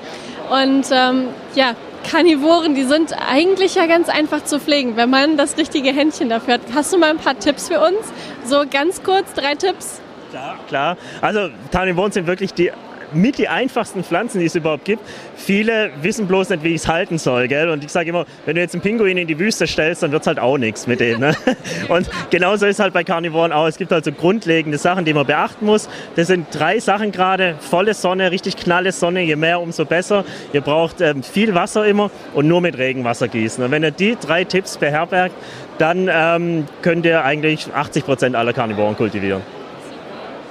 Und 0.49 0.85
ähm, 0.91 1.27
ja, 1.55 1.73
Karnivoren, 2.03 2.75
die 2.75 2.83
sind 2.83 3.13
eigentlich 3.13 3.75
ja 3.75 3.85
ganz 3.85 4.09
einfach 4.09 4.43
zu 4.43 4.59
pflegen, 4.59 4.95
wenn 4.95 5.09
man 5.09 5.37
das 5.37 5.57
richtige 5.57 5.89
Händchen 5.89 6.29
dafür 6.29 6.55
hat. 6.55 6.61
Hast 6.73 6.93
du 6.93 6.97
mal 6.97 7.11
ein 7.11 7.17
paar 7.17 7.37
Tipps 7.37 7.67
für 7.67 7.79
uns? 7.79 7.97
So 8.45 8.63
ganz 8.69 9.03
kurz, 9.03 9.33
drei 9.33 9.55
Tipps? 9.55 10.01
Klar, 10.31 10.59
klar. 10.67 10.97
Also 11.21 11.49
Karnivoren 11.71 12.11
sind 12.11 12.27
wirklich 12.27 12.53
die 12.53 12.71
mit 13.13 13.37
die 13.37 13.47
einfachsten 13.47 14.03
Pflanzen, 14.03 14.39
die 14.39 14.45
es 14.45 14.55
überhaupt 14.55 14.85
gibt. 14.85 15.01
Viele 15.35 15.91
wissen 16.01 16.27
bloß 16.27 16.49
nicht, 16.49 16.63
wie 16.63 16.69
ich 16.69 16.81
es 16.81 16.87
halten 16.87 17.17
soll. 17.17 17.47
Gell? 17.47 17.69
Und 17.69 17.83
ich 17.83 17.91
sage 17.91 18.09
immer, 18.09 18.25
wenn 18.45 18.55
du 18.55 18.61
jetzt 18.61 18.73
einen 18.73 18.81
Pinguin 18.81 19.17
in 19.17 19.27
die 19.27 19.39
Wüste 19.39 19.67
stellst, 19.67 20.03
dann 20.03 20.11
wird 20.11 20.21
es 20.21 20.27
halt 20.27 20.39
auch 20.39 20.57
nichts 20.57 20.87
mit 20.87 20.99
dem. 20.99 21.19
Ne? 21.19 21.35
Und 21.89 22.09
genauso 22.29 22.65
ist 22.65 22.79
halt 22.79 22.93
bei 22.93 23.03
Karnivoren 23.03 23.51
auch. 23.51 23.67
Es 23.67 23.77
gibt 23.77 23.93
also 23.93 24.11
grundlegende 24.11 24.77
Sachen, 24.77 25.05
die 25.05 25.13
man 25.13 25.25
beachten 25.25 25.65
muss. 25.65 25.89
Das 26.15 26.27
sind 26.27 26.47
drei 26.51 26.79
Sachen 26.79 27.11
gerade. 27.11 27.55
Volle 27.59 27.93
Sonne, 27.93 28.31
richtig 28.31 28.57
knalle 28.57 28.91
Sonne. 28.91 29.21
Je 29.21 29.35
mehr, 29.35 29.61
umso 29.61 29.85
besser. 29.85 30.25
Ihr 30.53 30.61
braucht 30.61 31.01
ähm, 31.01 31.23
viel 31.23 31.53
Wasser 31.55 31.85
immer 31.85 32.11
und 32.33 32.47
nur 32.47 32.61
mit 32.61 32.77
Regenwasser 32.77 33.27
gießen. 33.27 33.63
Und 33.63 33.71
wenn 33.71 33.83
ihr 33.83 33.91
die 33.91 34.17
drei 34.19 34.43
Tipps 34.43 34.77
beherbergt, 34.77 35.35
dann 35.77 36.09
ähm, 36.11 36.65
könnt 36.81 37.05
ihr 37.05 37.23
eigentlich 37.23 37.67
80 37.73 38.05
Prozent 38.05 38.35
aller 38.35 38.53
Karnivoren 38.53 38.95
kultivieren. 38.95 39.56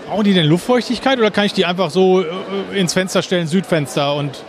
Brauchen 0.06 0.24
die 0.24 0.34
denn 0.34 0.46
Luftfeuchtigkeit 0.46 1.18
oder 1.18 1.30
kann 1.32 1.46
ich 1.46 1.52
die 1.52 1.64
einfach 1.64 1.90
so 1.90 2.22
äh, 2.22 2.78
ins 2.78 2.92
Fenster 2.92 3.22
stellen, 3.22 3.48
Südfenster 3.48 4.14
und 4.14 4.42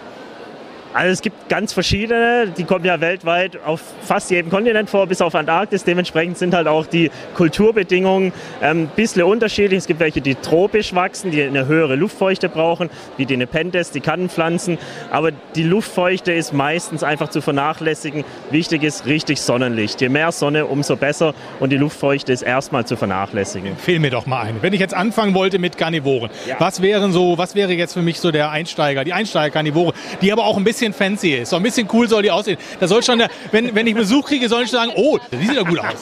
also 0.93 1.11
es 1.11 1.21
gibt 1.21 1.49
ganz 1.49 1.73
verschiedene, 1.73 2.51
die 2.57 2.63
kommen 2.63 2.85
ja 2.85 2.99
weltweit 2.99 3.59
auf 3.63 3.81
fast 4.01 4.31
jedem 4.31 4.49
Kontinent 4.49 4.89
vor, 4.89 5.07
bis 5.07 5.21
auf 5.21 5.35
Antarktis. 5.35 5.83
Dementsprechend 5.83 6.37
sind 6.37 6.53
halt 6.53 6.67
auch 6.67 6.85
die 6.85 7.11
Kulturbedingungen 7.35 8.33
ein 8.61 8.77
ähm, 8.77 8.89
bisschen 8.95 9.23
unterschiedlich. 9.23 9.79
Es 9.79 9.87
gibt 9.87 9.99
welche, 9.99 10.21
die 10.21 10.35
tropisch 10.35 10.95
wachsen, 10.95 11.31
die 11.31 11.43
eine 11.43 11.67
höhere 11.67 11.95
Luftfeuchte 11.95 12.49
brauchen, 12.49 12.89
wie 13.17 13.25
die 13.25 13.37
Nepenthes, 13.37 13.91
die 13.91 13.99
Kannenpflanzen. 13.99 14.77
Aber 15.11 15.31
die 15.55 15.63
Luftfeuchte 15.63 16.31
ist 16.31 16.53
meistens 16.53 17.03
einfach 17.03 17.29
zu 17.29 17.41
vernachlässigen. 17.41 18.23
Wichtig 18.49 18.83
ist 18.83 19.05
richtig 19.05 19.41
Sonnenlicht. 19.41 20.01
Je 20.01 20.09
mehr 20.09 20.31
Sonne, 20.31 20.65
umso 20.65 20.95
besser. 20.95 21.33
Und 21.59 21.71
die 21.71 21.77
Luftfeuchte 21.77 22.33
ist 22.33 22.41
erstmal 22.41 22.85
zu 22.85 22.95
vernachlässigen. 22.95 23.77
Fehl 23.77 23.99
mir 23.99 24.11
doch 24.11 24.25
mal 24.25 24.41
ein. 24.41 24.55
Wenn 24.61 24.73
ich 24.73 24.79
jetzt 24.79 24.93
anfangen 24.93 25.33
wollte 25.33 25.59
mit 25.59 25.77
Karnivoren, 25.77 26.29
ja. 26.47 26.55
was 26.59 26.81
wären 26.81 27.11
so, 27.11 27.37
was 27.37 27.55
wäre 27.55 27.73
jetzt 27.73 27.93
für 27.93 28.01
mich 28.01 28.19
so 28.19 28.31
der 28.31 28.51
Einsteiger, 28.51 29.03
die 29.03 29.13
Einsteiger-Karnivore, 29.13 29.93
die 30.21 30.31
aber 30.31 30.45
auch 30.45 30.57
ein 30.57 30.63
bisschen 30.63 30.86
fancy 30.93 31.35
ist. 31.35 31.49
So 31.49 31.55
ein 31.55 31.63
bisschen 31.63 31.87
cool 31.93 32.07
soll 32.07 32.23
die 32.23 32.31
aussehen. 32.31 32.57
Da 32.79 32.87
soll 32.87 33.03
schon, 33.03 33.19
der, 33.19 33.29
wenn, 33.51 33.73
wenn 33.75 33.87
ich 33.87 33.95
Besuch 33.95 34.27
kriege, 34.27 34.49
soll 34.49 34.63
ich 34.63 34.71
sagen, 34.71 34.91
oh, 34.95 35.17
die 35.31 35.45
sieht 35.45 35.55
ja 35.55 35.63
gut 35.63 35.79
aus. 35.79 35.99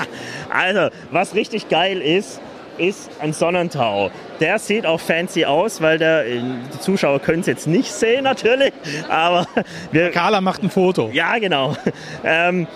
Also, 0.49 0.89
was 1.11 1.35
richtig 1.35 1.69
geil 1.69 2.01
ist, 2.01 2.39
ist 2.77 3.09
ein 3.19 3.33
Sonnentau. 3.33 4.11
Der 4.39 4.59
sieht 4.59 4.85
auch 4.85 4.99
fancy 4.99 5.45
aus, 5.45 5.81
weil 5.81 5.97
der, 5.97 6.25
äh, 6.27 6.41
die 6.73 6.79
Zuschauer 6.79 7.19
können 7.19 7.39
es 7.39 7.47
jetzt 7.47 7.67
nicht 7.67 7.91
sehen 7.91 8.23
natürlich, 8.23 8.73
aber 9.07 9.47
wir, 9.91 10.11
Carla 10.11 10.41
macht 10.41 10.63
ein 10.63 10.69
Foto. 10.69 11.09
Ja, 11.13 11.37
genau. 11.37 11.75
Ähm, 12.23 12.67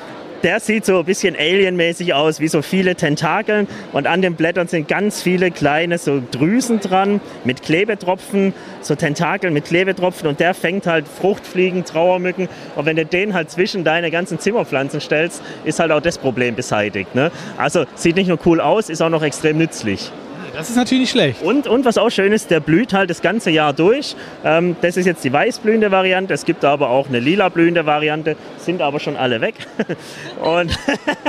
der 0.44 0.60
sieht 0.60 0.86
so 0.86 1.00
ein 1.00 1.06
bisschen 1.06 1.36
alienmäßig 1.36 2.14
aus, 2.14 2.40
wie 2.40 2.48
so 2.48 2.62
viele 2.62 2.96
Tentakeln. 2.96 3.68
Und 3.94 4.08
an 4.08 4.22
den 4.22 4.36
Blättern 4.36 4.68
sind 4.68 4.88
ganz 4.88 5.22
viele 5.22 5.52
kleine 5.52 5.98
so 5.98 6.22
Drüsen 6.32 6.80
dran 6.80 7.22
mit 7.44 7.62
Klebetropfen, 7.62 8.54
so 8.82 8.96
Tentakeln 8.96 9.54
mit 9.54 9.66
Klebetropfen. 9.66 10.28
Und 10.28 10.40
der 10.40 10.54
fängt 10.54 10.88
halt 10.88 11.08
Fruchtfliegen, 11.08 11.86
Trauermücken. 11.86 12.48
Und 12.76 12.86
wenn 12.86 12.96
du 12.96 13.06
den 13.06 13.34
halt 13.34 13.52
zwischen 13.52 13.84
deine 13.84 14.12
ganzen 14.12 14.40
Zimmerpflanzen 14.40 15.02
stellst, 15.02 15.42
ist 15.66 15.80
halt 15.80 15.92
auch 15.92 16.02
das 16.02 16.18
Problem 16.18 16.56
beseitigt. 16.56 17.16
Ne? 17.16 17.32
Also 17.58 17.86
sieht 17.96 18.16
nicht 18.16 18.28
nur 18.28 18.40
cool 18.46 18.62
aus, 18.62 18.90
ist 18.90 19.02
auch 19.02 19.10
noch 19.10 19.24
extrem 19.24 19.58
nützlich. 19.58 20.12
Das 20.54 20.70
ist 20.70 20.76
natürlich 20.76 21.02
nicht 21.02 21.12
schlecht. 21.12 21.42
Und, 21.42 21.68
und 21.68 21.86
was 21.86 21.98
auch 21.98 22.10
schön 22.10 22.32
ist, 22.32 22.52
der 22.52 22.60
blüht 22.60 22.94
halt 22.94 23.10
das 23.10 23.22
ganze 23.22 23.52
Jahr 23.52 23.74
durch. 23.74 24.16
Ähm, 24.44 24.76
das 24.82 24.98
ist 24.98 25.06
jetzt 25.06 25.24
die 25.24 25.32
weißblühende 25.32 25.92
Variante. 25.92 26.34
Es 26.34 26.46
gibt 26.46 26.66
aber 26.66 26.90
auch 26.90 27.08
eine 27.08 27.20
lila 27.20 27.50
blühende 27.50 27.86
Variante, 27.86 28.36
sind 28.58 28.82
aber 28.82 29.00
schon 29.00 29.16
alle 29.16 29.42
weg. 29.42 29.56
Und 30.42 30.78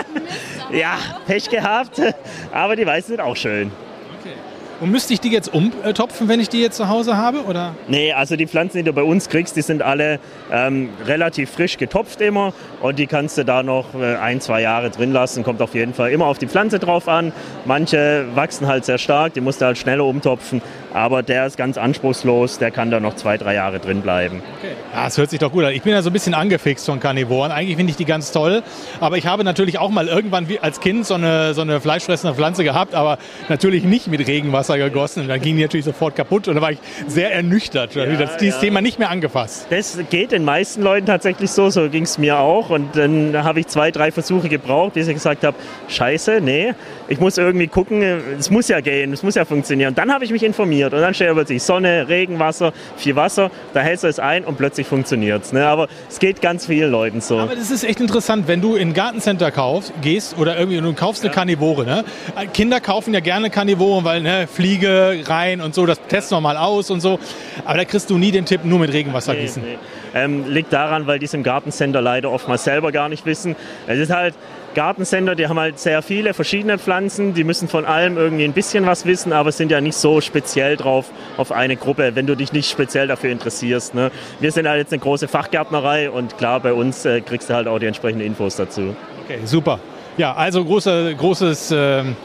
ja, 0.73 0.99
Pech 1.27 1.49
gehabt. 1.49 2.01
Aber 2.53 2.77
die 2.77 2.87
weißen 2.87 3.09
sind 3.17 3.21
auch 3.21 3.37
schön. 3.37 3.71
Und 4.81 4.91
müsste 4.91 5.13
ich 5.13 5.21
die 5.21 5.31
jetzt 5.31 5.53
umtopfen, 5.53 6.29
wenn 6.29 6.41
ich 6.41 6.49
die 6.49 6.61
jetzt 6.61 6.77
zu 6.77 6.89
Hause 6.89 7.17
habe? 7.17 7.45
Oder? 7.45 7.75
Nee, 7.89 8.13
also 8.13 8.37
die 8.37 8.47
Pflanzen, 8.47 8.79
die 8.79 8.85
du 8.85 8.93
bei 8.95 9.03
uns 9.03 9.29
kriegst, 9.29 9.57
die 9.57 9.63
sind 9.63 9.83
alle 9.83 10.19
ähm, 10.51 10.89
relativ 11.07 11.51
frisch 11.51 11.77
getopft 11.77 12.21
immer 12.23 12.55
und 12.81 12.99
die 12.99 13.07
kannst 13.07 13.37
du 13.37 13.45
da 13.45 13.63
noch 13.63 13.95
äh, 13.95 14.17
ein, 14.17 14.41
zwei 14.41 14.63
Jahre 14.63 14.91
drin 14.91 15.13
lassen. 15.13 15.45
Kommt 15.45 15.61
auf 15.61 15.75
jeden 15.75 15.93
Fall 15.93 16.11
immer 16.13 16.27
auf 16.27 16.39
die 16.39 16.47
Pflanze 16.47 16.79
drauf 16.79 17.09
an. 17.09 17.33
Manche 17.67 18.25
wachsen 18.35 18.67
halt 18.67 18.87
sehr 18.87 18.99
stark, 18.99 19.35
die 19.35 19.43
musst 19.43 19.61
du 19.61 19.67
halt 19.67 19.77
schneller 19.77 20.07
umtopfen. 20.07 20.63
Aber 20.93 21.23
der 21.23 21.47
ist 21.47 21.57
ganz 21.57 21.79
anspruchslos, 21.79 22.59
der 22.59 22.71
kann 22.71 22.91
da 22.91 22.99
noch 22.99 23.15
zwei, 23.15 23.37
drei 23.37 23.55
Jahre 23.55 23.79
drin 23.79 24.01
bleiben. 24.01 24.43
Ja, 24.93 25.07
es 25.07 25.19
hört 25.19 25.31
sich 25.31 25.39
doch 25.39 25.53
gut 25.53 25.65
an. 25.65 25.73
Ich 25.73 25.83
bin 25.83 25.93
ja 25.93 26.03
so 26.03 26.11
ein 26.11 26.13
bisschen 26.13 26.35
angefixt 26.35 26.87
von 26.87 26.99
Karnivoren. 26.99 27.53
Eigentlich 27.53 27.77
finde 27.77 27.91
ich 27.91 27.97
die 27.97 28.05
ganz 28.05 28.33
toll. 28.33 28.63
Aber 28.99 29.17
ich 29.17 29.27
habe 29.27 29.45
natürlich 29.45 29.79
auch 29.79 29.91
mal 29.91 30.09
irgendwann 30.09 30.49
als 30.63 30.81
Kind 30.81 31.07
so 31.07 31.15
eine, 31.15 31.55
so 31.55 31.61
eine 31.61 31.81
fleischfressende 31.81 32.35
Pflanze 32.35 32.65
gehabt, 32.65 32.95
aber 32.95 33.19
natürlich 33.49 33.85
nicht 33.85 34.09
mit 34.09 34.27
Regenwasser 34.27 34.70
gegossen. 34.79 35.23
Und 35.23 35.29
dann 35.29 35.41
ging 35.41 35.57
die 35.57 35.63
natürlich 35.63 35.85
sofort 35.85 36.17
kaputt 36.17 36.49
und 36.49 36.55
da 36.55 36.61
war 36.61 36.73
ich 36.73 36.79
sehr 37.07 37.33
ernüchtert. 37.33 37.95
Ja, 37.95 38.07
das, 38.07 38.37
dieses 38.37 38.57
ja. 38.57 38.61
Thema 38.61 38.81
nicht 38.81 38.99
mehr 38.99 39.11
angefasst. 39.11 39.67
Das 39.71 39.99
geht 40.11 40.33
den 40.33 40.45
meisten 40.45 40.83
Leuten 40.83 41.07
tatsächlich 41.07 41.51
so, 41.51 41.71
so 41.71 41.89
ging 41.89 42.05
es 42.05 42.19
mir 42.19 42.39
auch. 42.39 42.71
Und 42.71 42.97
dann 42.97 43.43
habe 43.43 43.61
ich 43.61 43.67
zwei, 43.69 43.91
drei 43.91 44.13
Versuche 44.13 44.49
gebraucht, 44.49 44.95
bis 44.95 45.09
ich 45.09 45.15
gesagt 45.15 45.45
habe, 45.45 45.57
scheiße, 45.89 46.41
nee, 46.41 46.75
ich 47.09 47.19
muss 47.19 47.39
irgendwie 47.39 47.67
gucken, 47.67 48.03
es 48.39 48.51
muss 48.51 48.69
ja 48.69 48.81
gehen, 48.81 49.13
es 49.13 49.23
muss 49.23 49.35
ja 49.35 49.45
funktionieren. 49.45 49.91
Und 49.91 49.99
dann 49.99 50.13
habe 50.13 50.25
ich 50.25 50.31
mich 50.31 50.43
informiert 50.43 50.93
und 50.95 51.01
dann 51.01 51.15
steht 51.15 51.33
plötzlich 51.33 51.63
Sonne, 51.63 52.09
Regenwasser, 52.09 52.73
viel 52.97 53.17
Wasser, 53.17 53.51
da 53.75 53.81
hältst 53.81 54.05
du 54.05 54.09
es 54.09 54.19
ein 54.19 54.45
und 54.45 54.59
plötzlich 54.59 54.87
funktioniert 54.87 55.45
es. 55.45 55.53
Ne? 55.53 55.67
Aber 55.67 55.89
es 56.09 56.19
geht 56.19 56.41
ganz 56.41 56.67
vielen 56.67 56.91
Leuten 56.91 57.21
so. 57.21 57.39
Aber 57.39 57.57
das 57.57 57.71
ist 57.71 57.85
echt 57.85 58.01
interessant, 58.01 58.49
wenn 58.49 58.61
du 58.61 58.77
in 58.77 58.89
ein 58.89 58.95
Gartencenter 58.95 59.51
kaufst, 59.51 59.93
gehst 60.03 60.39
oder 60.39 60.59
irgendwie 60.59 60.79
und 60.79 60.85
du 60.85 60.93
kaufst 60.95 61.25
eine 61.25 61.33
Karnivore. 61.33 61.85
Ne? 61.85 62.05
Kinder 62.53 62.81
kaufen 62.81 63.15
ja 63.15 63.21
gerne 63.21 63.51
Karnivoren, 63.51 64.05
weil 64.05 64.21
ne, 64.21 64.47
Fliege 64.61 65.23
rein 65.27 65.61
und 65.63 65.75
so, 65.75 65.87
das 65.87 65.99
testen 66.09 66.37
wir 66.37 66.41
mal 66.43 66.57
aus 66.59 66.91
und 66.91 67.01
so. 67.01 67.19
Aber 67.65 67.79
da 67.79 67.85
kriegst 67.87 68.11
du 68.11 68.19
nie 68.19 68.31
den 68.31 68.45
Tipp, 68.45 68.65
nur 68.65 68.79
mit 68.79 68.93
Regenwasser 68.93 69.33
Nee, 69.33 69.41
gießen. 69.43 69.63
nee. 69.63 69.79
Ähm, 70.15 70.45
liegt 70.49 70.73
daran, 70.73 71.07
weil 71.07 71.19
die 71.19 71.25
es 71.27 71.33
im 71.35 71.43
Gartencenter 71.43 72.03
leider 72.03 72.31
oftmals 72.31 72.65
selber 72.65 72.93
gar 72.93 73.09
nicht 73.09 73.25
wissen. 73.27 73.57
Es 73.87 73.99
ist 73.99 74.11
halt 74.13 74.35
Gartencenter, 74.75 75.35
die 75.35 75.49
haben 75.49 75.59
halt 75.59 75.79
sehr 75.79 76.03
viele 76.03 76.35
verschiedene 76.35 76.79
Pflanzen, 76.79 77.33
die 77.35 77.43
müssen 77.43 77.69
von 77.69 77.85
allem 77.87 78.17
irgendwie 78.19 78.45
ein 78.45 78.53
bisschen 78.53 78.87
was 78.87 79.07
wissen, 79.07 79.33
aber 79.33 79.51
sind 79.51 79.71
ja 79.73 79.81
nicht 79.81 79.97
so 79.97 80.21
speziell 80.21 80.77
drauf 80.77 81.07
auf 81.39 81.53
eine 81.53 81.77
Gruppe, 81.77 82.13
wenn 82.15 82.27
du 82.27 82.37
dich 82.37 82.53
nicht 82.53 82.71
speziell 82.71 83.07
dafür 83.09 83.31
interessierst. 83.33 83.95
Ne? 83.95 84.11
Wir 84.41 84.53
sind 84.53 84.69
halt 84.69 84.79
jetzt 84.79 84.93
eine 84.93 85.01
große 85.01 85.27
Fachgärtnerei 85.27 86.11
und 86.11 86.37
klar, 86.39 86.61
bei 86.61 86.73
uns 86.73 87.05
äh, 87.05 87.21
kriegst 87.21 87.49
du 87.51 87.55
halt 87.55 87.67
auch 87.67 87.79
die 87.79 87.87
entsprechenden 87.87 88.27
Infos 88.27 88.57
dazu. 88.57 88.95
Okay, 89.25 89.39
super. 89.45 89.81
Ja, 90.17 90.35
also 90.35 90.65
große, 90.65 91.15
großes, 91.17 91.73
ähm, 91.75 92.17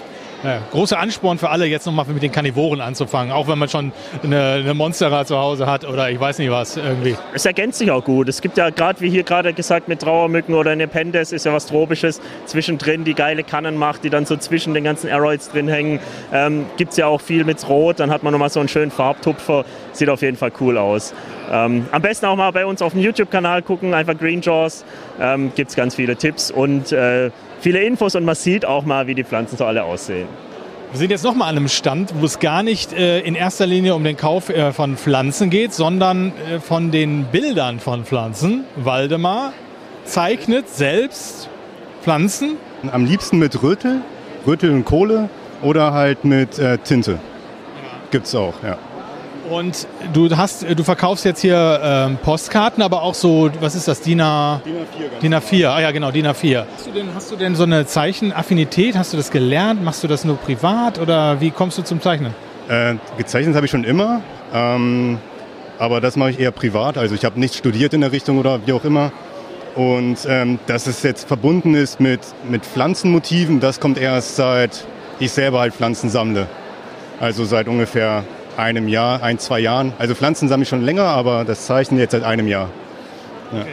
ja, 0.45 0.59
großer 0.71 0.99
Ansporn 0.99 1.37
für 1.37 1.49
alle, 1.49 1.65
jetzt 1.65 1.85
nochmal 1.85 2.05
mit 2.05 2.21
den 2.21 2.31
Karnivoren 2.31 2.81
anzufangen, 2.81 3.31
auch 3.31 3.47
wenn 3.47 3.57
man 3.57 3.69
schon 3.69 3.91
eine, 4.23 4.61
eine 4.63 4.73
Monstera 4.73 5.25
zu 5.25 5.37
Hause 5.37 5.65
hat 5.67 5.85
oder 5.85 6.09
ich 6.09 6.19
weiß 6.19 6.37
nicht 6.39 6.51
was 6.51 6.77
irgendwie. 6.77 7.15
Es 7.33 7.45
ergänzt 7.45 7.79
sich 7.79 7.91
auch 7.91 8.03
gut. 8.03 8.29
Es 8.29 8.41
gibt 8.41 8.57
ja 8.57 8.69
gerade, 8.69 9.01
wie 9.01 9.09
hier 9.09 9.23
gerade 9.23 9.53
gesagt, 9.53 9.87
mit 9.87 10.01
Trauermücken 10.01 10.53
oder 10.53 10.71
eine 10.71 10.87
Pendes 10.87 11.31
ist 11.31 11.45
ja 11.45 11.53
was 11.53 11.65
Tropisches 11.65 12.21
zwischendrin, 12.45 13.03
die 13.03 13.13
geile 13.13 13.43
Kannen 13.43 13.77
macht, 13.77 14.03
die 14.03 14.09
dann 14.09 14.25
so 14.25 14.37
zwischen 14.37 14.73
den 14.73 14.83
ganzen 14.83 15.09
Aeroids 15.09 15.49
drin 15.49 15.67
hängen. 15.67 15.99
Ähm, 16.31 16.65
gibt 16.77 16.91
es 16.91 16.97
ja 16.97 17.07
auch 17.07 17.21
viel 17.21 17.43
mit 17.43 17.67
Rot, 17.67 17.99
dann 17.99 18.11
hat 18.11 18.23
man 18.23 18.31
nochmal 18.31 18.49
so 18.49 18.59
einen 18.59 18.69
schönen 18.69 18.91
Farbtupfer. 18.91 19.65
Sieht 19.93 20.09
auf 20.09 20.21
jeden 20.21 20.37
Fall 20.37 20.51
cool 20.59 20.77
aus. 20.77 21.13
Ähm, 21.51 21.85
am 21.91 22.01
besten 22.01 22.25
auch 22.25 22.35
mal 22.35 22.51
bei 22.51 22.65
uns 22.65 22.81
auf 22.81 22.93
dem 22.93 23.01
YouTube-Kanal 23.01 23.61
gucken, 23.61 23.93
einfach 23.93 24.17
Green 24.17 24.41
Jaws. 24.41 24.83
Ähm, 25.19 25.51
gibt 25.55 25.69
es 25.69 25.75
ganz 25.75 25.95
viele 25.95 26.15
Tipps 26.15 26.51
und 26.51 26.91
äh, 26.91 27.31
viele 27.65 27.81
Infos 27.81 28.13
und 28.13 28.25
man 28.25 28.35
sieht 28.35 28.63
auch 28.63 28.85
mal, 28.85 29.07
wie 29.07 29.15
die 29.15 29.23
Pflanzen 29.23 29.57
so 29.57 29.65
alle 29.65 29.85
aussehen. 29.85 30.27
Wir 30.91 30.99
sind 30.99 31.09
jetzt 31.09 31.23
nochmal 31.23 31.49
an 31.49 31.57
einem 31.57 31.67
Stand, 31.67 32.13
wo 32.19 32.23
es 32.23 32.37
gar 32.37 32.61
nicht 32.61 32.93
äh, 32.93 33.21
in 33.21 33.33
erster 33.33 33.65
Linie 33.65 33.95
um 33.95 34.03
den 34.03 34.15
Kauf 34.15 34.49
äh, 34.49 34.71
von 34.71 34.97
Pflanzen 34.97 35.49
geht, 35.49 35.73
sondern 35.73 36.31
äh, 36.47 36.59
von 36.59 36.91
den 36.91 37.25
Bildern 37.25 37.79
von 37.79 38.05
Pflanzen. 38.05 38.65
Waldemar 38.75 39.51
zeichnet 40.03 40.69
selbst 40.69 41.49
Pflanzen. 42.03 42.57
Am 42.91 43.03
liebsten 43.03 43.39
mit 43.39 43.63
Rötel, 43.63 44.01
Rötel 44.45 44.69
und 44.69 44.85
Kohle 44.85 45.29
oder 45.63 45.91
halt 45.91 46.23
mit 46.23 46.59
äh, 46.59 46.77
Tinte. 46.77 47.17
Gibt's 48.11 48.35
auch, 48.35 48.53
ja. 48.63 48.77
Und 49.49 49.87
du 50.13 50.35
hast, 50.35 50.65
du 50.67 50.83
verkaufst 50.83 51.23
jetzt 51.25 51.41
hier 51.41 51.79
ähm, 51.83 52.17
Postkarten, 52.17 52.81
aber 52.81 53.03
auch 53.03 53.13
so, 53.13 53.51
was 53.59 53.75
ist 53.75 53.87
das, 53.87 54.01
DIN 54.01 54.21
A, 54.21 54.61
DIN 55.21 55.35
A4? 55.35 55.67
Ah 55.67 55.81
ja, 55.81 55.91
genau, 55.91 56.11
DIN 56.11 56.25
A4. 56.25 56.65
Hast 56.73 56.87
du 56.87 56.91
denn, 56.91 57.07
hast 57.13 57.31
du 57.31 57.35
denn 57.35 57.55
so 57.55 57.63
eine 57.63 57.85
Zeichenaffinität? 57.85 58.97
Hast 58.97 59.13
du 59.13 59.17
das 59.17 59.29
gelernt? 59.29 59.83
Machst 59.83 60.03
du 60.03 60.07
das 60.07 60.25
nur 60.25 60.37
privat 60.37 60.99
oder 60.99 61.41
wie 61.41 61.51
kommst 61.51 61.77
du 61.77 61.83
zum 61.83 62.01
Zeichnen? 62.01 62.33
Äh, 62.67 62.95
gezeichnet 63.17 63.55
habe 63.55 63.67
ich 63.67 63.71
schon 63.71 63.83
immer, 63.83 64.21
ähm, 64.51 65.19
aber 65.77 66.01
das 66.01 66.15
mache 66.15 66.31
ich 66.31 66.39
eher 66.39 66.51
privat. 66.51 66.97
Also 66.97 67.13
ich 67.13 67.23
habe 67.23 67.39
nicht 67.39 67.55
studiert 67.55 67.93
in 67.93 68.01
der 68.01 68.11
Richtung 68.11 68.39
oder 68.39 68.65
wie 68.65 68.73
auch 68.73 68.83
immer. 68.83 69.11
Und 69.75 70.19
ähm, 70.27 70.57
dass 70.67 70.87
es 70.87 71.03
jetzt 71.03 71.27
verbunden 71.27 71.75
ist 71.75 71.99
mit, 71.99 72.21
mit 72.49 72.65
Pflanzenmotiven, 72.65 73.59
das 73.59 73.79
kommt 73.79 73.97
erst 73.97 74.37
seit 74.37 74.85
ich 75.19 75.31
selber 75.31 75.59
halt 75.59 75.73
Pflanzen 75.73 76.09
sammle. 76.09 76.47
Also 77.19 77.45
seit 77.45 77.67
ungefähr 77.67 78.23
einem 78.57 78.87
Jahr, 78.87 79.23
ein, 79.23 79.39
zwei 79.39 79.59
Jahren. 79.59 79.93
Also 79.97 80.15
Pflanzen 80.15 80.47
sammle 80.49 80.63
ich 80.63 80.69
schon 80.69 80.83
länger, 80.83 81.03
aber 81.03 81.45
das 81.45 81.65
Zeichnen 81.65 81.99
jetzt 81.99 82.11
seit 82.11 82.23
einem 82.23 82.47
Jahr. 82.47 82.69
Ja. 83.53 83.65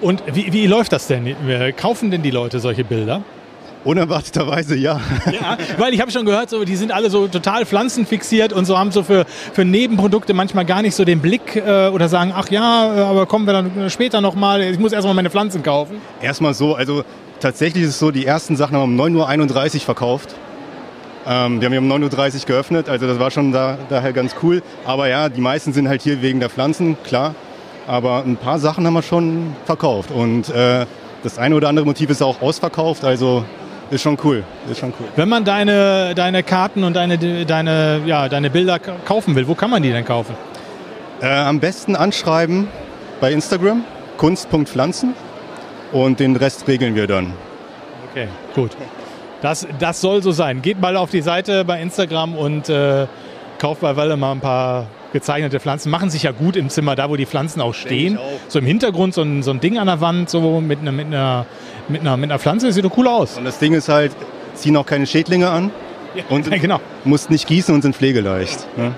Und 0.00 0.22
wie, 0.32 0.52
wie 0.52 0.66
läuft 0.66 0.92
das 0.92 1.06
denn? 1.06 1.34
Kaufen 1.76 2.10
denn 2.10 2.22
die 2.22 2.30
Leute 2.30 2.58
solche 2.60 2.84
Bilder? 2.84 3.22
Unerwarteterweise 3.82 4.76
ja. 4.76 5.00
Ja, 5.32 5.56
weil 5.78 5.94
ich 5.94 6.00
habe 6.02 6.10
schon 6.10 6.26
gehört, 6.26 6.50
so, 6.50 6.64
die 6.64 6.76
sind 6.76 6.92
alle 6.92 7.08
so 7.08 7.28
total 7.28 7.64
pflanzenfixiert 7.64 8.52
und 8.52 8.66
so 8.66 8.76
haben 8.76 8.92
so 8.92 9.02
für, 9.02 9.24
für 9.24 9.64
Nebenprodukte 9.64 10.34
manchmal 10.34 10.66
gar 10.66 10.82
nicht 10.82 10.94
so 10.94 11.04
den 11.04 11.20
Blick 11.20 11.56
äh, 11.56 11.88
oder 11.88 12.08
sagen, 12.08 12.32
ach 12.34 12.50
ja, 12.50 12.90
aber 13.08 13.24
kommen 13.24 13.46
wir 13.46 13.54
dann 13.54 13.88
später 13.88 14.20
nochmal, 14.20 14.60
ich 14.62 14.78
muss 14.78 14.92
erstmal 14.92 15.14
meine 15.14 15.30
Pflanzen 15.30 15.62
kaufen. 15.62 15.96
Erstmal 16.20 16.52
so, 16.52 16.74
also 16.74 17.04
tatsächlich 17.40 17.84
ist 17.84 17.90
es 17.90 17.98
so, 17.98 18.10
die 18.10 18.26
ersten 18.26 18.54
Sachen 18.54 18.76
haben 18.76 19.00
um 19.00 19.00
9.31 19.00 19.76
Uhr 19.76 19.80
verkauft. 19.80 20.34
Ähm, 21.26 21.60
wir 21.60 21.66
haben 21.66 21.72
ja 21.72 21.80
um 21.80 21.90
9.30 21.90 22.40
Uhr 22.40 22.46
geöffnet, 22.46 22.88
also 22.88 23.06
das 23.06 23.18
war 23.18 23.30
schon 23.30 23.52
da, 23.52 23.76
daher 23.88 24.12
ganz 24.12 24.34
cool. 24.42 24.62
Aber 24.84 25.08
ja, 25.08 25.28
die 25.28 25.40
meisten 25.40 25.72
sind 25.72 25.88
halt 25.88 26.02
hier 26.02 26.22
wegen 26.22 26.40
der 26.40 26.50
Pflanzen, 26.50 26.96
klar. 27.04 27.34
Aber 27.86 28.22
ein 28.24 28.36
paar 28.36 28.58
Sachen 28.58 28.86
haben 28.86 28.94
wir 28.94 29.02
schon 29.02 29.54
verkauft. 29.64 30.10
Und 30.10 30.48
äh, 30.50 30.86
das 31.22 31.38
eine 31.38 31.54
oder 31.54 31.68
andere 31.68 31.84
Motiv 31.84 32.10
ist 32.10 32.22
auch 32.22 32.40
ausverkauft, 32.40 33.04
also 33.04 33.44
ist 33.90 34.02
schon 34.02 34.16
cool. 34.24 34.44
Ist 34.70 34.78
schon 34.78 34.92
cool. 35.00 35.08
Wenn 35.16 35.28
man 35.28 35.44
deine, 35.44 36.14
deine 36.14 36.42
Karten 36.42 36.84
und 36.84 36.94
deine, 36.94 37.44
deine, 37.44 38.02
ja, 38.06 38.28
deine 38.28 38.48
Bilder 38.48 38.78
kaufen 38.78 39.34
will, 39.34 39.48
wo 39.48 39.54
kann 39.54 39.70
man 39.70 39.82
die 39.82 39.90
denn 39.90 40.04
kaufen? 40.04 40.34
Äh, 41.20 41.26
am 41.26 41.60
besten 41.60 41.96
anschreiben 41.96 42.68
bei 43.20 43.32
Instagram, 43.32 43.84
kunst.pflanzen. 44.16 45.14
Und 45.92 46.20
den 46.20 46.36
Rest 46.36 46.68
regeln 46.68 46.94
wir 46.94 47.08
dann. 47.08 47.32
Okay, 48.10 48.28
gut. 48.54 48.70
Das, 49.42 49.66
das 49.78 50.00
soll 50.00 50.22
so 50.22 50.32
sein. 50.32 50.62
Geht 50.62 50.80
mal 50.80 50.96
auf 50.96 51.10
die 51.10 51.22
Seite 51.22 51.64
bei 51.64 51.80
Instagram 51.80 52.34
und 52.34 52.68
äh, 52.68 53.06
kauft 53.58 53.80
bei 53.80 53.96
Walle 53.96 54.16
mal 54.16 54.32
ein 54.32 54.40
paar 54.40 54.86
gezeichnete 55.12 55.60
Pflanzen. 55.60 55.90
Machen 55.90 56.10
sich 56.10 56.24
ja 56.24 56.32
gut 56.32 56.56
im 56.56 56.68
Zimmer, 56.68 56.94
da 56.94 57.10
wo 57.10 57.16
die 57.16 57.26
Pflanzen 57.26 57.60
auch 57.60 57.74
stehen. 57.74 58.18
So 58.48 58.58
im 58.58 58.66
Hintergrund 58.66 59.14
so 59.14 59.22
ein, 59.22 59.42
so 59.42 59.50
ein 59.50 59.60
Ding 59.60 59.78
an 59.78 59.86
der 59.86 60.00
Wand, 60.00 60.30
so 60.30 60.60
mit 60.60 60.80
einer, 60.80 60.92
mit 60.92 61.06
einer, 61.06 61.46
mit 61.88 62.00
einer, 62.02 62.16
mit 62.16 62.30
einer 62.30 62.38
Pflanze. 62.38 62.72
Sieht 62.72 62.84
doch 62.84 62.96
cool 62.96 63.08
aus. 63.08 63.38
Und 63.38 63.44
das 63.44 63.58
Ding 63.58 63.72
ist 63.72 63.88
halt, 63.88 64.12
ziehen 64.54 64.76
auch 64.76 64.86
keine 64.86 65.06
Schädlinge 65.06 65.50
an. 65.50 65.70
und 66.28 66.50
genau. 66.60 66.80
musst 67.04 67.30
nicht 67.30 67.46
gießen 67.46 67.74
und 67.74 67.82
sind 67.82 67.96
pflegeleicht. 67.96 68.66
Ne? 68.76 68.94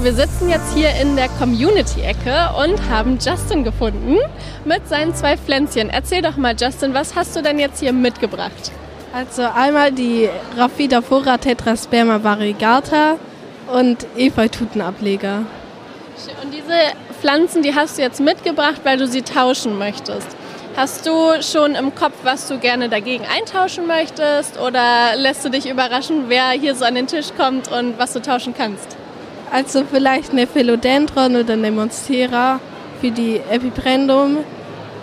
So, 0.00 0.04
wir 0.04 0.14
sitzen 0.14 0.48
jetzt 0.48 0.72
hier 0.74 0.88
in 1.02 1.14
der 1.14 1.28
Community-Ecke 1.28 2.54
und 2.64 2.88
haben 2.88 3.18
Justin 3.20 3.64
gefunden 3.64 4.16
mit 4.64 4.88
seinen 4.88 5.14
zwei 5.14 5.36
Pflänzchen. 5.36 5.90
Erzähl 5.90 6.22
doch 6.22 6.38
mal, 6.38 6.54
Justin, 6.58 6.94
was 6.94 7.14
hast 7.14 7.36
du 7.36 7.42
denn 7.42 7.58
jetzt 7.58 7.80
hier 7.80 7.92
mitgebracht? 7.92 8.72
Also 9.12 9.42
einmal 9.42 9.92
die 9.92 10.30
Rhaphidophora 10.56 11.36
tetrasperma 11.36 12.22
variegata 12.22 13.16
und 13.74 14.06
Efeututenableger. 14.16 15.44
Und 16.42 16.54
diese 16.54 16.96
Pflanzen, 17.20 17.62
die 17.62 17.74
hast 17.74 17.98
du 17.98 18.02
jetzt 18.02 18.20
mitgebracht, 18.20 18.80
weil 18.84 18.96
du 18.96 19.06
sie 19.06 19.20
tauschen 19.20 19.76
möchtest. 19.76 20.28
Hast 20.76 21.06
du 21.06 21.42
schon 21.42 21.74
im 21.74 21.94
Kopf, 21.94 22.14
was 22.22 22.48
du 22.48 22.58
gerne 22.58 22.88
dagegen 22.88 23.24
eintauschen 23.26 23.86
möchtest? 23.86 24.58
Oder 24.58 25.16
lässt 25.16 25.44
du 25.44 25.50
dich 25.50 25.68
überraschen, 25.68 26.24
wer 26.28 26.52
hier 26.52 26.74
so 26.74 26.86
an 26.86 26.94
den 26.94 27.06
Tisch 27.06 27.34
kommt 27.36 27.70
und 27.70 27.98
was 27.98 28.14
du 28.14 28.22
tauschen 28.22 28.54
kannst? 28.56 28.96
Also 29.52 29.84
vielleicht 29.90 30.30
eine 30.30 30.46
Philodendron 30.46 31.36
oder 31.36 31.54
eine 31.54 31.72
Monstera 31.72 32.60
für 33.00 33.10
die 33.10 33.40
Epiprendum 33.50 34.38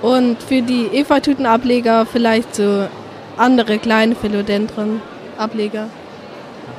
und 0.02 0.42
für 0.42 0.62
die 0.62 0.88
Efeututenableger 0.94 2.06
vielleicht 2.06 2.56
so 2.56 2.88
andere 3.36 3.78
kleine 3.78 4.16
Philodendron-Ableger. 4.16 5.90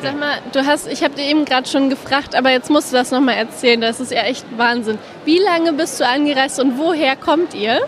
Sag 0.01 0.19
mal, 0.19 0.39
du 0.53 0.65
hast, 0.65 0.87
ich 0.87 1.03
habe 1.03 1.15
dir 1.15 1.25
eben 1.25 1.45
gerade 1.45 1.69
schon 1.69 1.91
gefragt, 1.91 2.37
aber 2.37 2.51
jetzt 2.51 2.71
musst 2.71 2.93
du 2.93 2.97
das 2.97 3.11
nochmal 3.11 3.35
erzählen. 3.35 3.81
Das 3.81 3.99
ist 3.99 4.13
ja 4.13 4.23
echt 4.23 4.45
Wahnsinn. 4.57 4.99
Wie 5.25 5.39
lange 5.39 5.73
bist 5.73 5.99
du 5.99 6.07
angereist 6.07 6.61
und 6.61 6.79
woher 6.79 7.17
kommt 7.17 7.55
ihr? 7.55 7.81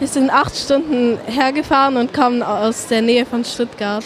Wir 0.00 0.08
sind 0.08 0.30
acht 0.30 0.56
Stunden 0.56 1.18
hergefahren 1.26 1.96
und 1.96 2.12
kommen 2.12 2.42
aus 2.42 2.88
der 2.88 3.02
Nähe 3.02 3.24
von 3.24 3.44
Stuttgart. 3.44 4.04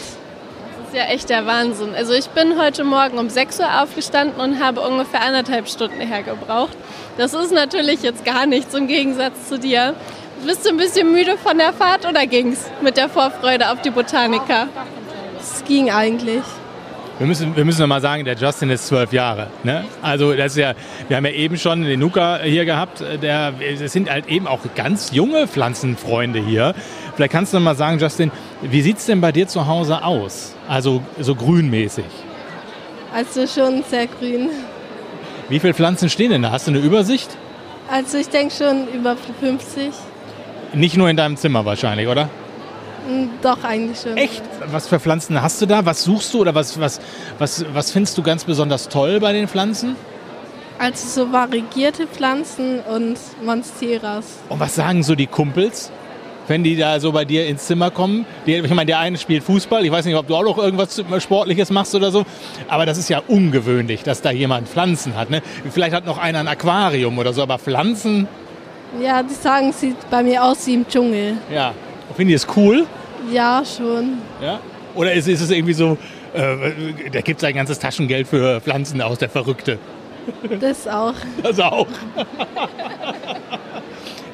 Das 0.91 0.97
ist 0.97 1.07
ja 1.07 1.13
echt 1.13 1.29
der 1.29 1.45
Wahnsinn. 1.45 1.93
Also 1.93 2.13
ich 2.13 2.29
bin 2.29 2.59
heute 2.59 2.83
Morgen 2.83 3.19
um 3.19 3.29
6 3.29 3.59
Uhr 3.59 3.83
aufgestanden 3.83 4.41
und 4.41 4.59
habe 4.59 4.81
ungefähr 4.81 5.21
anderthalb 5.21 5.69
Stunden 5.69 6.01
hergebraucht. 6.01 6.75
Das 7.15 7.35
ist 7.35 7.51
natürlich 7.51 8.01
jetzt 8.01 8.25
gar 8.25 8.47
nichts 8.47 8.73
im 8.73 8.87
Gegensatz 8.87 9.47
zu 9.47 9.59
dir. 9.59 9.93
Bist 10.43 10.65
du 10.65 10.69
ein 10.71 10.77
bisschen 10.77 11.11
müde 11.11 11.37
von 11.37 11.59
der 11.59 11.73
Fahrt 11.73 12.07
oder 12.07 12.25
ging's 12.25 12.65
mit 12.81 12.97
der 12.97 13.07
Vorfreude 13.07 13.71
auf 13.71 13.83
die 13.83 13.91
Botaniker? 13.91 14.67
Es 15.39 15.63
ging 15.63 15.91
eigentlich. 15.91 16.41
Wir 17.19 17.27
müssen, 17.27 17.53
wir 17.53 17.65
müssen 17.65 17.81
noch 17.81 17.87
mal 17.87 17.99
sagen, 17.99 18.23
der 18.23 18.35
Justin 18.35 18.69
ist 18.69 18.87
zwölf 18.87 19.11
Jahre. 19.11 19.47
Ne? 19.63 19.83
Also 20.01 20.33
das 20.33 20.53
ist 20.53 20.57
ja, 20.57 20.73
wir 21.09 21.17
haben 21.17 21.25
ja 21.25 21.33
eben 21.33 21.57
schon 21.57 21.83
den 21.83 21.99
Nuka 21.99 22.39
hier 22.41 22.63
gehabt. 22.63 23.03
Der, 23.21 23.53
es 23.59 23.91
sind 23.91 24.09
halt 24.09 24.27
eben 24.27 24.47
auch 24.47 24.61
ganz 24.73 25.11
junge 25.11 25.45
Pflanzenfreunde 25.45 26.39
hier. 26.39 26.73
Vielleicht 27.17 27.33
kannst 27.33 27.51
du 27.51 27.57
noch 27.57 27.65
mal 27.65 27.75
sagen, 27.75 27.99
Justin, 27.99 28.31
wie 28.61 28.81
sieht 28.81 28.99
es 28.99 29.05
denn 29.05 29.19
bei 29.19 29.33
dir 29.33 29.49
zu 29.49 29.67
Hause 29.67 30.01
aus? 30.01 30.55
Also 30.69 31.03
so 31.19 31.35
grünmäßig. 31.35 32.05
Also 33.13 33.45
schon 33.47 33.83
sehr 33.83 34.07
grün. 34.07 34.49
Wie 35.49 35.59
viele 35.59 35.73
Pflanzen 35.73 36.09
stehen 36.09 36.31
denn 36.31 36.43
da? 36.43 36.51
Hast 36.51 36.67
du 36.67 36.71
eine 36.71 36.79
Übersicht? 36.79 37.29
Also 37.91 38.17
ich 38.17 38.29
denke 38.29 38.53
schon 38.55 38.87
über 38.93 39.17
50. 39.41 39.89
Nicht 40.73 40.95
nur 40.95 41.09
in 41.09 41.17
deinem 41.17 41.35
Zimmer 41.35 41.65
wahrscheinlich, 41.65 42.07
oder? 42.07 42.29
Hm, 43.09 43.29
Doch, 43.41 43.63
eigentlich 43.63 43.99
schon. 43.99 44.15
Echt? 44.17 44.43
Was 44.71 44.87
für 44.87 44.99
Pflanzen 44.99 45.41
hast 45.41 45.61
du 45.61 45.65
da? 45.65 45.85
Was 45.85 46.03
suchst 46.03 46.33
du 46.33 46.41
oder 46.41 46.53
was, 46.53 46.79
was, 46.79 46.99
was, 47.39 47.65
was 47.73 47.91
findest 47.91 48.17
du 48.17 48.23
ganz 48.23 48.43
besonders 48.43 48.87
toll 48.89 49.19
bei 49.19 49.33
den 49.33 49.47
Pflanzen? 49.47 49.95
Also 50.77 51.25
so 51.25 51.31
variegierte 51.33 52.07
Pflanzen 52.07 52.79
und 52.81 53.17
Monsteras. 53.43 54.25
Und 54.47 54.59
was 54.59 54.75
sagen 54.75 55.03
so 55.03 55.13
die 55.15 55.27
Kumpels, 55.27 55.91
wenn 56.47 56.63
die 56.63 56.77
da 56.77 56.99
so 57.01 57.11
bei 57.11 57.25
dir 57.25 57.47
ins 57.47 57.65
Zimmer 57.65 57.91
kommen? 57.91 58.25
Die, 58.45 58.53
ich 58.55 58.69
meine, 58.69 58.85
der 58.85 58.99
eine 58.99 59.17
spielt 59.17 59.43
Fußball. 59.43 59.83
Ich 59.85 59.91
weiß 59.91 60.05
nicht, 60.05 60.15
ob 60.15 60.27
du 60.27 60.35
auch 60.35 60.43
noch 60.43 60.57
irgendwas 60.57 61.03
Sportliches 61.19 61.69
machst 61.69 61.95
oder 61.95 62.11
so. 62.11 62.25
Aber 62.69 62.85
das 62.85 62.97
ist 62.97 63.09
ja 63.09 63.21
ungewöhnlich, 63.27 64.03
dass 64.03 64.21
da 64.21 64.31
jemand 64.31 64.69
Pflanzen 64.69 65.15
hat. 65.17 65.29
Ne? 65.29 65.41
Vielleicht 65.69 65.93
hat 65.93 66.05
noch 66.05 66.17
einer 66.17 66.39
ein 66.39 66.47
Aquarium 66.47 67.17
oder 67.17 67.33
so, 67.33 67.41
aber 67.43 67.57
Pflanzen, 67.59 68.27
Ja, 69.03 69.21
die 69.21 69.33
sagen, 69.33 69.73
sieht 69.73 69.97
bei 70.09 70.23
mir 70.23 70.43
aus 70.43 70.65
wie 70.65 70.75
im 70.75 70.87
Dschungel. 70.87 71.37
ja. 71.53 71.73
Finde 72.19 72.33
ich 72.33 72.43
es 72.43 72.57
cool? 72.57 72.85
Ja, 73.31 73.63
schon. 73.63 74.17
Ja? 74.43 74.59
Oder 74.93 75.13
ist, 75.13 75.29
ist 75.29 75.39
es 75.39 75.51
irgendwie 75.51 75.71
so, 75.71 75.97
äh, 76.33 77.09
der 77.09 77.21
gibt 77.21 77.39
sein 77.39 77.55
ganzes 77.55 77.79
Taschengeld 77.79 78.27
für 78.27 78.59
Pflanzen 78.59 79.01
aus, 79.01 79.19
der 79.19 79.29
Verrückte? 79.29 79.79
Das 80.59 80.85
auch. 80.85 81.13
Das 81.41 81.57
auch. 81.61 81.87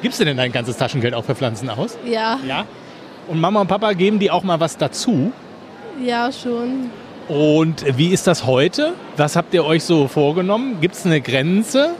Gibst 0.02 0.20
du 0.20 0.26
denn 0.26 0.36
dein 0.36 0.52
ganzes 0.52 0.78
Taschengeld 0.78 1.14
auch 1.14 1.26
für 1.26 1.36
Pflanzen 1.36 1.70
aus? 1.70 1.96
Ja. 2.04 2.40
Ja. 2.48 2.66
Und 3.28 3.40
Mama 3.40 3.62
und 3.62 3.68
Papa 3.68 3.94
geben 3.94 4.18
die 4.18 4.32
auch 4.32 4.42
mal 4.42 4.60
was 4.60 4.78
dazu? 4.78 5.32
Ja, 6.04 6.32
schon. 6.32 6.90
Und 7.28 7.86
wie 8.00 8.08
ist 8.08 8.26
das 8.26 8.48
heute? 8.48 8.96
Was 9.16 9.36
habt 9.36 9.54
ihr 9.54 9.64
euch 9.64 9.84
so 9.84 10.08
vorgenommen? 10.08 10.82
Gibt 10.82 10.96
es 10.96 11.06
eine 11.06 11.22
Grenze? 11.22 11.92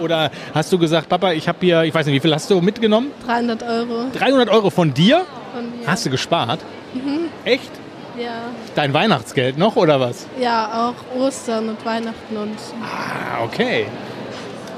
Oder 0.00 0.30
hast 0.54 0.72
du 0.72 0.78
gesagt, 0.78 1.08
Papa, 1.08 1.32
ich 1.32 1.48
habe 1.48 1.58
hier, 1.60 1.82
ich 1.82 1.94
weiß 1.94 2.06
nicht, 2.06 2.14
wie 2.14 2.20
viel 2.20 2.34
hast 2.34 2.50
du 2.50 2.60
mitgenommen? 2.60 3.10
300 3.26 3.62
Euro. 3.62 4.06
300 4.12 4.48
Euro 4.48 4.70
von 4.70 4.92
dir? 4.94 5.24
Von 5.54 5.64
mir. 5.64 5.86
Hast 5.86 6.06
du 6.06 6.10
gespart? 6.10 6.60
Mhm. 6.94 7.28
Echt? 7.44 7.70
Ja. 8.18 8.42
Dein 8.74 8.92
Weihnachtsgeld 8.92 9.56
noch 9.56 9.76
oder 9.76 9.98
was? 10.00 10.26
Ja, 10.40 10.90
auch 10.90 11.18
Ostern 11.18 11.70
und 11.70 11.84
Weihnachten 11.84 12.36
und. 12.36 12.56
Ah, 12.82 13.44
okay. 13.44 13.86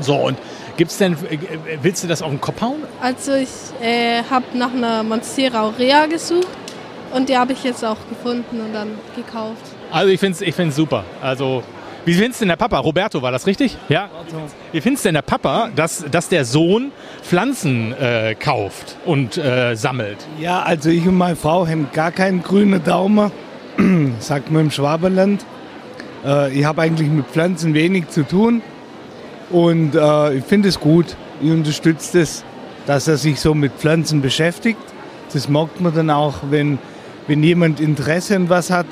So, 0.01 0.15
und 0.15 0.39
gibt's 0.77 0.99
denn, 0.99 1.15
äh, 1.15 1.39
willst 1.83 2.05
du 2.05 2.09
das 2.09 2.23
auf 2.23 2.31
den 2.31 2.41
Kopf 2.41 2.61
hauen? 2.61 2.83
Also 3.01 3.33
ich 3.35 3.49
äh, 3.81 4.23
habe 4.31 4.45
nach 4.55 4.73
einer 4.73 5.03
Monstera 5.03 5.63
aurea 5.63 6.07
gesucht 6.07 6.49
und 7.13 7.29
die 7.29 7.37
habe 7.37 7.53
ich 7.53 7.65
jetzt 7.65 7.85
auch 7.85 7.97
gefunden 8.09 8.61
und 8.61 8.73
dann 8.73 8.99
gekauft. 9.17 9.63
Also 9.91 10.09
ich 10.09 10.19
finde 10.21 10.35
es 10.37 10.41
ich 10.41 10.55
find's 10.55 10.77
super. 10.77 11.05
Also, 11.23 11.63
wie 12.05 12.15
findest 12.15 12.41
denn 12.41 12.49
der 12.49 12.57
Papa? 12.57 12.79
Roberto, 12.79 13.23
war 13.23 13.33
das 13.33 13.47
richtig? 13.47 13.77
Ja. 13.89 14.11
Wie 14.73 14.81
findest 14.81 15.05
denn 15.05 15.15
der 15.15 15.23
Papa, 15.23 15.71
dass, 15.75 16.05
dass 16.11 16.29
der 16.29 16.45
Sohn 16.45 16.93
Pflanzen 17.23 17.93
äh, 17.93 18.35
kauft 18.39 18.97
und 19.05 19.39
äh, 19.39 19.75
sammelt? 19.75 20.19
Ja, 20.39 20.63
also 20.63 20.91
ich 20.91 21.07
und 21.07 21.17
meine 21.17 21.37
Frau 21.37 21.67
haben 21.67 21.89
gar 21.93 22.13
keinen 22.13 22.43
grünen 22.43 22.83
Daumen, 22.85 23.33
sagt 24.21 24.51
man 24.51 24.63
im 24.63 24.71
Schwaberland. 24.71 25.45
Äh, 26.25 26.53
ich 26.59 26.65
habe 26.65 26.83
eigentlich 26.83 27.09
mit 27.09 27.27
Pflanzen 27.27 27.75
wenig 27.75 28.09
zu 28.09 28.27
tun 28.27 28.63
und 29.51 29.95
äh, 29.95 30.35
ich 30.35 30.45
finde 30.45 30.69
es 30.69 30.81
gut. 30.81 31.17
Ich 31.41 31.51
unterstütze 31.51 32.21
das, 32.21 32.45
dass 32.87 33.09
er 33.09 33.17
sich 33.17 33.41
so 33.41 33.55
mit 33.55 33.73
Pflanzen 33.73 34.21
beschäftigt. 34.21 34.81
Das 35.33 35.49
merkt 35.49 35.81
man 35.81 35.95
dann 35.95 36.11
auch, 36.11 36.35
wenn, 36.51 36.79
wenn 37.27 37.43
jemand 37.43 37.81
Interesse 37.81 38.37
an 38.37 38.49
was 38.51 38.71
hat, 38.71 38.87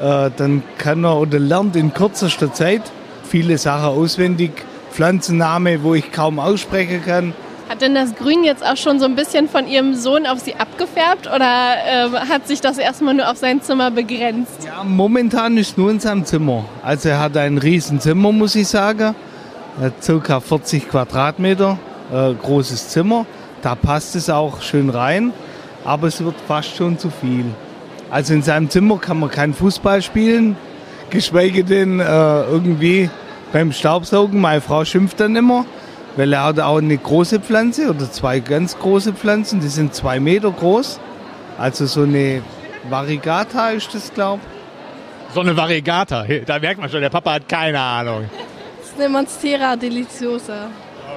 äh, 0.00 0.30
dann 0.36 0.62
kann 0.78 1.04
er 1.04 1.18
oder 1.18 1.38
lernt 1.38 1.76
in 1.76 1.92
kürzester 1.92 2.52
Zeit 2.52 2.82
viele 3.28 3.58
Sachen 3.58 3.86
auswendig. 3.86 4.52
Pflanzenname, 4.92 5.82
wo 5.82 5.94
ich 5.94 6.10
kaum 6.10 6.38
aussprechen 6.38 7.04
kann. 7.04 7.34
Hat 7.68 7.82
denn 7.82 7.94
das 7.94 8.14
Grün 8.14 8.44
jetzt 8.44 8.64
auch 8.64 8.76
schon 8.78 8.98
so 8.98 9.04
ein 9.04 9.14
bisschen 9.14 9.48
von 9.48 9.68
ihrem 9.68 9.94
Sohn 9.94 10.26
auf 10.26 10.40
sie 10.40 10.54
abgefärbt 10.56 11.26
oder 11.26 11.74
ähm, 11.86 12.14
hat 12.14 12.48
sich 12.48 12.62
das 12.62 12.78
erstmal 12.78 13.12
nur 13.12 13.30
auf 13.30 13.36
sein 13.36 13.60
Zimmer 13.60 13.90
begrenzt? 13.90 14.64
Ja, 14.64 14.82
momentan 14.82 15.58
ist 15.58 15.76
nur 15.76 15.90
in 15.90 16.00
seinem 16.00 16.24
Zimmer. 16.24 16.64
Also 16.82 17.10
er 17.10 17.20
hat 17.20 17.36
ein 17.36 17.58
Riesenzimmer, 17.58 18.32
muss 18.32 18.54
ich 18.54 18.66
sagen. 18.66 19.14
Circa 20.00 20.40
40 20.40 20.88
Quadratmeter, 20.88 21.78
äh, 22.12 22.32
großes 22.32 22.88
Zimmer. 22.88 23.26
Da 23.62 23.74
passt 23.74 24.16
es 24.16 24.30
auch 24.30 24.62
schön 24.62 24.88
rein, 24.88 25.32
aber 25.84 26.08
es 26.08 26.24
wird 26.24 26.34
fast 26.48 26.74
schon 26.74 26.98
zu 26.98 27.10
viel. 27.10 27.44
Also 28.10 28.34
in 28.34 28.42
seinem 28.42 28.70
Zimmer 28.70 28.98
kann 28.98 29.20
man 29.20 29.30
kein 29.30 29.52
Fußball 29.52 30.02
spielen, 30.02 30.56
geschweige 31.10 31.64
denn 31.64 32.00
äh, 32.00 32.04
irgendwie 32.04 33.10
beim 33.52 33.72
Staubsaugen. 33.72 34.40
Meine 34.40 34.60
Frau 34.60 34.84
schimpft 34.84 35.20
dann 35.20 35.36
immer, 35.36 35.66
weil 36.16 36.32
er 36.32 36.44
hat 36.44 36.60
auch 36.60 36.78
eine 36.78 36.96
große 36.96 37.40
Pflanze 37.40 37.90
oder 37.90 38.10
zwei 38.10 38.40
ganz 38.40 38.78
große 38.78 39.12
Pflanzen, 39.12 39.60
die 39.60 39.68
sind 39.68 39.94
zwei 39.94 40.20
Meter 40.20 40.50
groß. 40.50 41.00
Also 41.58 41.86
so 41.86 42.02
eine 42.02 42.42
Variegata 42.88 43.70
ist 43.70 43.92
das, 43.94 44.12
glaube 44.12 44.42
So 45.34 45.40
eine 45.40 45.56
Variegata, 45.56 46.24
da 46.46 46.58
merkt 46.58 46.80
man 46.80 46.88
schon, 46.88 47.00
der 47.00 47.10
Papa 47.10 47.34
hat 47.34 47.48
keine 47.48 47.80
Ahnung. 47.80 48.24
Das 48.78 48.88
ist 48.90 48.98
eine 48.98 49.08
Monstera 49.10 49.76
deliciosa. 49.76 50.68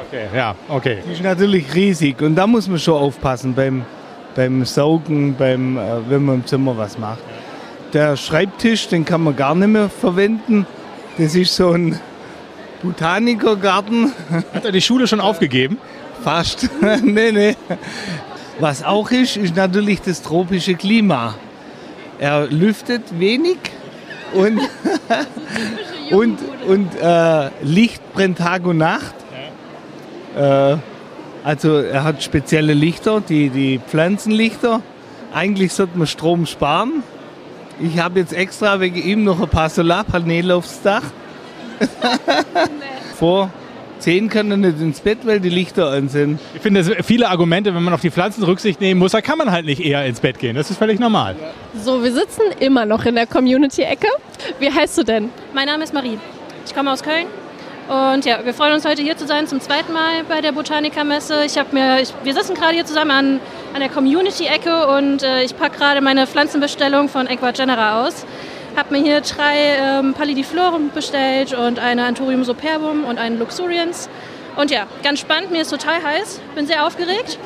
Okay, 0.07 0.25
ja, 0.35 0.55
okay. 0.67 0.97
Die 1.07 1.13
ist 1.13 1.23
natürlich 1.23 1.73
riesig 1.73 2.21
und 2.21 2.35
da 2.35 2.47
muss 2.47 2.67
man 2.67 2.79
schon 2.79 2.95
aufpassen 2.95 3.53
beim, 3.53 3.85
beim 4.35 4.65
Saugen, 4.65 5.35
beim, 5.37 5.77
äh, 5.77 6.09
wenn 6.09 6.25
man 6.25 6.35
im 6.35 6.45
Zimmer 6.45 6.77
was 6.77 6.97
macht. 6.97 7.19
Der 7.93 8.15
Schreibtisch, 8.15 8.87
den 8.87 9.03
kann 9.05 9.21
man 9.21 9.35
gar 9.35 9.53
nicht 9.55 9.67
mehr 9.67 9.89
verwenden. 9.89 10.65
Das 11.17 11.35
ist 11.35 11.55
so 11.55 11.71
ein 11.71 11.99
Botanikergarten. 12.81 14.13
Hat 14.53 14.65
er 14.65 14.71
die 14.71 14.81
Schule 14.81 15.07
schon 15.07 15.19
aufgegeben? 15.19 15.77
Fast. 16.23 16.69
nee, 17.03 17.31
nee. 17.31 17.55
Was 18.59 18.83
auch 18.83 19.11
ist, 19.11 19.37
ist 19.37 19.55
natürlich 19.55 20.01
das 20.01 20.21
tropische 20.21 20.75
Klima. 20.75 21.35
Er 22.19 22.47
lüftet 22.47 23.19
wenig 23.19 23.57
und, 24.33 24.61
und, 26.11 26.39
und 26.67 26.95
äh, 27.01 27.49
Licht 27.63 28.01
brennt 28.13 28.37
Tag 28.37 28.65
und 28.65 28.77
Nacht. 28.77 29.15
Äh, 30.37 30.77
also 31.43 31.77
er 31.77 32.03
hat 32.03 32.23
spezielle 32.23 32.73
Lichter, 32.73 33.21
die, 33.21 33.49
die 33.49 33.79
Pflanzenlichter. 33.79 34.81
Eigentlich 35.33 35.73
sollte 35.73 35.97
man 35.97 36.07
Strom 36.07 36.45
sparen. 36.45 37.03
Ich 37.79 37.99
habe 37.99 38.19
jetzt 38.19 38.33
extra 38.33 38.79
wegen 38.79 39.01
ihm 39.01 39.23
noch 39.23 39.41
ein 39.41 39.49
paar 39.49 39.69
Solarpaneele 39.69 40.53
aufs 40.55 40.81
Dach. 40.81 41.03
vor 43.21 43.51
10 43.99 44.29
kann 44.29 44.49
er 44.49 44.57
nicht 44.57 44.81
ins 44.81 44.99
Bett, 44.99 45.19
weil 45.25 45.39
die 45.39 45.49
Lichter 45.49 45.91
an 45.91 46.09
sind. 46.09 46.39
Ich 46.55 46.61
finde, 46.61 46.83
das 46.83 47.05
viele 47.05 47.29
Argumente, 47.29 47.73
wenn 47.73 47.83
man 47.83 47.93
auf 47.93 48.01
die 48.01 48.09
Pflanzen 48.09 48.43
Rücksicht 48.43 48.81
nehmen 48.81 48.99
muss, 48.99 49.11
da 49.11 49.21
kann 49.21 49.37
man 49.37 49.51
halt 49.51 49.65
nicht 49.65 49.79
eher 49.79 50.05
ins 50.05 50.19
Bett 50.19 50.39
gehen. 50.39 50.55
Das 50.55 50.71
ist 50.71 50.77
völlig 50.77 50.99
normal. 50.99 51.35
So, 51.83 52.03
wir 52.03 52.11
sitzen 52.11 52.41
immer 52.59 52.85
noch 52.85 53.05
in 53.05 53.15
der 53.15 53.27
Community-Ecke. 53.27 54.07
Wie 54.59 54.71
heißt 54.71 54.97
du 54.97 55.03
denn? 55.03 55.29
Mein 55.53 55.67
Name 55.67 55.83
ist 55.83 55.93
Marie. 55.93 56.17
Ich 56.65 56.73
komme 56.73 56.91
aus 56.91 57.03
Köln. 57.03 57.27
Und 57.91 58.23
ja, 58.23 58.45
wir 58.45 58.53
freuen 58.53 58.71
uns 58.71 58.85
heute 58.85 59.01
hier 59.01 59.17
zu 59.17 59.27
sein 59.27 59.47
zum 59.47 59.59
zweiten 59.59 59.91
Mal 59.91 60.23
bei 60.29 60.39
der 60.39 60.53
Botanikermesse. 60.53 61.43
Ich 61.43 61.57
habe 61.57 61.73
mir, 61.73 61.99
ich, 61.99 62.13
wir 62.23 62.33
sitzen 62.33 62.55
gerade 62.55 62.73
hier 62.73 62.85
zusammen 62.85 63.11
an, 63.11 63.39
an 63.73 63.81
der 63.81 63.89
Community-Ecke 63.89 64.87
und 64.87 65.23
äh, 65.23 65.43
ich 65.43 65.57
packe 65.57 65.77
gerade 65.77 65.99
meine 65.99 66.25
Pflanzenbestellung 66.25 67.09
von 67.09 67.27
Equa 67.27 67.51
Genera 67.51 68.05
aus. 68.05 68.25
Habe 68.77 68.95
mir 68.95 69.03
hier 69.03 69.19
drei 69.19 69.75
ähm, 69.77 70.13
Pallidifloren 70.13 70.91
bestellt 70.91 71.53
und 71.53 71.79
eine 71.79 72.05
Anthurium 72.05 72.45
superbum 72.45 73.03
und 73.03 73.17
einen 73.17 73.37
Luxurians. 73.37 74.07
Und 74.55 74.71
ja, 74.71 74.87
ganz 75.03 75.19
spannend, 75.19 75.51
mir 75.51 75.63
ist 75.63 75.69
total 75.69 76.01
heiß, 76.01 76.39
bin 76.55 76.67
sehr 76.67 76.85
aufgeregt, 76.85 77.39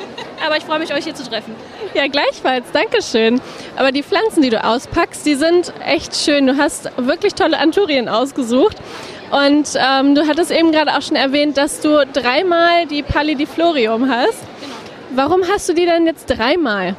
aber 0.45 0.57
ich 0.57 0.63
freue 0.63 0.77
mich, 0.77 0.93
euch 0.93 1.05
hier 1.05 1.15
zu 1.15 1.27
treffen. 1.27 1.55
Ja, 1.95 2.07
gleichfalls, 2.07 2.65
Dankeschön. 2.71 3.41
Aber 3.77 3.91
die 3.91 4.03
Pflanzen, 4.03 4.43
die 4.43 4.49
du 4.51 4.63
auspackst, 4.63 5.25
die 5.25 5.35
sind 5.35 5.73
echt 5.83 6.15
schön. 6.15 6.45
Du 6.45 6.57
hast 6.57 6.91
wirklich 6.97 7.33
tolle 7.33 7.57
Anthurien 7.57 8.09
ausgesucht. 8.09 8.77
Und 9.31 9.69
ähm, 9.75 10.15
du 10.15 10.27
hattest 10.27 10.51
eben 10.51 10.71
gerade 10.71 10.95
auch 10.95 11.01
schon 11.01 11.15
erwähnt, 11.15 11.57
dass 11.57 11.81
du 11.81 12.05
dreimal 12.05 12.85
die 12.85 13.03
Pallidiflorium 13.03 14.09
hast. 14.09 14.43
Warum 15.15 15.41
hast 15.51 15.67
du 15.69 15.73
die 15.73 15.85
denn 15.85 16.05
jetzt 16.05 16.25
dreimal? 16.27 16.95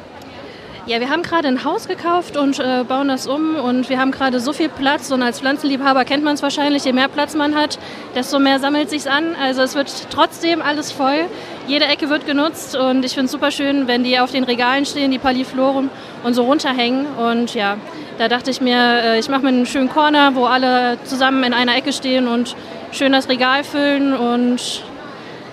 Ja, 0.87 1.01
wir 1.01 1.09
haben 1.09 1.21
gerade 1.21 1.49
ein 1.49 1.65
Haus 1.65 1.89
gekauft 1.89 2.37
und 2.37 2.59
äh, 2.59 2.85
bauen 2.87 3.09
das 3.09 3.27
um 3.27 3.55
und 3.55 3.89
wir 3.89 3.99
haben 3.99 4.11
gerade 4.11 4.39
so 4.39 4.53
viel 4.53 4.69
Platz 4.69 5.11
und 5.11 5.21
als 5.21 5.41
Pflanzenliebhaber 5.41 6.05
kennt 6.05 6.23
man 6.23 6.35
es 6.35 6.41
wahrscheinlich, 6.41 6.85
je 6.85 6.93
mehr 6.93 7.09
Platz 7.09 7.35
man 7.35 7.55
hat, 7.55 7.77
desto 8.15 8.39
mehr 8.39 8.59
sammelt 8.59 8.89
sich's 8.89 9.05
an. 9.05 9.35
Also 9.35 9.63
es 9.63 9.75
wird 9.75 9.91
trotzdem 10.09 10.61
alles 10.61 10.93
voll, 10.93 11.25
jede 11.67 11.85
Ecke 11.85 12.09
wird 12.09 12.25
genutzt 12.25 12.75
und 12.75 13.03
ich 13.03 13.13
finde 13.13 13.25
es 13.25 13.31
super 13.31 13.51
schön, 13.51 13.87
wenn 13.87 14.03
die 14.03 14.19
auf 14.19 14.31
den 14.31 14.43
Regalen 14.43 14.85
stehen, 14.85 15.11
die 15.11 15.19
Palliflorum 15.19 15.89
und 16.23 16.33
so 16.33 16.43
runterhängen 16.43 17.05
und 17.17 17.53
ja, 17.53 17.77
da 18.17 18.27
dachte 18.27 18.49
ich 18.49 18.61
mir, 18.61 18.77
äh, 18.77 19.19
ich 19.19 19.29
mache 19.29 19.41
mir 19.41 19.49
einen 19.49 19.65
schönen 19.65 19.89
Corner, 19.89 20.35
wo 20.35 20.45
alle 20.45 20.97
zusammen 21.03 21.43
in 21.43 21.53
einer 21.53 21.75
Ecke 21.75 21.93
stehen 21.93 22.27
und 22.27 22.55
schön 22.91 23.11
das 23.11 23.29
Regal 23.29 23.63
füllen 23.63 24.13
und 24.13 24.83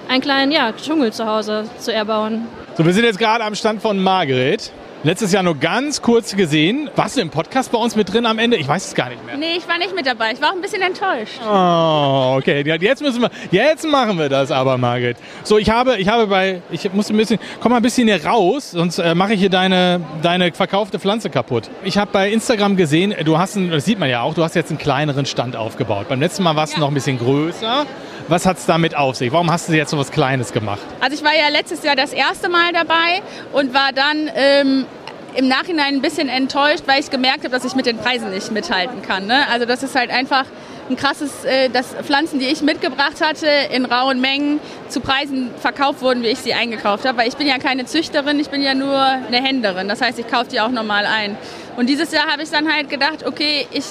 einen 0.08 0.20
kleinen 0.20 0.52
ja, 0.52 0.72
Dschungel 0.72 1.12
zu 1.12 1.26
Hause 1.26 1.64
zu 1.78 1.92
erbauen. 1.92 2.46
So, 2.76 2.84
wir 2.84 2.92
sind 2.92 3.04
jetzt 3.04 3.18
gerade 3.18 3.44
am 3.44 3.54
Stand 3.54 3.82
von 3.82 4.02
Margret. 4.02 4.70
Letztes 5.04 5.32
Jahr 5.32 5.42
nur 5.42 5.56
ganz 5.56 6.00
kurz 6.00 6.34
gesehen. 6.34 6.88
Warst 6.96 7.18
du 7.18 7.20
im 7.20 7.28
Podcast 7.28 7.70
bei 7.70 7.76
uns 7.76 7.94
mit 7.94 8.10
drin 8.10 8.24
am 8.24 8.38
Ende? 8.38 8.56
Ich 8.56 8.66
weiß 8.66 8.86
es 8.86 8.94
gar 8.94 9.10
nicht 9.10 9.22
mehr. 9.26 9.36
Nee, 9.36 9.58
ich 9.58 9.68
war 9.68 9.76
nicht 9.76 9.94
mit 9.94 10.06
dabei. 10.06 10.32
Ich 10.32 10.40
war 10.40 10.48
auch 10.48 10.54
ein 10.54 10.62
bisschen 10.62 10.80
enttäuscht. 10.80 11.40
Oh, 11.46 12.36
okay. 12.38 12.66
Ja, 12.66 12.76
Jetzt 12.76 13.02
müssen 13.02 13.20
wir, 13.20 13.30
jetzt 13.50 13.86
machen 13.86 14.18
wir 14.18 14.30
das 14.30 14.50
aber, 14.50 14.78
Margret. 14.78 15.18
So, 15.42 15.58
ich 15.58 15.68
habe, 15.68 15.98
ich 15.98 16.08
habe 16.08 16.26
bei, 16.26 16.62
ich 16.70 16.90
muss 16.94 17.10
ein 17.10 17.18
bisschen, 17.18 17.38
komm 17.60 17.72
mal 17.72 17.76
ein 17.76 17.82
bisschen 17.82 18.08
hier 18.08 18.24
raus, 18.24 18.70
sonst 18.70 18.98
äh, 18.98 19.14
mache 19.14 19.34
ich 19.34 19.40
hier 19.40 19.50
deine, 19.50 20.00
deine 20.22 20.52
verkaufte 20.52 20.98
Pflanze 20.98 21.28
kaputt. 21.28 21.68
Ich 21.84 21.98
habe 21.98 22.10
bei 22.10 22.30
Instagram 22.30 22.78
gesehen, 22.78 23.14
du 23.26 23.36
hast, 23.36 23.58
einen, 23.58 23.72
das 23.72 23.84
sieht 23.84 23.98
man 23.98 24.08
ja 24.08 24.22
auch, 24.22 24.32
du 24.32 24.42
hast 24.42 24.54
jetzt 24.54 24.70
einen 24.70 24.78
kleineren 24.78 25.26
Stand 25.26 25.54
aufgebaut. 25.54 26.08
Beim 26.08 26.20
letzten 26.20 26.44
Mal 26.44 26.56
warst 26.56 26.76
du 26.76 26.80
noch 26.80 26.88
ein 26.88 26.94
bisschen 26.94 27.18
größer. 27.18 27.84
Was 28.28 28.46
hat 28.46 28.58
es 28.58 28.66
damit 28.66 28.96
auf 28.96 29.16
sich? 29.16 29.32
Warum 29.32 29.50
hast 29.50 29.68
du 29.68 29.72
jetzt 29.74 29.90
so 29.90 29.98
was 29.98 30.10
Kleines 30.10 30.52
gemacht? 30.52 30.80
Also 31.00 31.16
ich 31.16 31.24
war 31.24 31.34
ja 31.34 31.48
letztes 31.48 31.82
Jahr 31.82 31.96
das 31.96 32.12
erste 32.12 32.48
Mal 32.48 32.72
dabei 32.72 33.22
und 33.52 33.74
war 33.74 33.92
dann 33.92 34.30
ähm, 34.34 34.86
im 35.34 35.48
Nachhinein 35.48 35.94
ein 35.94 36.00
bisschen 36.00 36.28
enttäuscht, 36.28 36.84
weil 36.86 37.00
ich 37.00 37.10
gemerkt 37.10 37.40
habe, 37.44 37.50
dass 37.50 37.64
ich 37.64 37.74
mit 37.74 37.86
den 37.86 37.98
Preisen 37.98 38.30
nicht 38.30 38.50
mithalten 38.50 39.02
kann. 39.02 39.26
Ne? 39.26 39.48
Also 39.50 39.66
das 39.66 39.82
ist 39.82 39.94
halt 39.94 40.10
einfach 40.10 40.44
ein 40.88 40.96
krasses, 40.96 41.44
äh, 41.44 41.68
dass 41.70 41.94
Pflanzen, 42.02 42.38
die 42.38 42.46
ich 42.46 42.62
mitgebracht 42.62 43.20
hatte, 43.20 43.46
in 43.72 43.84
rauen 43.84 44.20
Mengen 44.20 44.60
zu 44.88 45.00
Preisen 45.00 45.50
verkauft 45.58 46.02
wurden, 46.02 46.22
wie 46.22 46.28
ich 46.28 46.38
sie 46.38 46.54
eingekauft 46.54 47.06
habe. 47.06 47.18
Weil 47.18 47.28
ich 47.28 47.36
bin 47.36 47.46
ja 47.46 47.58
keine 47.58 47.86
Züchterin, 47.86 48.38
ich 48.38 48.50
bin 48.50 48.62
ja 48.62 48.74
nur 48.74 48.98
eine 48.98 49.42
Händlerin. 49.42 49.88
Das 49.88 50.00
heißt, 50.00 50.18
ich 50.18 50.28
kaufe 50.28 50.46
die 50.50 50.60
auch 50.60 50.70
normal 50.70 51.06
ein. 51.06 51.36
Und 51.76 51.88
dieses 51.88 52.12
Jahr 52.12 52.26
habe 52.30 52.42
ich 52.42 52.50
dann 52.50 52.72
halt 52.72 52.88
gedacht, 52.88 53.26
okay, 53.26 53.66
ich 53.72 53.84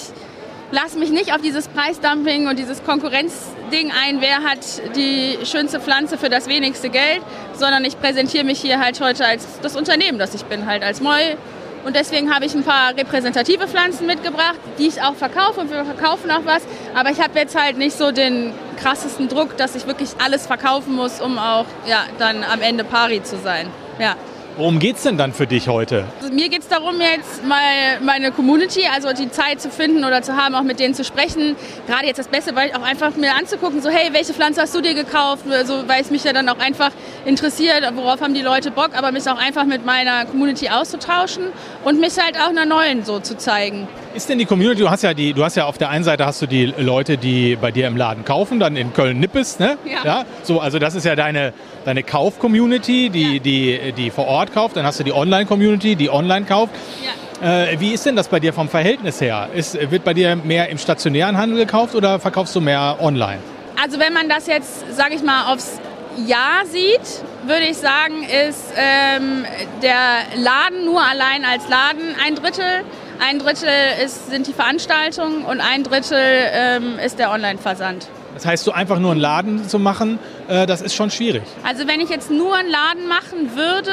lasse 0.73 0.97
mich 0.97 1.11
nicht 1.11 1.33
auf 1.33 1.41
dieses 1.41 1.67
Preisdumping 1.67 2.47
und 2.47 2.57
dieses 2.57 2.83
Konkurrenzding 2.83 3.91
ein, 3.91 4.21
wer 4.21 4.43
hat 4.43 4.59
die 4.95 5.37
schönste 5.45 5.79
Pflanze 5.79 6.17
für 6.17 6.29
das 6.29 6.47
wenigste 6.47 6.89
Geld, 6.89 7.21
sondern 7.53 7.85
ich 7.85 7.99
präsentiere 7.99 8.43
mich 8.43 8.59
hier 8.59 8.79
halt 8.79 8.99
heute 8.99 9.25
als 9.25 9.61
das 9.61 9.75
Unternehmen, 9.75 10.17
das 10.17 10.33
ich 10.33 10.43
bin, 10.45 10.65
halt 10.65 10.83
als 10.83 10.99
Moll. 10.99 11.37
Und 11.85 11.95
deswegen 11.95 12.33
habe 12.33 12.45
ich 12.45 12.55
ein 12.55 12.63
paar 12.63 12.97
repräsentative 12.97 13.67
Pflanzen 13.67 14.07
mitgebracht, 14.07 14.57
die 14.79 14.87
ich 14.87 15.01
auch 15.01 15.15
verkaufe 15.15 15.61
und 15.61 15.69
wir 15.69 15.85
verkaufen 15.85 16.31
auch 16.31 16.45
was. 16.45 16.63
Aber 16.95 17.11
ich 17.11 17.21
habe 17.21 17.37
jetzt 17.37 17.59
halt 17.59 17.77
nicht 17.77 17.95
so 17.95 18.11
den 18.11 18.53
krassesten 18.81 19.27
Druck, 19.27 19.57
dass 19.57 19.75
ich 19.75 19.85
wirklich 19.85 20.09
alles 20.23 20.47
verkaufen 20.47 20.95
muss, 20.95 21.21
um 21.21 21.37
auch 21.37 21.65
ja, 21.85 22.05
dann 22.17 22.43
am 22.43 22.61
Ende 22.61 22.83
pari 22.83 23.21
zu 23.21 23.37
sein. 23.37 23.67
Ja. 23.99 24.15
Worum 24.55 24.77
geht 24.77 24.97
es 24.97 25.03
denn 25.03 25.17
dann 25.17 25.33
für 25.33 25.47
dich 25.47 25.67
heute? 25.67 26.05
Also 26.21 26.31
mir 26.31 26.47
geht 26.47 26.61
es 26.61 26.67
darum, 26.67 27.01
jetzt 27.01 27.43
mal 27.43 27.99
meine 28.03 28.31
Community, 28.31 28.81
also 28.93 29.11
die 29.11 29.31
Zeit 29.31 29.59
zu 29.59 29.71
finden 29.71 30.05
oder 30.05 30.21
zu 30.21 30.37
haben, 30.37 30.53
auch 30.53 30.61
mit 30.61 30.79
denen 30.79 30.93
zu 30.93 31.03
sprechen. 31.03 31.55
Gerade 31.87 32.05
jetzt 32.05 32.19
das 32.19 32.27
Beste, 32.27 32.55
weil 32.55 32.71
auch 32.73 32.83
einfach 32.83 33.15
mir 33.15 33.35
anzugucken, 33.35 33.81
so 33.81 33.89
hey, 33.89 34.13
welche 34.13 34.33
Pflanze 34.33 34.61
hast 34.61 34.75
du 34.75 34.81
dir 34.81 34.93
gekauft? 34.93 35.45
Also, 35.49 35.87
weil 35.87 36.01
es 36.01 36.11
mich 36.11 36.23
ja 36.23 36.33
dann 36.33 36.47
auch 36.49 36.59
einfach 36.59 36.91
interessiert, 37.25 37.81
worauf 37.95 38.21
haben 38.21 38.35
die 38.35 38.41
Leute 38.41 38.69
Bock, 38.69 38.91
aber 38.95 39.11
mich 39.11 39.27
auch 39.27 39.39
einfach 39.39 39.65
mit 39.65 39.85
meiner 39.85 40.25
Community 40.25 40.69
auszutauschen 40.69 41.45
und 41.83 41.99
mich 41.99 42.19
halt 42.19 42.37
auch 42.37 42.49
einer 42.49 42.65
neuen 42.65 43.03
so 43.03 43.19
zu 43.19 43.35
zeigen. 43.35 43.87
Ist 44.13 44.29
denn 44.29 44.37
die 44.37 44.45
Community, 44.45 44.81
du 44.81 44.91
hast 44.91 45.01
ja 45.01 45.15
die, 45.15 45.33
du 45.33 45.43
hast 45.43 45.55
ja 45.55 45.65
auf 45.65 45.79
der 45.79 45.89
einen 45.89 46.03
Seite 46.03 46.27
hast 46.27 46.39
du 46.39 46.45
die 46.45 46.65
Leute, 46.77 47.17
die 47.17 47.55
bei 47.55 47.71
dir 47.71 47.87
im 47.87 47.97
Laden 47.97 48.23
kaufen, 48.23 48.59
dann 48.59 48.75
in 48.75 48.93
Köln 48.93 49.19
Nippes, 49.19 49.57
ne? 49.57 49.77
Ja. 49.85 50.05
ja? 50.05 50.25
So, 50.43 50.59
also 50.59 50.77
das 50.77 50.93
ist 50.93 51.05
ja 51.05 51.15
deine, 51.15 51.53
deine 51.85 52.03
Kauf-Community, 52.03 53.09
die, 53.09 53.39
die, 53.39 53.93
die 53.93 54.09
vor 54.09 54.27
Ort 54.27 54.53
kauft. 54.53 54.75
Dann 54.75 54.85
hast 54.85 54.99
du 54.99 55.03
die 55.03 55.13
Online-Community, 55.13 55.95
die 55.95 56.09
online 56.09 56.45
kauft. 56.45 56.73
Ja. 57.03 57.63
Äh, 57.65 57.79
wie 57.79 57.93
ist 57.93 58.05
denn 58.05 58.15
das 58.15 58.27
bei 58.27 58.39
dir 58.39 58.53
vom 58.53 58.69
Verhältnis 58.69 59.19
her? 59.19 59.49
Ist, 59.53 59.73
wird 59.91 60.03
bei 60.03 60.13
dir 60.13 60.35
mehr 60.35 60.69
im 60.69 60.77
stationären 60.77 61.37
Handel 61.37 61.57
gekauft 61.57 61.95
oder 61.95 62.19
verkaufst 62.19 62.55
du 62.55 62.61
mehr 62.61 62.97
online? 63.01 63.39
Also 63.81 63.99
wenn 63.99 64.13
man 64.13 64.29
das 64.29 64.47
jetzt, 64.47 64.95
sage 64.95 65.15
ich 65.15 65.23
mal, 65.23 65.51
aufs 65.51 65.79
Jahr 66.25 66.65
sieht, 66.65 67.23
würde 67.45 67.65
ich 67.65 67.77
sagen, 67.77 68.23
ist 68.23 68.71
ähm, 68.77 69.45
der 69.81 69.97
Laden 70.37 70.85
nur 70.85 71.01
allein 71.01 71.43
als 71.43 71.67
Laden 71.67 72.15
ein 72.25 72.35
Drittel. 72.35 72.83
Ein 73.19 73.39
Drittel 73.39 73.69
ist, 74.03 74.29
sind 74.29 74.47
die 74.47 74.53
Veranstaltungen 74.53 75.43
und 75.43 75.59
ein 75.59 75.83
Drittel 75.83 76.17
ähm, 76.17 76.99
ist 76.99 77.19
der 77.19 77.31
Online-Versand. 77.31 78.07
Das 78.33 78.45
heißt, 78.45 78.63
so 78.63 78.71
einfach 78.71 78.99
nur 78.99 79.11
einen 79.11 79.19
Laden 79.19 79.67
zu 79.67 79.79
machen, 79.79 80.19
äh, 80.47 80.65
das 80.65 80.81
ist 80.81 80.95
schon 80.95 81.11
schwierig. 81.11 81.43
Also 81.63 81.87
wenn 81.87 81.99
ich 82.01 82.09
jetzt 82.09 82.31
nur 82.31 82.55
einen 82.55 82.69
Laden 82.69 83.07
machen 83.07 83.55
würde, 83.55 83.91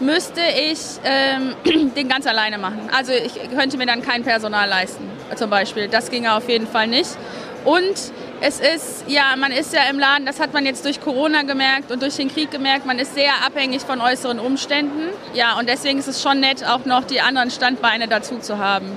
müsste 0.00 0.40
ich 0.70 0.78
ähm, 1.04 1.54
den 1.96 2.08
ganz 2.08 2.26
alleine 2.26 2.58
machen. 2.58 2.90
Also 2.96 3.12
ich 3.12 3.32
könnte 3.56 3.78
mir 3.78 3.86
dann 3.86 4.02
kein 4.02 4.24
Personal 4.24 4.68
leisten, 4.68 5.04
zum 5.36 5.50
Beispiel. 5.50 5.88
Das 5.88 6.10
ginge 6.10 6.34
auf 6.34 6.48
jeden 6.48 6.66
Fall 6.66 6.86
nicht. 6.86 7.10
Und 7.64 8.12
es 8.40 8.60
ist, 8.60 9.04
ja, 9.08 9.34
man 9.36 9.50
ist 9.50 9.74
ja 9.74 9.82
im 9.90 9.98
Laden, 9.98 10.24
das 10.24 10.38
hat 10.38 10.52
man 10.52 10.64
jetzt 10.64 10.84
durch 10.84 11.00
Corona 11.00 11.42
gemerkt 11.42 11.90
und 11.90 12.02
durch 12.02 12.16
den 12.16 12.28
Krieg 12.28 12.50
gemerkt, 12.50 12.86
man 12.86 12.98
ist 12.98 13.14
sehr 13.14 13.32
abhängig 13.44 13.82
von 13.82 14.00
äußeren 14.00 14.38
Umständen. 14.38 15.08
Ja, 15.34 15.58
und 15.58 15.68
deswegen 15.68 15.98
ist 15.98 16.06
es 16.08 16.22
schon 16.22 16.40
nett, 16.40 16.64
auch 16.64 16.84
noch 16.84 17.04
die 17.04 17.20
anderen 17.20 17.50
Standbeine 17.50 18.06
dazu 18.06 18.38
zu 18.38 18.58
haben. 18.58 18.96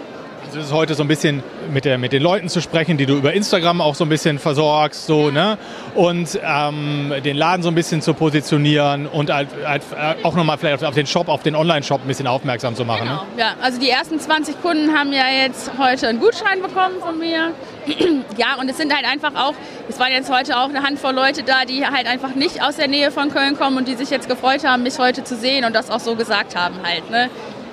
Also 0.51 0.59
es 0.59 0.65
ist 0.65 0.73
heute 0.73 0.95
so 0.95 1.03
ein 1.03 1.07
bisschen 1.07 1.43
mit, 1.71 1.85
der, 1.85 1.97
mit 1.97 2.11
den 2.11 2.21
Leuten 2.21 2.49
zu 2.49 2.59
sprechen, 2.59 2.97
die 2.97 3.05
du 3.05 3.15
über 3.15 3.31
Instagram 3.31 3.79
auch 3.79 3.95
so 3.95 4.03
ein 4.03 4.09
bisschen 4.09 4.37
versorgst, 4.37 5.05
so, 5.05 5.31
ne? 5.31 5.57
Und 5.95 6.37
ähm, 6.43 7.13
den 7.23 7.37
Laden 7.37 7.63
so 7.63 7.69
ein 7.69 7.75
bisschen 7.75 8.01
zu 8.01 8.13
positionieren 8.13 9.07
und 9.07 9.31
halt, 9.31 9.47
halt 9.65 9.81
auch 10.23 10.35
nochmal 10.35 10.57
vielleicht 10.57 10.83
auf 10.83 10.93
den 10.93 11.07
Shop, 11.07 11.29
auf 11.29 11.41
den 11.41 11.55
Online-Shop 11.55 12.01
ein 12.03 12.07
bisschen 12.09 12.27
aufmerksam 12.27 12.75
zu 12.75 12.83
machen. 12.83 13.03
Genau. 13.03 13.23
Ja, 13.37 13.53
also 13.61 13.79
die 13.79 13.89
ersten 13.89 14.19
20 14.19 14.61
Kunden 14.61 14.93
haben 14.93 15.13
ja 15.13 15.23
jetzt 15.41 15.71
heute 15.77 16.09
einen 16.09 16.19
Gutschein 16.19 16.61
bekommen 16.61 16.95
von 16.99 17.17
mir. 17.17 17.53
ja, 18.37 18.55
und 18.59 18.69
es 18.69 18.75
sind 18.75 18.93
halt 18.93 19.05
einfach 19.05 19.33
auch, 19.35 19.53
es 19.87 19.99
waren 19.99 20.11
jetzt 20.11 20.29
heute 20.29 20.57
auch 20.57 20.67
eine 20.67 20.83
Handvoll 20.83 21.13
Leute 21.13 21.43
da, 21.43 21.63
die 21.63 21.87
halt 21.87 22.07
einfach 22.07 22.35
nicht 22.35 22.61
aus 22.61 22.75
der 22.75 22.89
Nähe 22.89 23.11
von 23.11 23.29
Köln 23.29 23.57
kommen 23.57 23.77
und 23.77 23.87
die 23.87 23.95
sich 23.95 24.09
jetzt 24.09 24.27
gefreut 24.27 24.65
haben, 24.65 24.83
mich 24.83 24.99
heute 24.99 25.23
zu 25.23 25.37
sehen 25.37 25.63
und 25.63 25.73
das 25.73 25.89
auch 25.89 26.01
so 26.01 26.17
gesagt 26.17 26.57
haben 26.57 26.75
halt, 26.83 27.09
ne? 27.09 27.29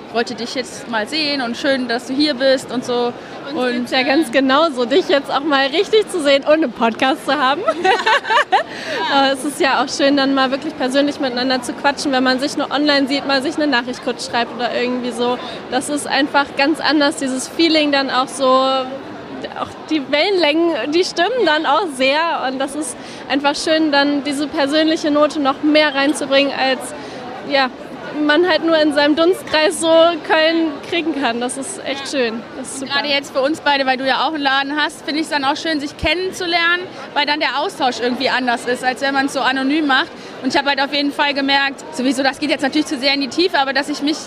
Ich 0.09 0.15
wollte 0.15 0.33
dich 0.33 0.55
jetzt 0.55 0.89
mal 0.89 1.07
sehen 1.07 1.39
und 1.39 1.55
schön, 1.55 1.87
dass 1.87 2.07
du 2.07 2.13
hier 2.13 2.33
bist 2.33 2.71
und 2.71 2.83
so. 2.83 3.13
Und 3.53 3.71
geht's 3.73 3.91
ja 3.91 4.01
ganz 4.01 4.31
genauso, 4.31 4.85
dich 4.85 5.07
jetzt 5.07 5.29
auch 5.29 5.43
mal 5.43 5.67
richtig 5.67 6.09
zu 6.09 6.19
sehen 6.23 6.43
und 6.45 6.63
einen 6.63 6.71
Podcast 6.71 7.27
zu 7.27 7.33
haben. 7.37 7.61
Aber 9.13 9.33
es 9.33 9.45
ist 9.45 9.59
ja 9.59 9.83
auch 9.83 9.87
schön, 9.87 10.17
dann 10.17 10.33
mal 10.33 10.49
wirklich 10.49 10.75
persönlich 10.75 11.19
miteinander 11.19 11.61
zu 11.61 11.73
quatschen, 11.73 12.11
wenn 12.11 12.23
man 12.23 12.39
sich 12.39 12.57
nur 12.57 12.71
online 12.71 13.07
sieht, 13.07 13.27
mal 13.27 13.43
sich 13.43 13.57
eine 13.57 13.67
Nachricht 13.67 14.03
kurz 14.03 14.25
schreibt 14.25 14.51
oder 14.55 14.73
irgendwie 14.73 15.11
so. 15.11 15.37
Das 15.69 15.89
ist 15.89 16.07
einfach 16.07 16.47
ganz 16.57 16.79
anders, 16.79 17.17
dieses 17.17 17.47
Feeling 17.47 17.91
dann 17.91 18.09
auch 18.09 18.27
so 18.27 18.47
auch 18.47 19.69
die 19.91 20.01
Wellenlängen, 20.11 20.91
die 20.91 21.03
stimmen 21.03 21.45
dann 21.45 21.67
auch 21.67 21.85
sehr 21.95 22.47
und 22.47 22.57
das 22.57 22.75
ist 22.75 22.97
einfach 23.29 23.55
schön, 23.55 23.91
dann 23.91 24.23
diese 24.23 24.47
persönliche 24.47 25.11
Note 25.11 25.39
noch 25.39 25.61
mehr 25.61 25.93
reinzubringen 25.93 26.51
als 26.51 26.79
ja, 27.49 27.69
man 28.25 28.47
halt 28.47 28.63
nur 28.63 28.77
in 28.77 28.93
seinem 28.93 29.15
Dunstkreis 29.15 29.79
so 29.79 29.87
Köln 29.87 30.71
kriegen 30.89 31.19
kann. 31.21 31.39
Das 31.39 31.57
ist 31.57 31.83
echt 31.85 32.09
schön. 32.09 32.41
Das 32.57 32.75
ist. 32.75 32.85
Gerade 32.85 33.07
jetzt 33.07 33.31
für 33.31 33.41
uns 33.41 33.61
beide, 33.61 33.85
weil 33.85 33.97
du 33.97 34.05
ja 34.05 34.27
auch 34.27 34.33
einen 34.33 34.43
Laden 34.43 34.75
hast, 34.75 35.03
finde 35.03 35.21
ich 35.21 35.27
es 35.27 35.29
dann 35.29 35.43
auch 35.43 35.55
schön, 35.55 35.79
sich 35.79 35.97
kennenzulernen, 35.97 36.83
weil 37.13 37.25
dann 37.25 37.39
der 37.39 37.59
Austausch 37.59 37.99
irgendwie 37.99 38.29
anders 38.29 38.65
ist, 38.65 38.83
als 38.83 39.01
wenn 39.01 39.13
man 39.13 39.27
es 39.27 39.33
so 39.33 39.41
anonym 39.41 39.87
macht. 39.87 40.11
Und 40.41 40.49
ich 40.49 40.57
habe 40.57 40.69
halt 40.69 40.81
auf 40.81 40.93
jeden 40.93 41.11
Fall 41.11 41.33
gemerkt, 41.33 41.83
sowieso, 41.95 42.23
das 42.23 42.39
geht 42.39 42.49
jetzt 42.49 42.61
natürlich 42.61 42.87
zu 42.87 42.97
sehr 42.97 43.13
in 43.13 43.21
die 43.21 43.27
Tiefe, 43.27 43.59
aber 43.59 43.73
dass 43.73 43.89
ich 43.89 44.01
mich 44.01 44.17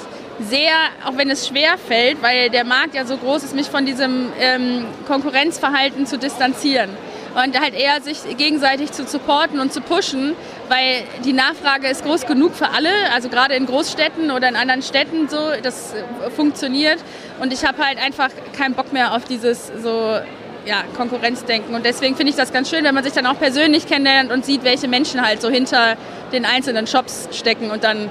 sehr, 0.40 0.72
auch 1.04 1.16
wenn 1.16 1.30
es 1.30 1.46
schwer 1.46 1.76
fällt, 1.78 2.22
weil 2.22 2.50
der 2.50 2.64
Markt 2.64 2.94
ja 2.94 3.04
so 3.04 3.16
groß 3.16 3.44
ist, 3.44 3.54
mich 3.54 3.68
von 3.68 3.86
diesem 3.86 4.32
ähm, 4.40 4.86
Konkurrenzverhalten 5.06 6.06
zu 6.06 6.18
distanzieren 6.18 6.90
und 7.34 7.58
halt 7.60 7.74
eher 7.74 8.00
sich 8.00 8.18
gegenseitig 8.36 8.92
zu 8.92 9.06
supporten 9.06 9.60
und 9.60 9.72
zu 9.72 9.80
pushen, 9.80 10.34
weil 10.68 11.02
die 11.24 11.32
Nachfrage 11.32 11.88
ist 11.88 12.04
groß 12.04 12.26
genug 12.26 12.54
für 12.54 12.68
alle, 12.70 12.90
also 13.14 13.28
gerade 13.28 13.54
in 13.54 13.66
Großstädten 13.66 14.30
oder 14.30 14.48
in 14.48 14.56
anderen 14.56 14.82
Städten 14.82 15.28
so, 15.28 15.38
das 15.62 15.94
äh, 15.94 16.30
funktioniert 16.30 16.98
und 17.40 17.52
ich 17.52 17.64
habe 17.64 17.84
halt 17.84 17.98
einfach 17.98 18.28
keinen 18.56 18.74
Bock 18.74 18.92
mehr 18.92 19.14
auf 19.14 19.24
dieses 19.24 19.70
so 19.82 20.16
ja, 20.64 20.84
Konkurrenzdenken 20.96 21.74
und 21.74 21.84
deswegen 21.84 22.14
finde 22.16 22.30
ich 22.30 22.36
das 22.36 22.52
ganz 22.52 22.70
schön, 22.70 22.84
wenn 22.84 22.94
man 22.94 23.02
sich 23.04 23.12
dann 23.12 23.26
auch 23.26 23.38
persönlich 23.38 23.86
kennenlernt 23.86 24.30
und 24.30 24.44
sieht, 24.44 24.62
welche 24.64 24.86
Menschen 24.88 25.20
halt 25.26 25.42
so 25.42 25.50
hinter 25.50 25.96
den 26.32 26.44
einzelnen 26.44 26.86
Shops 26.86 27.28
stecken 27.32 27.70
und 27.70 27.82
dann 27.82 28.10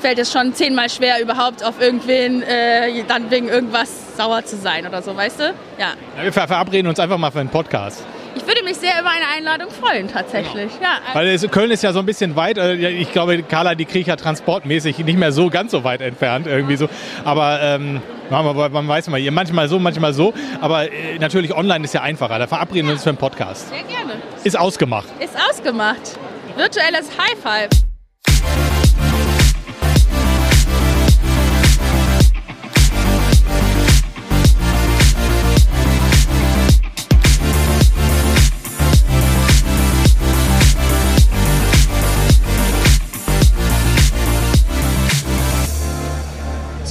fällt 0.00 0.18
es 0.18 0.32
schon 0.32 0.52
zehnmal 0.52 0.90
schwer, 0.90 1.22
überhaupt 1.22 1.64
auf 1.64 1.80
irgendwen 1.80 2.42
äh, 2.42 3.04
dann 3.06 3.30
wegen 3.30 3.48
irgendwas 3.48 4.16
sauer 4.16 4.44
zu 4.44 4.56
sein 4.56 4.84
oder 4.84 5.00
so, 5.00 5.16
weißt 5.16 5.38
du? 5.38 5.44
Ja. 5.78 5.92
Ja, 6.18 6.24
wir 6.24 6.32
ver- 6.32 6.48
verabreden 6.48 6.88
uns 6.88 6.98
einfach 6.98 7.18
mal 7.18 7.30
für 7.30 7.38
einen 7.38 7.50
Podcast. 7.50 8.04
Ich 8.34 8.46
würde 8.46 8.62
mich 8.64 8.76
sehr 8.78 8.98
über 9.00 9.10
eine 9.10 9.26
Einladung 9.36 9.70
freuen, 9.70 10.08
tatsächlich. 10.08 10.70
Ja, 10.82 10.98
Weil 11.12 11.28
es, 11.28 11.48
Köln 11.50 11.70
ist 11.70 11.82
ja 11.82 11.92
so 11.92 11.98
ein 11.98 12.06
bisschen 12.06 12.34
weit. 12.36 12.58
äh, 12.58 12.74
Ich 12.90 13.12
glaube, 13.12 13.42
Carla, 13.42 13.74
die 13.74 13.84
kriege 13.84 14.00
ich 14.00 14.06
ja 14.06 14.16
transportmäßig 14.16 14.98
nicht 14.98 15.18
mehr 15.18 15.32
so 15.32 15.50
ganz 15.50 15.72
so 15.72 15.84
weit 15.84 16.00
entfernt 16.00 16.46
irgendwie 16.46 16.76
so. 16.76 16.88
Aber 17.24 17.60
ähm, 17.62 18.00
man 18.30 18.88
weiß 18.88 19.08
mal, 19.08 19.20
hier 19.20 19.32
manchmal 19.32 19.68
so, 19.68 19.78
manchmal 19.78 20.12
so. 20.14 20.32
Aber 20.60 20.84
äh, 20.90 21.18
natürlich 21.20 21.54
online 21.54 21.84
ist 21.84 21.94
ja 21.94 22.02
einfacher. 22.02 22.38
Da 22.38 22.46
verabreden 22.46 22.86
wir 22.86 22.94
uns 22.94 23.02
für 23.02 23.10
einen 23.10 23.18
Podcast. 23.18 23.68
sehr 23.68 23.82
gerne. 23.84 24.14
Ist 24.44 24.58
ausgemacht. 24.58 25.08
Ist 25.20 25.36
ausgemacht. 25.50 26.18
Virtuelles 26.56 27.08
High 27.18 27.38
Five. 27.42 27.91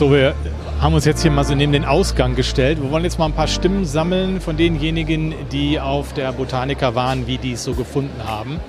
So, 0.02 0.12
wir 0.12 0.34
haben 0.82 0.96
uns 0.96 1.06
jetzt 1.06 1.22
hier 1.22 1.30
mal 1.30 1.44
so 1.44 1.54
neben 1.54 1.74
den 1.74 1.86
Ausgang 1.86 2.36
gestellt. 2.36 2.82
Wir 2.82 2.90
wollen 2.90 3.04
jetzt 3.04 3.20
mal 3.20 3.26
ein 3.26 3.34
paar 3.34 3.46
Stimmen 3.46 3.86
sammeln 3.86 4.42
von 4.42 4.58
denjenigen, 4.58 5.36
die 5.52 5.80
auf 5.80 6.14
der 6.14 6.32
Botanica 6.32 6.96
waren, 6.96 7.28
wie 7.28 7.38
die 7.38 7.52
es 7.52 7.64
so 7.64 7.76
gefunden 7.76 8.20
haben. 8.26 8.60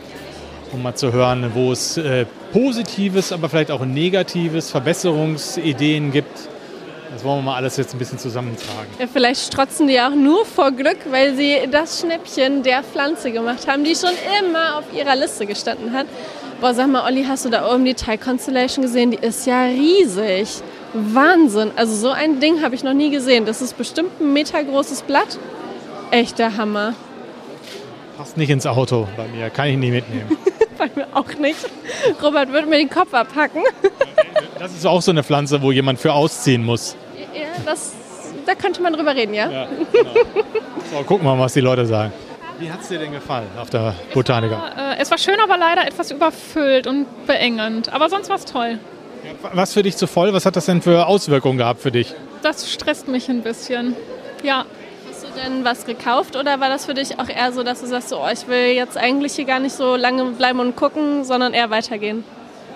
Um 0.73 0.83
mal 0.83 0.95
zu 0.95 1.11
hören, 1.11 1.53
wo 1.55 1.73
es 1.73 1.97
äh, 1.97 2.27
Positives, 2.53 3.33
aber 3.33 3.49
vielleicht 3.49 3.71
auch 3.71 3.83
Negatives, 3.83 4.71
Verbesserungsideen 4.71 6.13
gibt. 6.13 6.37
Das 7.15 7.25
wollen 7.25 7.39
wir 7.39 7.43
mal 7.45 7.57
alles 7.57 7.79
jetzt 7.79 7.95
ein 7.95 7.99
bisschen 7.99 8.19
zusammentragen. 8.19 8.89
Ja, 8.99 9.07
vielleicht 9.11 9.41
strotzen 9.41 9.89
die 9.89 9.99
auch 10.03 10.15
nur 10.15 10.45
vor 10.45 10.71
Glück, 10.71 10.99
weil 11.11 11.35
sie 11.35 11.61
das 11.71 12.01
Schnäppchen 12.01 12.63
der 12.63 12.83
Pflanze 12.83 13.33
gemacht 13.33 13.67
haben, 13.67 13.85
die 13.85 13.95
schon 13.95 14.13
immer 14.39 14.81
auf 14.81 14.85
ihrer 14.95 15.17
Liste 15.17 15.47
gestanden 15.47 15.95
hat. 15.95 16.09
Boah, 16.61 16.75
sag 16.75 16.89
mal, 16.89 17.07
Olli, 17.07 17.25
hast 17.25 17.47
du 17.47 17.49
da 17.49 17.73
oben 17.73 17.87
die 17.87 17.95
Thai 17.95 18.19
Constellation 18.19 18.85
gesehen? 18.85 19.13
Die 19.13 19.17
ist 19.17 19.47
ja 19.47 19.63
riesig. 19.63 20.63
Wahnsinn. 20.95 21.71
Also 21.77 21.95
so 21.95 22.11
ein 22.11 22.41
Ding 22.41 22.63
habe 22.63 22.75
ich 22.75 22.85
noch 22.85 22.93
nie 22.95 23.11
gesehen. 23.11 23.47
Das 23.47 23.63
ist 23.63 23.77
bestimmt 23.79 24.21
ein 24.21 24.33
Meter 24.33 24.63
großes 24.63 25.03
Blatt. 25.03 25.39
Echter 26.11 26.57
Hammer. 26.57 26.95
Passt 28.19 28.37
nicht 28.37 28.51
ins 28.51 28.67
Auto 28.67 29.09
bei 29.17 29.27
mir, 29.29 29.49
kann 29.51 29.69
ich 29.69 29.77
nicht 29.77 29.93
mitnehmen. 29.93 30.37
Bei 30.79 30.91
mir 30.95 31.07
auch 31.13 31.33
nicht. 31.39 31.59
Robert 32.23 32.51
würde 32.51 32.67
mir 32.67 32.79
den 32.79 32.91
Kopf 32.91 33.15
abhacken. 33.15 33.63
Das 34.59 34.73
ist 34.73 34.85
auch 34.87 35.01
so 35.01 35.11
eine 35.13 35.23
Pflanze, 35.23 35.63
wo 35.63 35.71
jemand 35.71 36.01
für 36.01 36.13
ausziehen 36.13 36.65
muss. 36.65 36.97
Ja, 37.35 37.47
das, 37.65 37.93
da 38.47 38.55
könnte 38.55 38.83
man 38.83 38.93
drüber 38.93 39.15
reden, 39.15 39.33
ja? 39.35 39.49
Ja, 39.51 39.69
So, 40.91 41.03
gucken 41.05 41.25
wir 41.27 41.37
mal, 41.37 41.45
was 41.45 41.53
die 41.53 41.61
Leute 41.61 41.87
sagen. 41.87 42.13
Wie 42.59 42.71
hat 42.71 42.81
es 42.81 42.89
dir 42.89 42.99
denn 42.99 43.13
gefallen 43.13 43.47
auf 43.61 43.71
der 43.71 43.95
Botanica? 44.13 44.95
Äh, 44.95 45.01
es 45.01 45.11
war 45.11 45.19
schön, 45.19 45.39
aber 45.41 45.57
leider 45.57 45.87
etwas 45.87 46.11
überfüllt 46.11 46.87
und 46.87 47.07
beengend. 47.27 47.93
Aber 47.93 48.09
sonst 48.09 48.29
war 48.29 48.37
es 48.37 48.45
toll. 48.45 48.79
Was 49.53 49.73
für 49.73 49.83
dich 49.83 49.97
zu 49.97 50.07
voll? 50.07 50.33
Was 50.33 50.47
hat 50.47 50.57
das 50.57 50.67
denn 50.67 50.83
für 50.83 51.07
Auswirkungen 51.07 51.59
gehabt 51.59 51.81
für 51.81 51.93
dich? 51.93 52.15
Das 52.43 52.71
stresst 52.71 53.09
mich 53.09 53.29
ein 53.29 53.43
bisschen. 53.43 53.95
Ja. 54.43 54.65
Hast 55.09 55.25
du 55.25 55.29
denn 55.41 55.65
was 55.65 55.85
gekauft 55.87 56.37
oder 56.37 56.59
war 56.61 56.69
das 56.69 56.87
für 56.87 56.95
dich 56.95 57.19
auch 57.21 57.29
eher 57.29 57.53
so, 57.53 57.63
dass 57.63 57.81
du 57.81 57.87
sagst, 57.87 58.09
so, 58.09 58.21
oh, 58.21 58.29
ich 58.33 58.49
will 58.49 58.73
jetzt 58.75 58.97
eigentlich 58.97 59.35
hier 59.35 59.45
gar 59.45 59.61
nicht 59.61 59.75
so 59.77 59.97
lange 59.97 60.25
bleiben 60.33 60.59
und 60.61 60.75
gucken, 60.75 61.25
sondern 61.25 61.55
eher 61.55 61.71
weitergehen? 61.71 62.25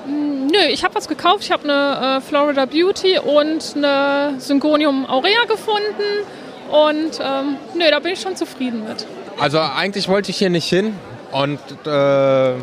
Mm, 0.06 0.46
Nö, 0.46 0.58
ich 0.70 0.84
habe 0.84 0.94
was 0.94 1.08
gekauft. 1.08 1.42
Ich 1.42 1.50
habe 1.50 1.64
eine 1.64 2.18
äh, 2.18 2.20
Florida 2.20 2.66
Beauty 2.66 3.18
und 3.18 3.74
eine 3.76 4.34
Syngonium 4.38 5.06
aurea 5.06 5.44
gefunden. 5.48 6.24
Und 6.70 7.20
ähm, 7.20 7.56
nö, 7.74 7.84
da 7.90 7.98
bin 8.00 8.12
ich 8.12 8.20
schon 8.20 8.36
zufrieden 8.36 8.84
mit. 8.88 9.06
Also 9.38 9.58
eigentlich 9.60 10.08
wollte 10.08 10.30
ich 10.30 10.36
hier 10.36 10.50
nicht 10.50 10.68
hin 10.68 10.94
und 11.32 11.58
äh, 11.86 12.54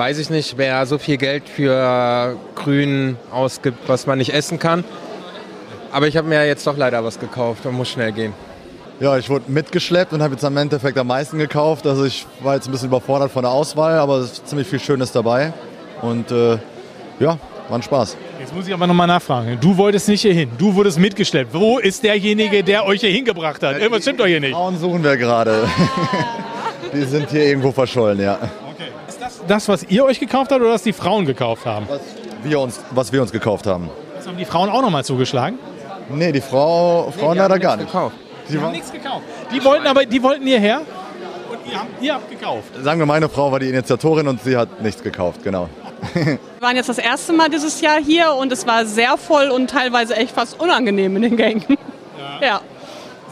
weiß 0.00 0.16
ich 0.16 0.30
nicht, 0.30 0.56
wer 0.56 0.86
so 0.86 0.96
viel 0.96 1.18
Geld 1.18 1.46
für 1.46 2.34
Grün 2.54 3.18
ausgibt, 3.30 3.86
was 3.86 4.06
man 4.06 4.16
nicht 4.16 4.32
essen 4.32 4.58
kann. 4.58 4.82
Aber 5.92 6.08
ich 6.08 6.16
habe 6.16 6.26
mir 6.26 6.46
jetzt 6.46 6.66
doch 6.66 6.74
leider 6.74 7.04
was 7.04 7.20
gekauft 7.20 7.66
und 7.66 7.74
muss 7.74 7.90
schnell 7.90 8.10
gehen. 8.10 8.32
Ja, 8.98 9.18
ich 9.18 9.28
wurde 9.28 9.52
mitgeschleppt 9.52 10.14
und 10.14 10.22
habe 10.22 10.32
jetzt 10.32 10.44
am 10.46 10.56
Endeffekt 10.56 10.96
am 10.96 11.06
meisten 11.06 11.36
gekauft. 11.36 11.86
Also 11.86 12.06
ich 12.06 12.24
war 12.42 12.54
jetzt 12.54 12.66
ein 12.66 12.72
bisschen 12.72 12.88
überfordert 12.88 13.30
von 13.30 13.42
der 13.42 13.50
Auswahl, 13.50 13.98
aber 13.98 14.20
es 14.20 14.32
ist 14.32 14.48
ziemlich 14.48 14.66
viel 14.66 14.80
Schönes 14.80 15.12
dabei. 15.12 15.52
Und 16.00 16.30
äh, 16.30 16.56
ja, 17.18 17.36
war 17.68 17.78
ein 17.78 17.82
Spaß. 17.82 18.16
Jetzt 18.38 18.54
muss 18.54 18.66
ich 18.66 18.72
aber 18.72 18.86
nochmal 18.86 19.06
nachfragen. 19.06 19.58
Du 19.60 19.76
wolltest 19.76 20.08
nicht 20.08 20.22
hier 20.22 20.32
hin. 20.32 20.50
Du 20.56 20.74
wurdest 20.74 20.98
mitgeschleppt. 20.98 21.52
Wo 21.52 21.78
ist 21.78 22.02
derjenige, 22.02 22.64
der 22.64 22.86
euch 22.86 23.02
hier 23.02 23.10
hingebracht 23.10 23.62
hat? 23.62 23.76
Irgendwas 23.76 24.00
stimmt 24.00 24.20
doch 24.20 24.26
hier 24.26 24.40
nicht. 24.40 24.54
Frauen 24.54 24.78
suchen 24.78 25.04
wir 25.04 25.18
gerade. 25.18 25.68
Die 26.94 27.02
sind 27.02 27.28
hier 27.28 27.44
irgendwo 27.44 27.70
verschollen, 27.70 28.18
ja. 28.18 28.38
Das, 29.48 29.68
was 29.68 29.84
ihr 29.84 30.04
euch 30.04 30.20
gekauft 30.20 30.50
habt 30.50 30.60
oder 30.60 30.72
was 30.72 30.82
die 30.82 30.92
Frauen 30.92 31.26
gekauft 31.26 31.66
haben? 31.66 31.86
Was 31.88 32.00
wir 32.42 32.60
uns, 32.60 32.80
was 32.90 33.12
wir 33.12 33.22
uns 33.22 33.32
gekauft 33.32 33.66
haben. 33.66 33.90
Das 34.16 34.26
haben 34.26 34.36
die 34.36 34.44
Frauen 34.44 34.68
auch 34.68 34.82
nochmal 34.82 35.04
zugeschlagen? 35.04 35.58
Nee, 36.08 36.32
die 36.32 36.40
Frau, 36.40 37.10
Frauen 37.10 37.38
leider 37.38 37.58
gar 37.58 37.76
nicht. 37.76 37.88
Die 38.48 38.58
haben 38.58 38.72
nichts 38.72 38.92
gekauft. 38.92 39.22
Die 39.52 39.64
wollten 39.64 39.86
aber, 39.86 40.04
die 40.04 40.22
wollten 40.22 40.46
hierher 40.46 40.82
und 41.50 41.72
ihr 41.72 41.78
habt, 41.78 42.02
ihr 42.02 42.14
habt 42.14 42.30
gekauft. 42.30 42.68
Sagen 42.82 42.98
wir, 43.00 43.06
meine 43.06 43.28
Frau 43.28 43.52
war 43.52 43.60
die 43.60 43.68
Initiatorin 43.68 44.26
und 44.28 44.42
sie 44.42 44.56
hat 44.56 44.82
nichts 44.82 45.02
gekauft, 45.02 45.42
genau. 45.42 45.68
Wir 46.14 46.38
waren 46.60 46.76
jetzt 46.76 46.88
das 46.88 46.98
erste 46.98 47.32
Mal 47.34 47.50
dieses 47.50 47.80
Jahr 47.82 47.98
hier 48.02 48.32
und 48.32 48.50
es 48.52 48.66
war 48.66 48.86
sehr 48.86 49.18
voll 49.18 49.50
und 49.50 49.68
teilweise 49.68 50.16
echt 50.16 50.34
fast 50.34 50.58
unangenehm 50.58 51.16
in 51.16 51.22
den 51.22 51.36
Gängen. 51.36 51.76
Ja. 52.40 52.62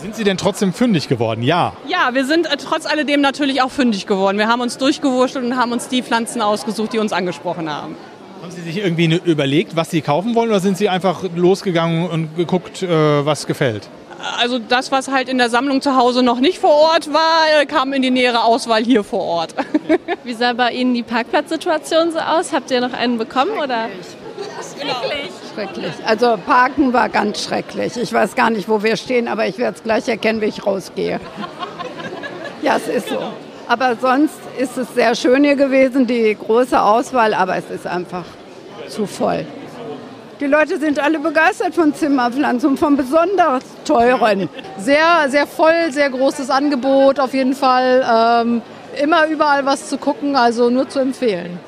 Sind 0.00 0.14
sie 0.14 0.22
denn 0.24 0.36
trotzdem 0.36 0.72
fündig 0.72 1.08
geworden? 1.08 1.42
Ja. 1.42 1.72
Ja, 1.88 2.10
wir 2.14 2.24
sind 2.24 2.46
äh, 2.46 2.56
trotz 2.56 2.86
alledem 2.86 3.20
natürlich 3.20 3.62
auch 3.62 3.70
fündig 3.70 4.06
geworden. 4.06 4.38
Wir 4.38 4.46
haben 4.48 4.60
uns 4.60 4.78
durchgewurschtelt 4.78 5.44
und 5.44 5.56
haben 5.56 5.72
uns 5.72 5.88
die 5.88 6.02
Pflanzen 6.02 6.40
ausgesucht, 6.40 6.92
die 6.92 6.98
uns 6.98 7.12
angesprochen 7.12 7.68
haben. 7.68 7.96
Haben 8.40 8.52
Sie 8.52 8.60
sich 8.60 8.78
irgendwie 8.78 9.08
ne- 9.08 9.20
überlegt, 9.24 9.74
was 9.74 9.90
Sie 9.90 10.00
kaufen 10.00 10.36
wollen 10.36 10.50
oder 10.50 10.60
sind 10.60 10.78
Sie 10.78 10.88
einfach 10.88 11.24
losgegangen 11.34 12.08
und 12.08 12.36
geguckt, 12.36 12.82
äh, 12.84 13.26
was 13.26 13.46
gefällt? 13.48 13.88
Also 14.40 14.58
das, 14.60 14.90
was 14.92 15.08
halt 15.08 15.28
in 15.28 15.38
der 15.38 15.48
Sammlung 15.50 15.80
zu 15.80 15.96
Hause 15.96 16.22
noch 16.22 16.38
nicht 16.40 16.58
vor 16.58 16.74
Ort 16.74 17.12
war, 17.12 17.60
äh, 17.60 17.66
kam 17.66 17.92
in 17.92 18.02
die 18.02 18.10
nähere 18.10 18.44
Auswahl 18.44 18.84
hier 18.84 19.02
vor 19.02 19.20
Ort. 19.24 19.54
Wie 20.24 20.34
sah 20.34 20.52
bei 20.52 20.70
Ihnen 20.72 20.94
die 20.94 21.02
Parkplatzsituation 21.02 22.12
so 22.12 22.18
aus? 22.18 22.52
Habt 22.52 22.70
ihr 22.70 22.80
noch 22.80 22.92
einen 22.92 23.18
bekommen 23.18 23.52
oder? 23.62 23.88
Schrecklich. 24.76 25.30
Schrecklich. 25.58 25.92
Also 26.06 26.38
Parken 26.46 26.92
war 26.92 27.08
ganz 27.08 27.42
schrecklich. 27.42 27.96
Ich 27.96 28.12
weiß 28.12 28.36
gar 28.36 28.48
nicht, 28.48 28.68
wo 28.68 28.84
wir 28.84 28.96
stehen, 28.96 29.26
aber 29.26 29.48
ich 29.48 29.58
werde 29.58 29.76
es 29.76 29.82
gleich 29.82 30.06
erkennen, 30.06 30.40
wie 30.40 30.46
ich 30.46 30.64
rausgehe. 30.64 31.18
Ja, 32.62 32.76
es 32.76 32.86
ist 32.86 33.08
so. 33.08 33.18
Aber 33.66 33.96
sonst 33.96 34.38
ist 34.56 34.78
es 34.78 34.94
sehr 34.94 35.16
schön 35.16 35.42
hier 35.42 35.56
gewesen, 35.56 36.06
die 36.06 36.36
große 36.36 36.80
Auswahl, 36.80 37.34
aber 37.34 37.56
es 37.56 37.70
ist 37.70 37.88
einfach 37.88 38.24
zu 38.86 39.06
voll. 39.06 39.44
Die 40.38 40.46
Leute 40.46 40.78
sind 40.78 41.00
alle 41.00 41.18
begeistert 41.18 41.74
von 41.74 41.92
Zimmerpflanzen 41.92 42.70
und 42.70 42.78
von 42.78 42.96
besonders 42.96 43.64
teuren. 43.84 44.48
Sehr, 44.78 45.26
sehr 45.28 45.48
voll, 45.48 45.90
sehr 45.90 46.08
großes 46.08 46.50
Angebot 46.50 47.18
auf 47.18 47.34
jeden 47.34 47.54
Fall. 47.54 48.06
Ähm, 48.08 48.62
immer 49.02 49.26
überall 49.26 49.66
was 49.66 49.88
zu 49.88 49.98
gucken, 49.98 50.36
also 50.36 50.70
nur 50.70 50.88
zu 50.88 51.00
empfehlen. 51.00 51.58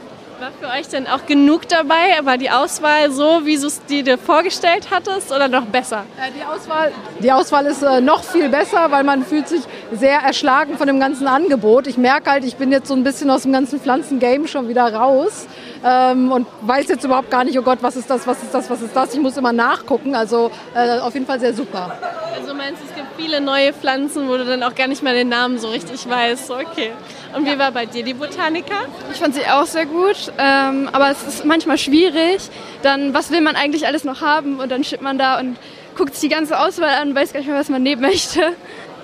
War 0.40 0.52
für 0.58 0.74
euch 0.74 0.88
denn 0.88 1.06
auch 1.06 1.26
genug 1.26 1.68
dabei? 1.68 2.18
War 2.24 2.38
die 2.38 2.50
Auswahl 2.50 3.10
so, 3.10 3.44
wie 3.44 3.58
du 3.58 3.66
es 3.66 3.84
dir 3.84 4.16
vorgestellt 4.16 4.86
hattest 4.90 5.30
oder 5.30 5.48
noch 5.48 5.66
besser? 5.66 6.04
Äh, 6.16 6.30
Die 6.34 6.42
Auswahl, 6.42 6.92
die 7.18 7.30
Auswahl 7.30 7.66
ist 7.66 7.82
äh, 7.82 8.00
noch 8.00 8.24
viel 8.24 8.48
besser, 8.48 8.90
weil 8.90 9.04
man 9.04 9.22
fühlt 9.22 9.48
sich 9.48 9.60
sehr 9.92 10.18
erschlagen 10.20 10.78
von 10.78 10.86
dem 10.86 10.98
ganzen 10.98 11.26
Angebot. 11.26 11.86
Ich 11.88 11.98
merke 11.98 12.30
halt, 12.30 12.44
ich 12.44 12.56
bin 12.56 12.72
jetzt 12.72 12.88
so 12.88 12.94
ein 12.94 13.04
bisschen 13.04 13.28
aus 13.28 13.42
dem 13.42 13.52
ganzen 13.52 13.80
Pflanzengame 13.80 14.48
schon 14.48 14.66
wieder 14.66 14.94
raus 14.94 15.46
ähm, 15.84 16.32
und 16.32 16.46
weiß 16.62 16.88
jetzt 16.88 17.04
überhaupt 17.04 17.30
gar 17.30 17.44
nicht, 17.44 17.58
oh 17.58 17.62
Gott, 17.62 17.80
was 17.82 17.96
ist 17.96 18.08
das, 18.08 18.26
was 18.26 18.42
ist 18.42 18.54
das, 18.54 18.70
was 18.70 18.80
ist 18.80 18.96
das. 18.96 19.12
Ich 19.12 19.20
muss 19.20 19.36
immer 19.36 19.52
nachgucken, 19.52 20.14
also 20.14 20.50
äh, 20.74 21.00
auf 21.00 21.12
jeden 21.12 21.26
Fall 21.26 21.38
sehr 21.38 21.52
super. 21.52 21.92
Also 22.34 22.54
meinst 22.54 22.80
du, 22.80 22.86
es 22.88 22.94
gibt 22.94 23.08
viele 23.18 23.42
neue 23.42 23.74
Pflanzen, 23.74 24.26
wo 24.26 24.38
du 24.38 24.46
dann 24.46 24.62
auch 24.62 24.74
gar 24.74 24.86
nicht 24.86 25.02
mehr 25.02 25.12
den 25.12 25.28
Namen 25.28 25.58
so 25.58 25.68
richtig 25.68 26.08
weißt? 26.08 26.50
Okay. 26.50 26.92
Und 27.34 27.46
wie 27.46 27.58
war 27.58 27.70
bei 27.70 27.86
dir 27.86 28.02
die 28.02 28.14
Botanika? 28.14 28.74
Ich 29.12 29.18
fand 29.18 29.34
sie 29.34 29.46
auch 29.46 29.66
sehr 29.66 29.86
gut, 29.86 30.32
ähm, 30.38 30.88
aber 30.92 31.10
es 31.10 31.22
ist 31.22 31.44
manchmal 31.44 31.78
schwierig. 31.78 32.40
Dann, 32.82 33.14
was 33.14 33.30
will 33.30 33.40
man 33.40 33.56
eigentlich 33.56 33.86
alles 33.86 34.04
noch 34.04 34.20
haben? 34.20 34.58
Und 34.58 34.70
dann 34.70 34.82
steht 34.82 35.02
man 35.02 35.16
da 35.16 35.38
und 35.38 35.56
guckt 35.96 36.14
sich 36.14 36.28
die 36.28 36.34
ganze 36.34 36.58
Auswahl 36.58 36.94
an 37.00 37.10
und 37.10 37.14
weiß 37.14 37.32
gar 37.32 37.40
nicht 37.40 37.48
mehr, 37.48 37.58
was 37.58 37.68
man 37.68 37.82
nehmen 37.82 38.02
möchte. 38.02 38.40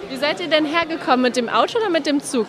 Wie 0.09 0.16
seid 0.16 0.41
ihr 0.41 0.49
denn 0.49 0.64
hergekommen? 0.64 1.22
Mit 1.22 1.37
dem 1.37 1.49
Auto 1.49 1.79
oder 1.79 1.91
mit 1.91 2.07
dem 2.07 2.22
Zug? 2.22 2.47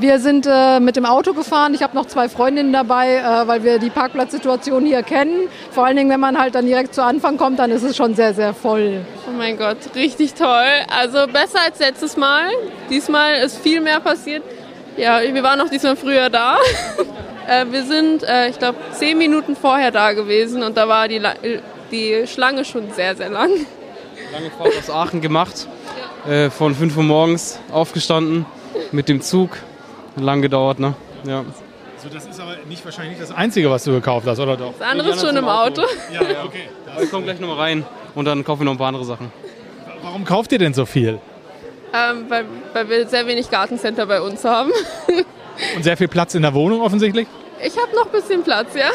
Wir 0.00 0.18
sind 0.18 0.46
äh, 0.50 0.80
mit 0.80 0.96
dem 0.96 1.06
Auto 1.06 1.34
gefahren. 1.34 1.72
Ich 1.72 1.82
habe 1.82 1.94
noch 1.94 2.06
zwei 2.06 2.28
Freundinnen 2.28 2.72
dabei, 2.72 3.16
äh, 3.16 3.46
weil 3.46 3.62
wir 3.62 3.78
die 3.78 3.90
Parkplatzsituation 3.90 4.84
hier 4.84 5.04
kennen. 5.04 5.48
Vor 5.70 5.86
allen 5.86 5.96
Dingen, 5.96 6.10
wenn 6.10 6.18
man 6.18 6.36
halt 6.36 6.56
dann 6.56 6.66
direkt 6.66 6.94
zu 6.94 7.02
Anfang 7.04 7.36
kommt, 7.36 7.60
dann 7.60 7.70
ist 7.70 7.84
es 7.84 7.96
schon 7.96 8.16
sehr, 8.16 8.34
sehr 8.34 8.54
voll. 8.54 9.02
Oh 9.28 9.32
mein 9.36 9.56
Gott, 9.56 9.76
richtig 9.94 10.34
toll. 10.34 10.66
Also 10.88 11.26
besser 11.28 11.60
als 11.64 11.78
letztes 11.78 12.16
Mal. 12.16 12.48
Diesmal 12.90 13.36
ist 13.36 13.58
viel 13.58 13.80
mehr 13.80 14.00
passiert. 14.00 14.42
Ja, 14.96 15.20
wir 15.22 15.42
waren 15.42 15.60
auch 15.60 15.68
diesmal 15.68 15.96
früher 15.96 16.30
da. 16.30 16.56
äh, 17.48 17.64
wir 17.70 17.84
sind, 17.84 18.22
äh, 18.22 18.48
ich 18.48 18.58
glaube, 18.58 18.78
zehn 18.92 19.18
Minuten 19.18 19.56
vorher 19.56 19.90
da 19.90 20.12
gewesen 20.12 20.62
und 20.62 20.76
da 20.76 20.88
war 20.88 21.08
die, 21.08 21.18
La- 21.18 21.34
die 21.90 22.26
Schlange 22.26 22.64
schon 22.64 22.90
sehr, 22.92 23.16
sehr 23.16 23.28
lang. 23.28 23.50
lange 24.32 24.50
Fahrt 24.56 24.72
aus 24.78 24.90
Aachen 24.90 25.20
gemacht. 25.20 25.66
Äh, 26.28 26.48
von 26.50 26.74
5 26.74 26.96
Uhr 26.96 27.02
morgens 27.02 27.60
aufgestanden 27.70 28.46
mit 28.92 29.08
dem 29.08 29.20
Zug. 29.20 29.50
Lang 30.16 30.42
gedauert, 30.42 30.78
ne? 30.78 30.94
Ja. 31.26 31.44
So, 31.96 32.08
das 32.08 32.26
ist 32.26 32.38
aber 32.40 32.56
nicht 32.68 32.84
wahrscheinlich 32.84 33.18
nicht 33.18 33.30
das 33.30 33.36
Einzige, 33.36 33.68
was 33.70 33.82
du 33.84 33.90
gekauft 33.92 34.26
hast, 34.28 34.38
oder 34.38 34.56
doch? 34.56 34.72
Das 34.78 34.88
andere 34.88 35.10
ist 35.10 35.20
schon 35.20 35.36
im 35.36 35.48
Auto. 35.48 35.82
Ja, 36.12 36.22
ja, 36.22 36.44
okay. 36.44 36.68
Wir 36.98 37.08
kommen 37.08 37.24
gleich 37.24 37.40
nochmal 37.40 37.58
rein 37.58 37.84
und 38.14 38.26
dann 38.26 38.44
kaufen 38.44 38.60
wir 38.60 38.64
noch 38.66 38.72
ein 38.72 38.78
paar 38.78 38.88
andere 38.88 39.04
Sachen. 39.04 39.32
Warum 40.02 40.24
kauft 40.24 40.52
ihr 40.52 40.58
denn 40.58 40.72
so 40.72 40.86
viel? 40.86 41.18
Ähm, 41.94 42.24
weil, 42.28 42.44
weil 42.72 42.88
wir 42.88 43.06
sehr 43.06 43.26
wenig 43.26 43.50
Gartencenter 43.50 44.06
bei 44.06 44.20
uns 44.20 44.44
haben. 44.44 44.72
Und 45.76 45.84
sehr 45.84 45.96
viel 45.96 46.08
Platz 46.08 46.34
in 46.34 46.42
der 46.42 46.52
Wohnung 46.52 46.80
offensichtlich? 46.80 47.28
Ich 47.64 47.76
habe 47.80 47.94
noch 47.94 48.06
ein 48.06 48.10
bisschen 48.12 48.42
Platz, 48.42 48.74
ja. 48.74 48.90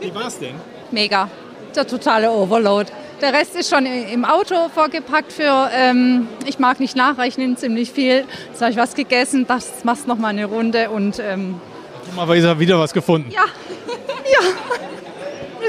Wie 0.00 0.14
war's 0.14 0.38
denn? 0.38 0.54
Mega. 0.92 1.28
Der 1.74 1.86
totale 1.86 2.30
Overload. 2.30 2.90
Der 3.20 3.32
Rest 3.34 3.54
ist 3.56 3.68
schon 3.68 3.84
im 3.84 4.24
Auto 4.24 4.54
vorgepackt 4.72 5.32
für, 5.32 5.68
ähm, 5.74 6.28
ich 6.46 6.58
mag 6.58 6.80
nicht 6.80 6.96
nachrechnen, 6.96 7.56
ziemlich 7.56 7.90
viel. 7.90 8.24
Jetzt 8.48 8.62
habe 8.62 8.70
ich 8.70 8.78
was 8.78 8.94
gegessen, 8.94 9.46
das 9.46 9.84
machst 9.84 10.06
noch 10.06 10.16
mal 10.16 10.28
eine 10.28 10.46
Runde 10.46 10.88
und 10.90 11.18
ähm, 11.18 11.60
Guck 12.06 12.16
mal, 12.16 12.28
Weser, 12.28 12.58
wieder 12.58 12.78
was 12.78 12.94
gefunden. 12.94 13.30
ja, 13.30 13.44
ja, 14.32 14.38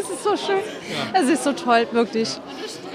es 0.02 0.10
ist 0.10 0.24
so 0.24 0.36
schön. 0.36 0.60
Es 1.14 1.30
ist 1.30 1.44
so 1.44 1.54
toll, 1.54 1.88
wirklich. 1.92 2.30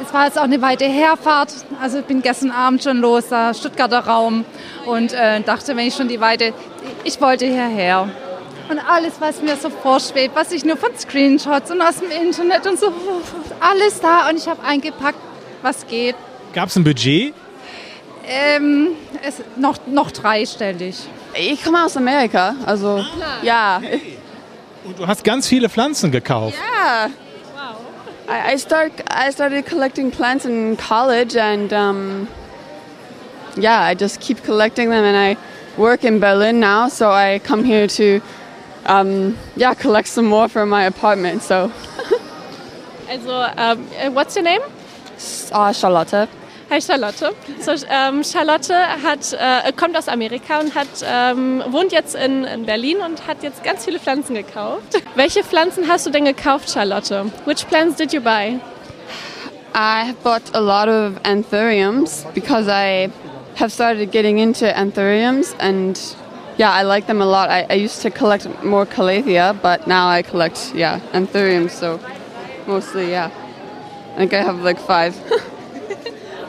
Es 0.02 0.12
war 0.12 0.26
jetzt 0.26 0.38
auch 0.38 0.44
eine 0.44 0.60
weite 0.60 0.84
Herfahrt. 0.84 1.52
Also 1.80 1.98
ich 1.98 2.04
bin 2.04 2.22
gestern 2.22 2.50
Abend 2.50 2.82
schon 2.82 2.98
los, 2.98 3.28
da 3.28 3.54
Stuttgarter 3.54 4.00
Raum 4.00 4.44
und 4.84 5.12
äh, 5.12 5.40
dachte, 5.40 5.76
wenn 5.76 5.86
ich 5.86 5.94
schon 5.94 6.08
die 6.08 6.20
weite, 6.20 6.52
ich 7.04 7.20
wollte 7.20 7.46
hierher. 7.46 8.08
Und 8.68 8.80
alles, 8.80 9.14
was 9.20 9.42
mir 9.42 9.56
so 9.56 9.70
vorschwebt, 9.70 10.34
was 10.34 10.50
ich 10.50 10.64
nur 10.64 10.76
von 10.76 10.90
Screenshots 10.98 11.70
und 11.70 11.80
aus 11.80 11.98
dem 11.98 12.10
Internet 12.10 12.66
und 12.66 12.78
so, 12.78 12.92
alles 13.60 14.00
da 14.00 14.28
und 14.28 14.36
ich 14.36 14.48
habe 14.48 14.62
eingepackt, 14.64 15.18
was 15.62 15.86
geht. 15.86 16.16
Gab 16.52 16.68
es 16.68 16.76
ein 16.76 16.82
Budget? 16.82 17.32
Ähm, 18.26 18.88
es, 19.22 19.36
noch, 19.56 19.78
noch 19.86 20.10
dreistellig. 20.10 20.96
Ich 21.34 21.62
komme 21.62 21.84
aus 21.84 21.96
Amerika, 21.96 22.56
also 22.64 23.04
ja. 23.42 23.80
Und 24.86 24.98
du 24.98 25.06
hast 25.06 25.24
ganz 25.24 25.48
viele 25.48 25.68
Pflanzen 25.68 26.10
gekauft. 26.10 26.56
Yeah. 26.56 27.10
I, 28.28 28.54
I 28.54 28.58
start 28.58 28.92
I 29.08 29.30
started 29.30 29.66
collecting 29.66 30.10
plants 30.10 30.44
in 30.44 30.76
college, 30.76 31.36
and 31.36 31.72
um, 31.72 32.28
yeah, 33.56 33.82
I 33.82 33.94
just 33.94 34.20
keep 34.20 34.42
collecting 34.44 34.90
them. 34.90 35.04
And 35.04 35.16
I 35.16 35.36
work 35.76 36.04
in 36.04 36.18
Berlin 36.20 36.58
now, 36.60 36.88
so 36.88 37.10
I 37.10 37.40
come 37.44 37.64
here 37.64 37.86
to 37.86 38.20
um, 38.86 39.36
yeah 39.56 39.74
collect 39.74 40.08
some 40.08 40.26
more 40.26 40.48
for 40.48 40.66
my 40.66 40.84
apartment. 40.84 41.42
So 41.42 41.70
Also, 43.08 43.32
um, 43.56 44.14
what's 44.14 44.34
your 44.34 44.44
name? 44.44 44.62
uh, 45.52 45.72
Charlotte. 45.72 46.28
Hi 46.68 46.80
Charlotte. 46.80 47.32
So, 47.60 47.72
ähm, 47.88 48.24
Charlotte 48.24 48.74
hat, 48.74 49.32
äh, 49.34 49.72
kommt 49.72 49.96
aus 49.96 50.08
Amerika 50.08 50.58
und 50.58 50.74
hat, 50.74 50.88
ähm, 51.04 51.62
wohnt 51.68 51.92
jetzt 51.92 52.16
in, 52.16 52.42
in 52.42 52.66
Berlin 52.66 52.96
und 53.06 53.28
hat 53.28 53.44
jetzt 53.44 53.62
ganz 53.62 53.84
viele 53.84 54.00
Pflanzen 54.00 54.34
gekauft. 54.34 55.00
Welche 55.14 55.44
Pflanzen 55.44 55.86
hast 55.88 56.06
du 56.06 56.10
denn 56.10 56.24
gekauft, 56.24 56.68
Charlotte? 56.68 57.26
Which 57.44 57.68
plants 57.68 57.94
did 57.94 58.12
you 58.12 58.20
buy? 58.20 58.58
I 59.74 60.12
bought 60.24 60.42
a 60.54 60.60
lot 60.60 60.88
of 60.88 61.22
anthuriums 61.22 62.26
because 62.34 62.66
I 62.68 63.10
have 63.54 63.70
started 63.70 64.10
getting 64.10 64.38
into 64.38 64.66
anthuriums 64.66 65.54
and 65.60 65.96
yeah, 66.58 66.72
I 66.72 66.82
like 66.82 67.06
them 67.06 67.22
a 67.22 67.26
lot. 67.26 67.48
I, 67.48 67.66
I 67.70 67.74
used 67.74 68.02
to 68.02 68.10
collect 68.10 68.48
more 68.64 68.86
calathea, 68.86 69.56
but 69.62 69.86
now 69.86 70.08
I 70.08 70.22
collect 70.22 70.72
yeah 70.74 70.98
anthuriums. 71.12 71.70
So 71.70 72.00
mostly 72.66 73.10
yeah, 73.10 73.30
I 74.14 74.18
think 74.18 74.32
I 74.34 74.42
have 74.42 74.62
like 74.62 74.80
five. 74.80 75.14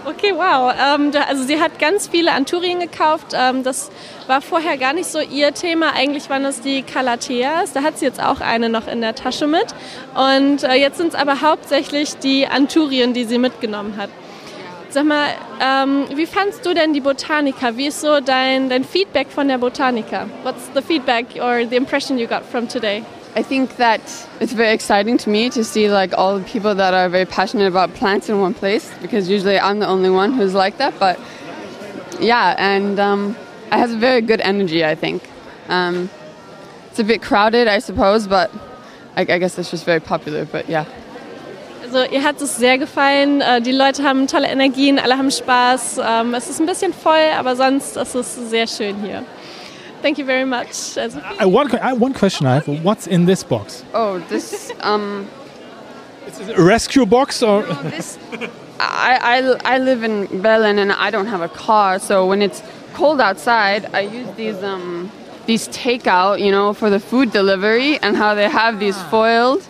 Okay, 0.08 0.32
wow. 0.34 0.72
Ähm, 0.72 1.12
also 1.28 1.44
sie 1.44 1.60
hat 1.60 1.80
ganz 1.80 2.08
viele 2.08 2.32
Anturien 2.32 2.80
gekauft. 2.80 3.34
Ähm, 3.34 3.64
das 3.64 3.92
war 4.26 4.40
vorher 4.42 4.78
gar 4.78 4.94
nicht 4.94 5.08
so 5.08 5.20
ihr 5.20 5.54
Thema. 5.54 5.92
Eigentlich 5.94 6.30
waren 6.30 6.46
es 6.46 6.62
die 6.62 6.82
Calatheas. 6.82 7.74
Da 7.74 7.84
hat 7.84 8.00
sie 8.00 8.06
jetzt 8.06 8.24
auch 8.24 8.40
eine 8.40 8.70
noch 8.70 8.88
in 8.88 9.02
der 9.02 9.16
Tasche 9.16 9.48
mit. 9.48 9.66
Und 10.16 10.64
äh, 10.64 10.76
jetzt 10.76 10.96
sind 10.96 11.10
es 11.10 11.16
aber 11.16 11.42
hauptsächlich 11.42 12.16
die 12.20 12.48
Anturien, 12.48 13.14
die 13.14 13.26
sie 13.26 13.38
mitgenommen 13.38 13.98
hat. 13.98 14.10
Sag 14.92 15.04
mal, 15.04 15.28
ähm, 15.60 16.06
wie 16.16 16.26
fandst 16.26 16.66
du 16.66 16.74
denn 16.74 16.94
die 16.94 17.02
Botanica? 17.02 17.76
Wie 17.76 17.88
ist 17.88 18.00
so 18.00 18.22
dein, 18.22 18.70
dein 18.70 18.86
Feedback 18.86 19.28
von 19.30 19.50
der 19.50 19.58
Botanica? 19.58 20.28
What's 20.44 20.70
the 20.74 20.82
feedback 20.82 21.26
or 21.42 21.68
the 21.70 21.76
impression 21.76 22.18
you 22.18 22.28
got 22.28 22.44
from 22.50 22.70
today? 22.70 23.04
I 23.38 23.44
think 23.44 23.78
that 23.78 24.02
it's 24.40 24.52
very 24.52 24.74
exciting 24.74 25.20
to 25.20 25.30
me 25.30 25.52
to 25.52 25.64
see 25.64 25.92
like 25.92 26.12
all 26.18 26.40
the 26.40 26.44
people 26.44 26.74
that 26.74 26.96
are 26.96 27.08
very 27.08 27.28
passionate 27.28 27.68
about 27.68 27.94
plants 27.94 28.30
in 28.30 28.42
one 28.42 28.56
place 28.56 28.92
because 29.00 29.30
usually 29.30 29.60
I'm 29.60 29.78
the 29.78 29.86
only 29.86 30.10
one 30.10 30.34
who's 30.34 30.56
like 30.56 30.80
that. 30.80 30.98
But 30.98 31.20
yeah, 32.20 32.56
and 32.58 33.00
um, 33.00 33.36
it 33.68 33.74
has 33.74 33.94
a 33.94 33.98
very 33.98 34.22
good 34.22 34.42
energy. 34.42 34.84
I 34.84 34.96
think 34.96 35.22
um, 35.70 36.10
it's 36.90 36.98
a 36.98 37.04
bit 37.04 37.22
crowded, 37.22 37.68
I 37.68 37.78
suppose, 37.78 38.26
but 38.26 38.50
I, 39.16 39.22
I 39.22 39.38
guess 39.38 39.60
it's 39.60 39.70
just 39.70 39.86
very 39.86 40.00
popular. 40.00 40.46
But 40.46 40.68
yeah. 40.68 40.86
Also 41.84 42.06
ihr 42.12 42.24
hat 42.24 42.42
es 42.42 42.58
sehr 42.58 42.80
gefallen, 42.80 43.42
äh, 43.42 43.62
die 43.62 43.72
Leute 43.72 44.02
haben 44.02 44.26
tolle 44.26 44.48
Energien, 44.48 44.98
alle 44.98 45.16
haben 45.16 45.30
Spaß. 45.30 46.00
Ähm, 46.04 46.34
Es 46.34 46.50
ist 46.50 46.60
ein 46.60 46.66
bisschen 46.66 46.92
voll, 46.92 47.30
aber 47.38 47.56
sonst 47.56 47.98
ist 47.98 48.16
es 48.16 48.50
sehr 48.50 48.66
schön 48.66 48.96
hier. 49.04 49.24
Thank 50.08 50.20
you 50.20 50.24
very 50.24 50.46
much. 50.46 50.98
Also, 50.98 51.20
I, 51.38 51.46
one, 51.46 51.70
I, 51.80 51.92
one 51.92 52.14
question 52.14 52.48
I 52.48 52.54
have. 52.60 52.68
What's 52.82 53.08
in 53.08 53.26
this 53.26 53.44
box? 53.44 53.84
Oh, 53.94 54.20
this 54.30 54.72
um. 54.80 55.28
A 56.56 56.64
rescue 56.64 57.06
box 57.06 57.44
or? 57.44 57.64
this? 57.92 58.18
I, 58.80 59.58
I, 59.66 59.76
I 59.76 59.78
live 59.80 60.04
in 60.04 60.42
Berlin 60.42 60.80
and 60.80 60.94
I 60.94 61.12
don't 61.12 61.28
have 61.28 61.42
a 61.42 61.50
car, 61.50 62.00
so 62.00 62.26
when 62.26 62.42
it's 62.42 62.64
cold 62.94 63.20
outside, 63.20 63.94
I 63.94 64.00
use 64.00 64.30
these 64.38 64.64
um 64.64 65.12
these 65.46 65.68
takeout, 65.68 66.40
you 66.40 66.52
know, 66.52 66.72
for 66.72 66.90
the 66.90 67.02
food 67.02 67.34
delivery 67.34 68.00
and 68.00 68.16
how 68.16 68.34
they 68.34 68.50
have 68.50 68.80
these 68.80 68.98
foiled. 69.12 69.68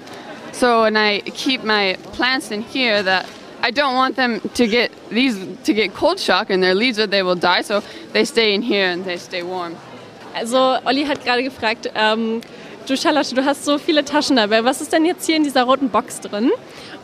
So 0.52 0.84
when 0.84 0.96
I 0.96 1.22
keep 1.22 1.64
my 1.64 1.98
plants 2.14 2.52
in 2.52 2.62
here 2.62 3.02
that 3.02 3.28
I 3.64 3.72
don't 3.72 3.96
want 3.96 4.16
them 4.16 4.40
to 4.54 4.68
get 4.68 4.92
these 5.10 5.36
to 5.64 5.74
get 5.74 5.96
cold 5.96 6.20
shock 6.20 6.52
and 6.52 6.62
their 6.62 6.76
leaves 6.76 7.00
or 7.00 7.08
they 7.08 7.24
will 7.24 7.42
die, 7.52 7.64
so 7.64 7.82
they 8.14 8.24
stay 8.24 8.54
in 8.54 8.62
here 8.62 8.86
and 8.86 9.04
they 9.04 9.18
stay 9.18 9.42
warm. 9.42 9.76
Also 10.38 10.78
Olli 10.86 11.06
hat 11.06 11.24
gerade 11.24 11.44
gefragt, 11.44 11.92
ähm, 11.96 12.42
du 12.88 12.96
Charlotte, 12.96 13.34
du 13.36 13.44
hast 13.44 13.66
so 13.66 13.78
viele 13.78 14.06
Taschen 14.06 14.36
dabei. 14.36 14.64
Was 14.64 14.82
ist 14.82 14.94
denn 14.94 15.06
jetzt 15.06 15.26
hier 15.26 15.36
in 15.36 15.44
dieser 15.44 15.64
roten 15.64 15.90
Box 15.90 16.22
drin? 16.22 16.52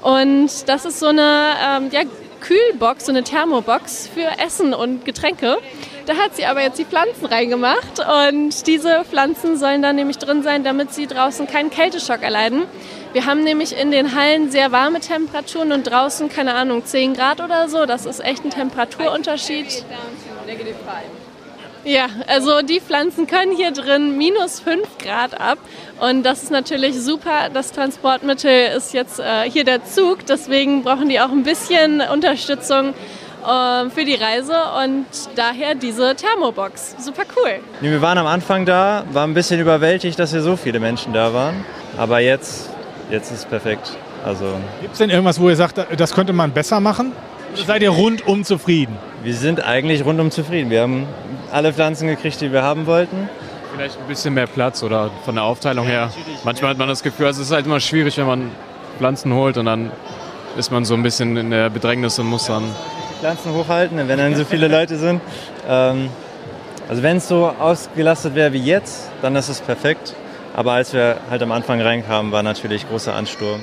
Und 0.01 0.49
das 0.67 0.85
ist 0.85 0.99
so 0.99 1.07
eine 1.07 1.55
ähm, 1.65 1.89
ja, 1.91 2.01
Kühlbox, 2.41 3.05
so 3.05 3.11
eine 3.11 3.23
Thermobox 3.23 4.09
für 4.13 4.27
Essen 4.43 4.73
und 4.73 5.05
Getränke. 5.05 5.57
Da 6.05 6.15
hat 6.17 6.35
sie 6.35 6.45
aber 6.45 6.61
jetzt 6.61 6.77
die 6.77 6.85
Pflanzen 6.85 7.25
reingemacht 7.25 8.01
und 8.27 8.67
diese 8.67 9.05
Pflanzen 9.05 9.57
sollen 9.57 9.81
dann 9.81 9.95
nämlich 9.95 10.17
drin 10.17 10.43
sein, 10.43 10.65
damit 10.65 10.93
sie 10.93 11.07
draußen 11.07 11.47
keinen 11.47 11.69
Kälteschock 11.69 12.21
erleiden. 12.21 12.63
Wir 13.13 13.25
haben 13.25 13.43
nämlich 13.43 13.77
in 13.77 13.91
den 13.91 14.13
Hallen 14.13 14.51
sehr 14.51 14.73
warme 14.73 14.99
Temperaturen 14.99 15.71
und 15.71 15.83
draußen, 15.83 16.27
keine 16.27 16.55
Ahnung, 16.55 16.83
10 16.83 17.13
Grad 17.13 17.39
oder 17.39 17.69
so. 17.69 17.85
Das 17.85 18.05
ist 18.05 18.19
echt 18.19 18.43
ein 18.43 18.49
Temperaturunterschied. 18.49 19.85
Ja, 21.85 22.07
also 22.27 22.61
die 22.61 22.79
Pflanzen 22.79 23.27
können 23.27 23.55
hier 23.55 23.71
drin 23.71 24.17
minus 24.17 24.61
5 24.61 24.97
Grad 24.99 25.39
ab. 25.39 25.57
Und 25.99 26.23
das 26.23 26.43
ist 26.43 26.51
natürlich 26.51 26.97
super. 26.99 27.49
Das 27.53 27.73
Transportmittel 27.73 28.71
ist 28.77 28.93
jetzt 28.93 29.19
äh, 29.19 29.49
hier 29.49 29.65
der 29.65 29.83
Zug. 29.83 30.25
Deswegen 30.25 30.83
brauchen 30.83 31.09
die 31.09 31.19
auch 31.19 31.29
ein 31.29 31.43
bisschen 31.43 31.99
Unterstützung 32.01 32.93
äh, 33.45 33.89
für 33.89 34.05
die 34.05 34.15
Reise. 34.15 34.53
Und 34.83 35.05
daher 35.35 35.75
diese 35.75 36.15
Thermobox. 36.15 36.95
Super 36.99 37.23
cool. 37.35 37.59
Nee, 37.81 37.91
wir 37.91 38.01
waren 38.01 38.17
am 38.17 38.27
Anfang 38.27 38.65
da, 38.65 39.03
waren 39.11 39.31
ein 39.31 39.33
bisschen 39.33 39.59
überwältigt, 39.59 40.17
dass 40.17 40.31
hier 40.31 40.41
so 40.41 40.55
viele 40.55 40.79
Menschen 40.79 41.11
da 41.11 41.33
waren. 41.33 41.65
Aber 41.97 42.19
jetzt, 42.19 42.69
jetzt 43.09 43.29
ist 43.31 43.39
es 43.39 43.45
perfekt. 43.45 43.91
Also 44.25 44.45
Gibt 44.79 44.93
es 44.93 44.99
denn 44.99 45.09
irgendwas, 45.09 45.37
wo 45.37 45.49
ihr 45.49 45.55
sagt, 45.57 45.85
das 45.97 46.13
könnte 46.13 46.31
man 46.31 46.51
besser 46.51 46.79
machen? 46.79 47.11
Seid 47.55 47.81
ihr 47.81 47.89
rundum 47.89 48.43
zufrieden? 48.43 48.97
wir 49.23 49.35
sind 49.35 49.63
eigentlich 49.63 50.03
rundum 50.05 50.31
zufrieden. 50.31 50.69
Wir 50.69 50.81
haben 50.81 51.07
alle 51.51 51.73
Pflanzen 51.73 52.07
gekriegt, 52.07 52.41
die 52.41 52.51
wir 52.51 52.61
haben 52.61 52.85
wollten. 52.85 53.29
Vielleicht 53.73 53.97
ein 53.99 54.07
bisschen 54.07 54.33
mehr 54.33 54.47
Platz 54.47 54.83
oder 54.83 55.09
von 55.25 55.35
der 55.35 55.45
Aufteilung 55.45 55.87
her. 55.87 56.11
Manchmal 56.43 56.71
hat 56.71 56.77
man 56.77 56.89
das 56.89 57.01
Gefühl, 57.01 57.27
also 57.27 57.41
es 57.41 57.47
ist 57.47 57.53
halt 57.53 57.65
immer 57.65 57.79
schwierig, 57.79 58.17
wenn 58.17 58.27
man 58.27 58.51
Pflanzen 58.97 59.33
holt 59.33 59.57
und 59.57 59.65
dann 59.65 59.91
ist 60.57 60.71
man 60.71 60.85
so 60.85 60.93
ein 60.93 61.01
bisschen 61.01 61.37
in 61.37 61.49
der 61.49 61.69
Bedrängnis 61.69 62.19
und 62.19 62.27
muss 62.27 62.45
dann. 62.45 62.63
Pflanzen 63.19 63.53
hochhalten, 63.53 64.07
wenn 64.07 64.17
dann 64.17 64.35
so 64.35 64.43
viele 64.43 64.67
Leute 64.67 64.97
sind. 64.97 65.21
Ähm, 65.67 66.09
also 66.89 67.01
wenn 67.01 67.17
es 67.17 67.27
so 67.27 67.47
ausgelastet 67.47 68.35
wäre 68.35 68.51
wie 68.51 68.61
jetzt, 68.61 69.09
dann 69.21 69.35
ist 69.35 69.47
es 69.47 69.61
perfekt. 69.61 70.13
Aber 70.53 70.73
als 70.73 70.93
wir 70.93 71.17
halt 71.29 71.41
am 71.41 71.51
Anfang 71.51 71.81
reinkamen, 71.81 72.31
war 72.31 72.43
natürlich 72.43 72.87
großer 72.87 73.15
Ansturm. 73.15 73.61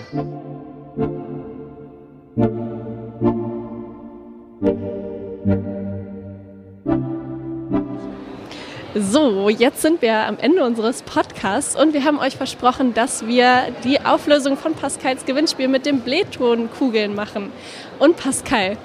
So, 9.32 9.48
jetzt 9.48 9.80
sind 9.80 10.02
wir 10.02 10.26
am 10.26 10.38
Ende 10.40 10.64
unseres 10.64 11.02
Podcasts 11.02 11.76
und 11.76 11.94
wir 11.94 12.02
haben 12.02 12.18
euch 12.18 12.34
versprochen, 12.34 12.94
dass 12.94 13.28
wir 13.28 13.68
die 13.84 14.00
Auflösung 14.00 14.56
von 14.56 14.74
Pascals 14.74 15.24
Gewinnspiel 15.24 15.68
mit 15.68 15.86
den 15.86 16.00
Blähtonkugeln 16.00 17.14
machen. 17.14 17.52
Und 18.00 18.16
Pascal, 18.16 18.76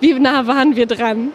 wie 0.00 0.14
nah 0.14 0.48
waren 0.48 0.74
wir 0.74 0.86
dran? 0.86 1.30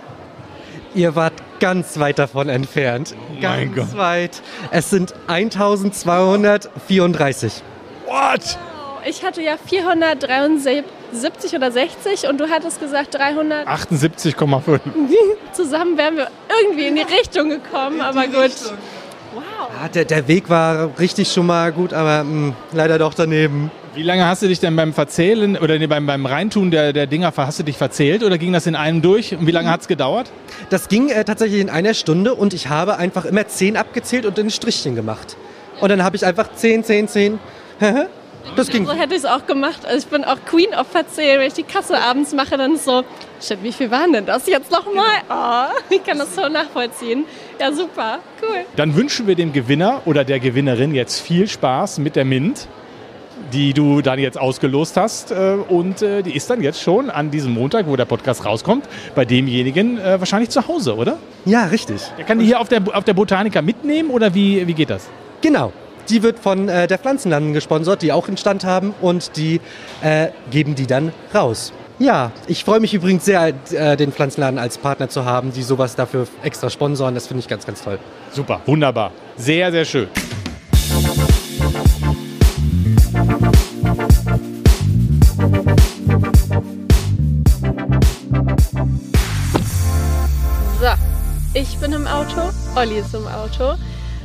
Ihr 0.94 1.16
wart 1.16 1.32
ganz 1.62 1.98
weit 1.98 2.20
davon 2.20 2.50
entfernt. 2.50 3.16
Mein 3.42 3.74
Ganz 3.74 3.96
weit. 3.96 4.42
Es 4.72 4.90
sind 4.90 5.14
1234. 5.28 7.64
What? 8.06 8.58
Ich 9.08 9.24
hatte 9.24 9.42
ja 9.42 9.56
473 9.56 10.84
oder 11.56 11.72
60 11.72 12.30
und 12.30 12.40
du 12.40 12.50
hattest 12.50 12.80
gesagt 12.80 13.16
300. 13.16 13.68
78,5. 13.68 14.80
Zusammen 15.54 15.98
wären 15.98 16.18
wir 16.18 16.28
irgendwie 16.62 16.88
in 16.88 16.96
die 16.96 17.02
Richtung 17.02 17.50
gekommen, 17.50 18.02
aber 18.02 18.28
gut. 18.28 18.52
Ja, 19.36 19.88
der, 19.90 20.06
der 20.06 20.28
Weg 20.28 20.50
war 20.50 20.90
richtig 21.00 21.32
schon 21.32 21.46
mal 21.46 21.72
gut, 21.72 21.94
aber 21.94 22.24
mh, 22.24 22.54
leider 22.74 22.98
doch 22.98 23.14
daneben. 23.14 23.70
Wie 23.94 24.04
lange 24.04 24.26
hast 24.26 24.44
du 24.44 24.48
dich 24.48 24.60
denn 24.60 24.76
beim 24.76 24.94
Verzählen 24.94 25.58
oder 25.58 25.78
nee, 25.80 25.88
beim, 25.88 26.06
beim 26.06 26.26
Reintun 26.26 26.72
der, 26.72 26.94
der 26.94 27.08
Dinger, 27.08 27.34
hast 27.36 27.60
du 27.60 27.64
dich 27.64 27.78
verzählt 27.78 28.24
oder 28.24 28.38
ging 28.38 28.54
das 28.54 28.68
in 28.68 28.76
einem 28.76 29.02
durch? 29.02 29.36
Und 29.36 29.48
wie 29.48 29.52
lange 29.52 29.70
hat 29.70 29.82
es 29.82 29.88
gedauert? 29.88 30.30
Das 30.70 30.88
ging 30.88 31.10
äh, 31.10 31.24
tatsächlich 31.26 31.62
in 31.62 31.70
einer 31.70 31.94
Stunde 31.94 32.36
und 32.36 32.54
ich 32.54 32.70
habe 32.70 32.98
einfach 32.98 33.26
immer 33.26 33.48
10 33.48 33.76
abgezählt 33.76 34.26
und 34.26 34.38
ein 34.40 34.52
Strichchen 34.52 34.96
gemacht. 34.96 35.36
Und 35.82 35.90
dann 35.90 36.04
habe 36.04 36.16
ich 36.16 36.26
einfach 36.26 36.54
10, 36.54 36.84
10, 36.84 37.08
10. 37.08 37.40
Das 38.56 38.70
ging. 38.70 38.86
So 38.86 38.94
hätte 38.94 39.14
ich 39.14 39.20
es 39.20 39.26
auch 39.26 39.46
gemacht. 39.46 39.86
Also 39.86 39.98
ich 40.00 40.08
bin 40.08 40.24
auch 40.24 40.38
Queen 40.46 40.74
of 40.74 40.88
Verzählen. 40.88 41.40
Wenn 41.40 41.48
ich 41.48 41.54
die 41.54 41.64
Kasse 41.64 41.98
abends 42.00 42.34
mache, 42.34 42.58
dann 42.58 42.74
ist 42.76 42.86
so, 42.86 43.04
shit, 43.42 43.60
wie 43.62 43.72
viel 43.72 43.92
waren 43.92 44.14
denn 44.14 44.26
das 44.26 44.48
jetzt 44.48 44.72
nochmal? 44.72 45.06
Oh, 45.30 45.74
ich 45.90 46.04
kann 46.04 46.18
das 46.18 46.34
so 46.36 46.48
nachvollziehen. 46.48 47.26
Ja, 47.60 47.72
super, 47.72 48.20
cool. 48.42 48.66
Dann 48.76 48.96
wünschen 48.96 49.28
wir 49.28 49.36
dem 49.36 49.54
Gewinner 49.54 50.02
oder 50.06 50.24
der 50.24 50.40
Gewinnerin 50.40 50.94
jetzt 50.96 51.20
viel 51.20 51.48
Spaß 51.48 52.00
mit 52.00 52.16
der 52.16 52.26
Mint, 52.26 52.68
die 53.54 53.74
du 53.74 54.02
dann 54.02 54.18
jetzt 54.20 54.40
ausgelost 54.40 54.98
hast. 54.98 55.32
äh, 55.32 55.56
Und 55.70 56.02
äh, 56.02 56.22
die 56.24 56.36
ist 56.36 56.50
dann 56.50 56.62
jetzt 56.62 56.82
schon 56.82 57.10
an 57.10 57.30
diesem 57.32 57.54
Montag, 57.54 57.88
wo 57.88 57.96
der 57.96 58.06
Podcast 58.06 58.46
rauskommt, 58.46 58.86
bei 59.16 59.26
demjenigen 59.26 60.00
äh, 60.00 60.20
wahrscheinlich 60.20 60.50
zu 60.50 60.68
Hause, 60.68 60.96
oder? 60.96 61.18
Ja, 61.46 61.66
richtig. 61.66 62.02
Der 62.18 62.26
kann 62.26 62.40
die 62.40 62.46
hier 62.46 62.60
auf 62.60 62.68
der, 62.70 62.82
auf 62.94 63.04
der 63.04 63.14
Botanica 63.14 63.62
mitnehmen 63.62 64.10
oder 64.10 64.34
wie, 64.34 64.66
wie 64.68 64.74
geht 64.74 64.90
das? 64.90 65.08
Genau. 65.42 65.72
Die 66.10 66.24
wird 66.24 66.40
von 66.40 66.70
äh, 66.70 66.88
der 66.88 66.98
Pflanzenlanden 67.00 67.52
gesponsert, 67.54 68.02
die 68.02 68.14
auch 68.14 68.28
einen 68.28 68.38
Stand 68.38 68.64
haben 68.64 68.94
und 69.02 69.36
die 69.36 69.60
äh, 70.02 70.30
geben 70.52 70.74
die 70.76 70.88
dann 70.88 71.12
raus. 71.36 71.74
Ja, 72.00 72.32
ich 72.48 72.64
freue 72.64 72.80
mich 72.80 72.94
übrigens 72.94 73.26
sehr, 73.26 73.54
äh, 73.72 73.98
den 73.98 74.14
Pflanzenladen 74.14 74.58
als 74.58 74.78
Partner 74.78 75.10
zu 75.10 75.26
haben, 75.26 75.52
die 75.52 75.64
sowas 75.64 75.96
dafür 75.96 76.28
extra 76.44 76.70
sponsoren. 76.70 77.14
Das 77.14 77.28
finde 77.28 77.42
ich 77.42 77.48
ganz, 77.50 77.66
ganz 77.66 77.84
toll. 77.84 78.00
Super, 78.32 78.62
wunderbar. 78.66 79.12
Sehr, 79.36 79.72
sehr 79.72 79.84
schön. 79.84 80.08
So, 90.80 90.88
ich 91.54 91.78
bin 91.80 91.92
im 91.92 92.08
Auto, 92.08 92.42
Olli 92.76 93.00
ist 93.00 93.14
im 93.14 93.28
Auto 93.28 93.76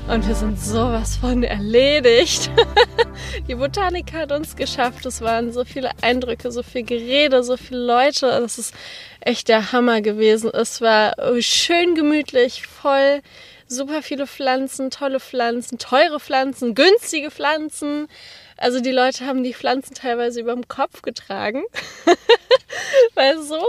und 0.08 0.26
wir 0.26 0.34
sind 0.34 0.60
sowas 0.60 1.16
von 1.16 1.42
erledigt. 1.42 2.50
Die 3.48 3.54
Botanik 3.54 4.12
hat 4.12 4.32
uns 4.32 4.56
geschafft. 4.56 5.06
Es 5.06 5.20
waren 5.20 5.52
so 5.52 5.64
viele 5.64 5.90
Eindrücke, 6.02 6.50
so 6.50 6.62
viel 6.62 6.82
Gerede, 6.82 7.42
so 7.42 7.56
viele 7.56 7.84
Leute. 7.84 8.26
Das 8.26 8.58
ist 8.58 8.74
echt 9.20 9.48
der 9.48 9.72
Hammer 9.72 10.00
gewesen. 10.00 10.50
Es 10.52 10.80
war 10.80 11.14
schön 11.40 11.94
gemütlich, 11.94 12.66
voll, 12.66 13.22
super 13.66 14.02
viele 14.02 14.26
Pflanzen, 14.26 14.90
tolle 14.90 15.20
Pflanzen, 15.20 15.78
teure 15.78 16.20
Pflanzen, 16.20 16.74
günstige 16.74 17.30
Pflanzen. 17.30 18.08
Also 18.56 18.80
die 18.80 18.92
Leute 18.92 19.26
haben 19.26 19.42
die 19.42 19.54
Pflanzen 19.54 19.94
teilweise 19.94 20.40
über 20.40 20.54
dem 20.54 20.68
Kopf 20.68 21.02
getragen, 21.02 21.62
weil 23.14 23.36
es 23.36 23.48
so 23.48 23.60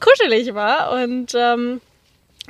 kuschelig 0.00 0.54
war. 0.54 0.92
Und 1.02 1.34
ähm, 1.34 1.80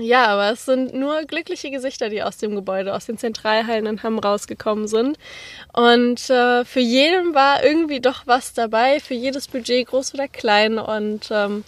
ja, 0.01 0.27
aber 0.27 0.53
es 0.53 0.65
sind 0.65 0.95
nur 0.95 1.23
glückliche 1.23 1.71
Gesichter, 1.71 2.09
die 2.09 2.23
aus 2.23 2.39
dem 2.39 2.55
Gebäude, 2.55 2.95
aus 2.95 3.07
den 3.07 3.19
Zentralhallen 3.19 3.87
in 3.87 4.03
Hamm 4.03 4.19
rausgekommen 4.19 4.89
sind. 4.89 5.19
Und 5.73 6.31
äh, 6.31 6.65
für 6.65 6.81
jeden 6.81 7.35
war 7.35 7.63
irgendwie 7.65 8.01
doch 8.01 8.27
was 8.27 8.53
dabei, 8.53 9.01
für 9.01 9.15
jedes 9.15 9.49
Budget, 9.49 9.89
groß 9.89 10.15
oder 10.15 10.29
klein. 10.29 10.79
Und 10.79 11.29
ähm, 11.31 11.65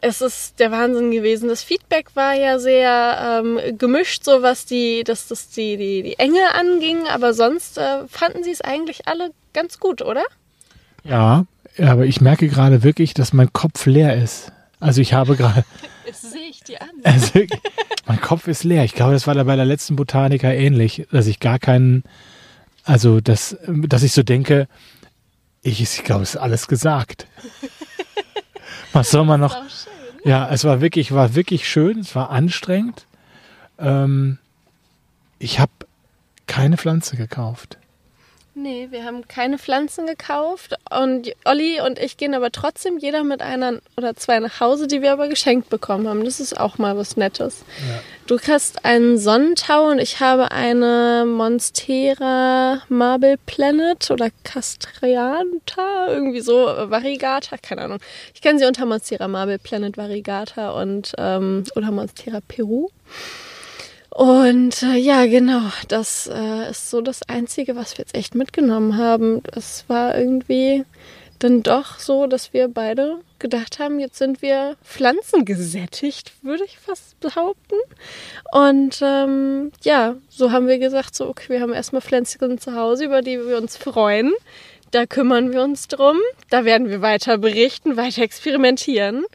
es 0.00 0.20
ist 0.20 0.60
der 0.60 0.70
Wahnsinn 0.70 1.10
gewesen. 1.10 1.48
Das 1.48 1.62
Feedback 1.62 2.14
war 2.14 2.34
ja 2.34 2.58
sehr 2.58 3.42
ähm, 3.44 3.60
gemischt, 3.76 4.24
so 4.24 4.42
was 4.42 4.64
die, 4.64 5.02
dass 5.04 5.28
das 5.28 5.48
die, 5.48 5.76
die, 5.76 6.02
die 6.02 6.18
Enge 6.18 6.54
anging, 6.54 7.06
aber 7.08 7.34
sonst 7.34 7.78
äh, 7.78 8.06
fanden 8.08 8.44
sie 8.44 8.52
es 8.52 8.60
eigentlich 8.60 9.08
alle 9.08 9.30
ganz 9.52 9.80
gut, 9.80 10.02
oder? 10.02 10.22
Ja, 11.04 11.46
aber 11.78 12.04
ich 12.04 12.20
merke 12.20 12.48
gerade 12.48 12.82
wirklich, 12.82 13.14
dass 13.14 13.32
mein 13.32 13.52
Kopf 13.52 13.86
leer 13.86 14.16
ist. 14.16 14.52
Also 14.80 15.00
ich 15.00 15.14
habe 15.14 15.36
gerade, 15.36 15.64
Das 16.08 16.22
sehe 16.22 16.48
ich 16.48 16.60
dir 16.60 16.80
an. 16.80 16.88
also 17.04 17.40
mein 18.06 18.20
Kopf 18.20 18.48
ist 18.48 18.64
leer. 18.64 18.84
Ich 18.84 18.94
glaube, 18.94 19.12
das 19.12 19.26
war 19.26 19.34
da 19.34 19.44
bei 19.44 19.56
der 19.56 19.66
letzten 19.66 19.94
Botaniker 19.94 20.52
ähnlich, 20.52 21.06
dass 21.12 21.26
ich 21.26 21.38
gar 21.38 21.58
keinen, 21.58 22.02
also 22.84 23.20
dass, 23.20 23.56
dass 23.66 24.02
ich 24.02 24.12
so 24.12 24.22
denke, 24.22 24.68
ich, 25.62 25.82
ich 25.82 26.04
glaube, 26.04 26.22
es 26.22 26.30
ist 26.30 26.40
alles 26.40 26.66
gesagt. 26.66 27.26
Was 28.92 29.10
soll 29.10 29.26
man 29.26 29.40
noch? 29.40 29.54
Ja, 30.24 30.48
es 30.50 30.64
war 30.64 30.80
wirklich, 30.80 31.12
war 31.12 31.34
wirklich 31.34 31.68
schön, 31.68 32.00
es 32.00 32.14
war 32.14 32.30
anstrengend. 32.30 33.06
Ähm, 33.78 34.38
ich 35.38 35.60
habe 35.60 35.72
keine 36.46 36.78
Pflanze 36.78 37.16
gekauft. 37.16 37.78
Nee, 38.60 38.88
wir 38.90 39.04
haben 39.04 39.28
keine 39.28 39.56
Pflanzen 39.56 40.06
gekauft 40.06 40.74
und 40.90 41.32
Olli 41.44 41.80
und 41.80 42.00
ich 42.00 42.16
gehen 42.16 42.34
aber 42.34 42.50
trotzdem 42.50 42.98
jeder 42.98 43.22
mit 43.22 43.40
einer 43.40 43.74
oder 43.96 44.16
zwei 44.16 44.40
nach 44.40 44.58
Hause, 44.58 44.88
die 44.88 45.00
wir 45.00 45.12
aber 45.12 45.28
geschenkt 45.28 45.70
bekommen 45.70 46.08
haben. 46.08 46.24
Das 46.24 46.40
ist 46.40 46.58
auch 46.58 46.76
mal 46.76 46.96
was 46.96 47.16
Nettes. 47.16 47.64
Du 48.26 48.36
hast 48.48 48.84
einen 48.84 49.16
Sonnentau 49.16 49.88
und 49.90 50.00
ich 50.00 50.18
habe 50.18 50.50
eine 50.50 51.24
Monstera 51.24 52.82
Marble 52.88 53.36
Planet 53.46 54.10
oder 54.10 54.30
Castrianta, 54.42 56.08
irgendwie 56.08 56.40
so, 56.40 56.68
äh, 56.68 56.90
Variegata, 56.90 57.58
keine 57.58 57.82
Ahnung. 57.82 58.00
Ich 58.34 58.40
kenne 58.40 58.58
sie 58.58 58.66
unter 58.66 58.86
Monstera 58.86 59.28
Marble 59.28 59.60
Planet 59.60 59.96
Variegata 59.96 60.72
und 60.72 61.12
ähm, 61.16 61.62
oder 61.76 61.92
Monstera 61.92 62.40
Peru. 62.48 62.88
Und 64.18 64.82
äh, 64.82 64.96
ja, 64.96 65.26
genau, 65.26 65.62
das 65.86 66.26
äh, 66.26 66.70
ist 66.70 66.90
so 66.90 67.00
das 67.00 67.22
Einzige, 67.28 67.76
was 67.76 67.96
wir 67.96 68.02
jetzt 68.02 68.16
echt 68.16 68.34
mitgenommen 68.34 68.96
haben. 68.96 69.44
Es 69.54 69.84
war 69.86 70.18
irgendwie 70.18 70.84
dann 71.38 71.62
doch 71.62 72.00
so, 72.00 72.26
dass 72.26 72.52
wir 72.52 72.66
beide 72.66 73.18
gedacht 73.38 73.78
haben, 73.78 74.00
jetzt 74.00 74.18
sind 74.18 74.42
wir 74.42 74.74
pflanzengesättigt, 74.82 76.32
würde 76.42 76.64
ich 76.64 76.80
fast 76.80 77.20
behaupten. 77.20 77.76
Und 78.50 78.98
ähm, 79.02 79.70
ja, 79.84 80.16
so 80.28 80.50
haben 80.50 80.66
wir 80.66 80.80
gesagt, 80.80 81.14
so, 81.14 81.28
okay, 81.28 81.50
wir 81.50 81.60
haben 81.60 81.72
erstmal 81.72 82.02
Pflänzchen 82.02 82.58
zu 82.58 82.74
Hause, 82.74 83.04
über 83.04 83.22
die 83.22 83.38
wir 83.38 83.56
uns 83.56 83.76
freuen. 83.76 84.32
Da 84.90 85.06
kümmern 85.06 85.52
wir 85.52 85.62
uns 85.62 85.86
drum. 85.86 86.16
Da 86.50 86.64
werden 86.64 86.88
wir 86.88 87.02
weiter 87.02 87.38
berichten, 87.38 87.96
weiter 87.96 88.22
experimentieren. 88.22 89.26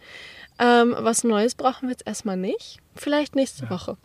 Ähm, 0.63 0.95
was 0.97 1.25
Neues 1.25 1.55
brauchen 1.55 1.87
wir 1.87 1.91
jetzt 1.91 2.07
erstmal 2.07 2.37
nicht. 2.37 2.77
Vielleicht 2.95 3.35
nächste 3.35 3.69
Woche. 3.69 3.97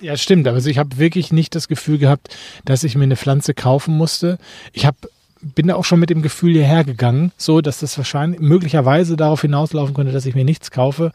Ja, 0.00 0.16
stimmt. 0.16 0.48
Aber 0.48 0.56
also 0.56 0.68
ich 0.68 0.78
habe 0.78 0.98
wirklich 0.98 1.32
nicht 1.32 1.54
das 1.54 1.68
Gefühl 1.68 1.98
gehabt, 1.98 2.34
dass 2.64 2.82
ich 2.82 2.96
mir 2.96 3.04
eine 3.04 3.16
Pflanze 3.16 3.54
kaufen 3.54 3.96
musste. 3.96 4.38
Ich 4.72 4.86
habe 4.86 4.96
bin 5.42 5.68
da 5.68 5.76
auch 5.76 5.84
schon 5.84 6.00
mit 6.00 6.10
dem 6.10 6.20
Gefühl 6.20 6.52
hierher 6.52 6.84
gegangen, 6.84 7.32
so 7.38 7.62
dass 7.62 7.80
das 7.80 7.96
wahrscheinlich 7.96 8.40
möglicherweise 8.40 9.16
darauf 9.16 9.40
hinauslaufen 9.40 9.94
könnte, 9.94 10.12
dass 10.12 10.26
ich 10.26 10.34
mir 10.34 10.44
nichts 10.44 10.70
kaufe, 10.70 11.12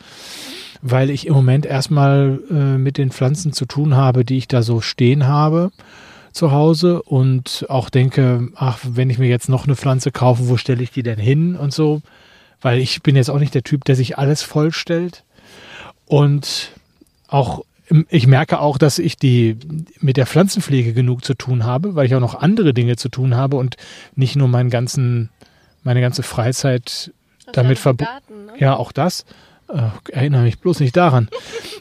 weil 0.82 1.12
ich 1.12 1.28
im 1.28 1.34
Moment 1.34 1.68
erstmal 1.68 2.39
äh, 2.50 2.54
mit 2.54 2.98
den 2.98 3.12
Pflanzen 3.12 3.54
zu 3.54 3.66
tun 3.66 3.96
habe, 3.96 4.26
die 4.26 4.38
ich 4.38 4.48
da 4.48 4.64
so 4.64 4.82
stehen 4.82 5.28
habe 5.28 5.72
zu 6.32 6.52
Hause 6.52 7.04
und 7.04 7.68
auch 7.70 7.91
denke, 7.91 8.50
ach, 8.56 8.80
wenn 8.84 9.12
ich 9.12 9.20
mir 9.20 9.30
jetzt 9.30 9.48
noch 9.48 9.66
eine 9.66 9.76
Pflanze 9.76 10.12
kaufe, 10.12 10.50
wo 10.50 10.58
stelle 10.58 10.82
ich 10.82 10.91
die 10.91 11.04
denn 11.04 11.20
hin 11.20 11.56
und 11.56 11.72
so, 11.72 12.02
weil 12.62 12.80
ich 12.80 13.01
bin 13.01 13.16
jetzt 13.16 13.30
auch 13.30 13.39
nicht 13.39 13.53
der 13.53 13.64
Typ, 13.64 13.84
der 13.86 13.95
sich 13.95 14.18
alles 14.18 14.41
vollstellt 14.41 15.24
und 16.06 16.72
auch 17.28 17.64
ich 18.10 18.26
merke 18.26 18.60
auch, 18.60 18.78
dass 18.78 18.97
ich 18.97 19.16
die 19.18 19.58
mit 19.99 20.18
der 20.18 20.26
Pflanzenpflege 20.26 20.93
genug 20.93 21.24
zu 21.24 21.36
tun 21.36 21.66
habe, 21.66 21.95
weil 21.95 22.08
ich 22.08 22.16
auch 22.16 22.20
noch 22.20 22.36
andere 22.36 22.74
Dinge 22.74 22.95
zu 22.95 23.10
tun 23.10 23.36
habe 23.36 23.58
und 23.58 23.78
nicht 24.16 24.36
nur 24.36 24.47
meinen 24.47 24.72
ganzen, 24.72 25.30
meine 25.84 26.01
ganze 26.01 26.24
Freizeit 26.24 27.14
damit 27.51 27.78
verbunden. 27.78 28.47
Ne? 28.47 28.53
Ja, 28.58 28.76
auch 28.76 28.91
das. 28.91 29.26
Äh, 29.68 30.11
erinnere 30.11 30.43
mich 30.43 30.59
bloß 30.59 30.80
nicht 30.80 30.95
daran. 30.95 31.28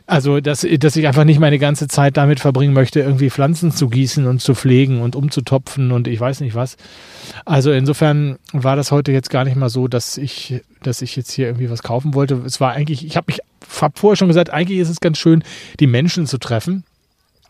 Also, 0.07 0.41
dass, 0.41 0.67
dass 0.79 0.97
ich 0.97 1.07
einfach 1.07 1.25
nicht 1.25 1.39
meine 1.39 1.59
ganze 1.59 1.87
Zeit 1.87 2.17
damit 2.17 2.41
verbringen 2.41 2.73
möchte, 2.73 3.01
irgendwie 3.01 3.31
Pflanzen 3.31 3.73
zu 3.73 3.89
gießen 3.89 4.27
und 4.27 4.41
zu 4.41 4.55
pflegen 4.55 5.03
und 5.03 5.17
umzutopfen 5.17 5.93
und 5.93 6.09
ich 6.09 6.19
weiß 6.19 6.41
nicht 6.41 6.55
was. 6.55 6.77
Also 7.45 7.73
insofern 7.73 8.39
war 8.53 8.77
das 8.77 8.91
heute 8.91 9.13
jetzt 9.13 9.31
gar 9.31 9.45
nicht 9.45 9.57
mal 9.57 9.69
so, 9.69 9.89
dass 9.89 10.17
ich, 10.17 10.63
dass 10.83 11.03
ich 11.03 11.17
jetzt 11.17 11.33
hier 11.33 11.47
irgendwie 11.47 11.71
was 11.71 11.83
kaufen 11.83 12.15
wollte. 12.15 12.35
Es 12.47 12.61
war 12.61 12.73
eigentlich, 12.73 13.07
ich 13.07 13.17
habe 13.17 13.27
mich 13.29 13.41
hab 13.81 13.99
vorher 13.99 14.17
schon 14.17 14.29
gesagt, 14.29 14.51
eigentlich 14.51 14.79
ist 14.79 14.91
es 14.91 15.01
ganz 15.01 15.19
schön, 15.19 15.43
die 15.81 15.87
Menschen 15.87 16.27
zu 16.27 16.39
treffen 16.39 16.85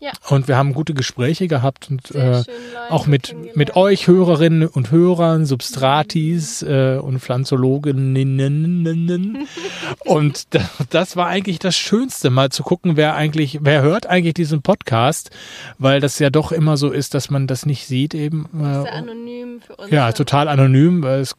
ja. 0.01 0.11
Und 0.29 0.47
wir 0.47 0.55
haben 0.57 0.73
gute 0.73 0.93
Gespräche 0.93 1.47
gehabt 1.47 1.89
und 1.89 2.11
äh, 2.11 2.43
auch 2.89 3.07
mit, 3.07 3.33
mit 3.55 3.77
euch 3.77 4.07
Hörerinnen 4.07 4.67
und 4.67 4.91
Hörern, 4.91 5.45
Substratis 5.45 6.63
äh, 6.63 6.99
und 7.01 7.19
Pflanzologinnen. 7.19 9.47
und 10.05 10.47
das 10.89 11.15
war 11.15 11.27
eigentlich 11.27 11.59
das 11.59 11.77
Schönste, 11.77 12.29
mal 12.29 12.49
zu 12.49 12.63
gucken, 12.63 12.97
wer 12.97 13.15
eigentlich, 13.15 13.59
wer 13.61 13.83
hört 13.83 14.05
eigentlich 14.05 14.33
diesen 14.33 14.61
Podcast, 14.61 15.31
weil 15.79 16.01
das 16.01 16.19
ja 16.19 16.29
doch 16.29 16.51
immer 16.51 16.75
so 16.75 16.91
ist, 16.91 17.13
dass 17.13 17.29
man 17.29 17.47
das 17.47 17.65
nicht 17.65 17.87
sieht 17.87 18.13
eben. 18.13 18.49
Äh, 18.53 18.89
anonym 18.89 19.61
für 19.61 19.77
uns. 19.77 19.91
Ja, 19.91 20.11
total 20.11 20.49
anonym. 20.49 21.03
Es, 21.03 21.35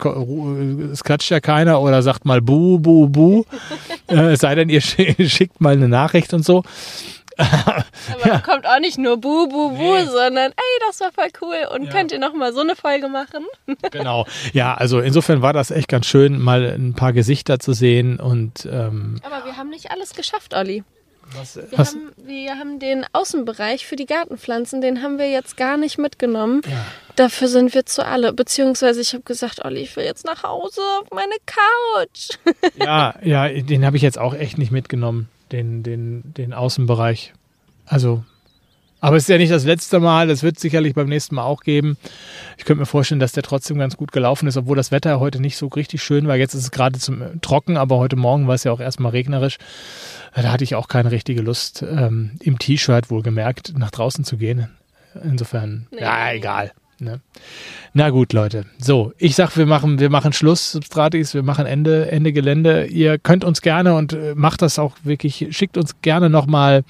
es 0.92 1.04
klatscht 1.04 1.30
ja 1.30 1.40
keiner 1.40 1.82
oder 1.82 2.00
sagt 2.02 2.24
mal 2.24 2.40
bu, 2.40 2.78
bu, 2.78 3.08
bu. 3.08 3.44
äh, 4.08 4.32
es 4.32 4.40
sei 4.40 4.54
denn, 4.54 4.70
ihr 4.70 4.80
schickt 4.80 5.60
mal 5.60 5.74
eine 5.74 5.88
Nachricht 5.88 6.32
und 6.32 6.42
so. 6.44 6.62
Aber 7.38 8.26
ja. 8.26 8.38
kommt 8.40 8.66
auch 8.66 8.80
nicht 8.80 8.98
nur 8.98 9.18
Bu, 9.18 9.48
Bu, 9.48 9.70
Bu, 9.70 9.94
nee. 9.94 10.04
sondern 10.04 10.52
ey, 10.52 10.86
das 10.86 11.00
war 11.00 11.12
voll 11.12 11.28
cool 11.42 11.68
und 11.74 11.84
ja. 11.84 11.90
könnt 11.90 12.12
ihr 12.12 12.18
noch 12.18 12.32
mal 12.32 12.52
so 12.52 12.60
eine 12.60 12.76
Folge 12.76 13.08
machen? 13.08 13.44
genau. 13.90 14.26
Ja, 14.52 14.74
also 14.74 15.00
insofern 15.00 15.42
war 15.42 15.52
das 15.52 15.70
echt 15.70 15.88
ganz 15.88 16.06
schön, 16.06 16.40
mal 16.40 16.64
ein 16.64 16.94
paar 16.94 17.12
Gesichter 17.12 17.58
zu 17.58 17.72
sehen 17.72 18.18
und. 18.18 18.66
Ähm, 18.66 19.20
Aber 19.22 19.44
wir 19.44 19.56
haben 19.56 19.68
nicht 19.68 19.90
alles 19.90 20.14
geschafft, 20.14 20.54
Olli. 20.54 20.82
Was, 21.36 21.56
wir, 21.56 21.66
was? 21.72 21.94
Haben, 21.94 22.12
wir 22.24 22.54
haben 22.54 22.78
den 22.78 23.04
Außenbereich 23.12 23.84
für 23.84 23.96
die 23.96 24.06
Gartenpflanzen, 24.06 24.80
den 24.80 25.02
haben 25.02 25.18
wir 25.18 25.28
jetzt 25.28 25.56
gar 25.56 25.76
nicht 25.76 25.98
mitgenommen. 25.98 26.62
Ja. 26.64 26.86
Dafür 27.16 27.48
sind 27.48 27.74
wir 27.74 27.84
zu 27.84 28.06
alle. 28.06 28.32
Beziehungsweise 28.32 29.00
ich 29.00 29.12
habe 29.12 29.24
gesagt, 29.24 29.64
Olli, 29.64 29.80
ich 29.80 29.96
will 29.96 30.04
jetzt 30.04 30.24
nach 30.24 30.44
Hause 30.44 30.80
auf 31.00 31.10
meine 31.10 31.34
Couch. 31.44 32.38
ja, 32.78 33.14
ja, 33.22 33.48
den 33.48 33.84
habe 33.84 33.96
ich 33.96 34.02
jetzt 34.02 34.18
auch 34.18 34.34
echt 34.34 34.56
nicht 34.56 34.70
mitgenommen 34.70 35.28
den, 35.52 35.82
den, 35.82 36.34
den 36.34 36.52
Außenbereich. 36.52 37.32
Also, 37.86 38.24
aber 39.00 39.16
es 39.16 39.24
ist 39.24 39.28
ja 39.28 39.38
nicht 39.38 39.52
das 39.52 39.64
letzte 39.64 40.00
Mal, 40.00 40.26
das 40.26 40.42
wird 40.42 40.58
sicherlich 40.58 40.94
beim 40.94 41.08
nächsten 41.08 41.34
Mal 41.34 41.44
auch 41.44 41.60
geben. 41.60 41.96
Ich 42.56 42.64
könnte 42.64 42.80
mir 42.80 42.86
vorstellen, 42.86 43.20
dass 43.20 43.32
der 43.32 43.42
trotzdem 43.42 43.78
ganz 43.78 43.96
gut 43.96 44.10
gelaufen 44.10 44.48
ist, 44.48 44.56
obwohl 44.56 44.76
das 44.76 44.90
Wetter 44.90 45.20
heute 45.20 45.40
nicht 45.40 45.56
so 45.56 45.68
richtig 45.68 46.02
schön 46.02 46.26
war. 46.26 46.36
Jetzt 46.36 46.54
ist 46.54 46.62
es 46.62 46.70
gerade 46.70 46.98
zum 46.98 47.22
äh, 47.22 47.38
trocken, 47.42 47.76
aber 47.76 47.98
heute 47.98 48.16
Morgen 48.16 48.48
war 48.48 48.54
es 48.54 48.64
ja 48.64 48.72
auch 48.72 48.80
erstmal 48.80 49.12
regnerisch. 49.12 49.58
Da 50.34 50.50
hatte 50.50 50.64
ich 50.64 50.74
auch 50.74 50.88
keine 50.88 51.10
richtige 51.10 51.42
Lust, 51.42 51.82
ähm, 51.82 52.32
im 52.40 52.58
T-Shirt 52.58 53.10
wohlgemerkt, 53.10 53.74
nach 53.78 53.90
draußen 53.90 54.24
zu 54.24 54.38
gehen. 54.38 54.68
Insofern, 55.22 55.86
nee. 55.90 56.00
ja, 56.00 56.32
egal. 56.32 56.72
Ne? 56.98 57.20
Na 57.92 58.08
gut, 58.08 58.32
Leute. 58.32 58.64
So, 58.78 59.12
ich 59.18 59.34
sag, 59.34 59.56
wir 59.56 59.66
machen, 59.66 59.98
wir 59.98 60.08
machen 60.08 60.32
Schluss, 60.32 60.72
Substratis, 60.72 61.34
wir 61.34 61.42
machen 61.42 61.66
Ende, 61.66 62.10
Ende 62.10 62.32
Gelände. 62.32 62.86
Ihr 62.86 63.18
könnt 63.18 63.44
uns 63.44 63.60
gerne 63.60 63.94
und 63.94 64.14
äh, 64.14 64.34
macht 64.34 64.62
das 64.62 64.78
auch 64.78 64.96
wirklich, 65.02 65.48
schickt 65.50 65.76
uns 65.76 66.00
gerne 66.00 66.30
nochmal 66.30 66.84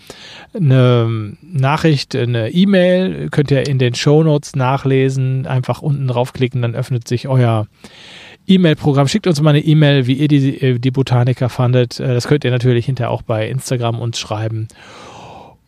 eine 0.54 1.36
Nachricht, 1.42 2.14
eine 2.14 2.50
E-Mail, 2.50 3.30
könnt 3.30 3.50
ihr 3.50 3.66
in 3.66 3.78
den 3.78 3.94
Show 3.94 4.22
Notes 4.22 4.54
nachlesen, 4.54 5.46
einfach 5.46 5.82
unten 5.82 6.06
draufklicken, 6.06 6.62
dann 6.62 6.76
öffnet 6.76 7.08
sich 7.08 7.26
euer 7.26 7.66
E-Mail-Programm. 8.46 9.08
Schickt 9.08 9.26
uns 9.26 9.40
mal 9.40 9.50
eine 9.50 9.64
E-Mail, 9.64 10.06
wie 10.06 10.14
ihr 10.14 10.28
die, 10.28 10.60
äh, 10.60 10.78
die 10.78 10.90
Botaniker 10.92 11.48
fandet. 11.48 11.98
Äh, 11.98 12.14
das 12.14 12.28
könnt 12.28 12.44
ihr 12.44 12.52
natürlich 12.52 12.86
hinterher 12.86 13.10
auch 13.10 13.22
bei 13.22 13.48
Instagram 13.48 13.98
uns 13.98 14.20
schreiben. 14.20 14.68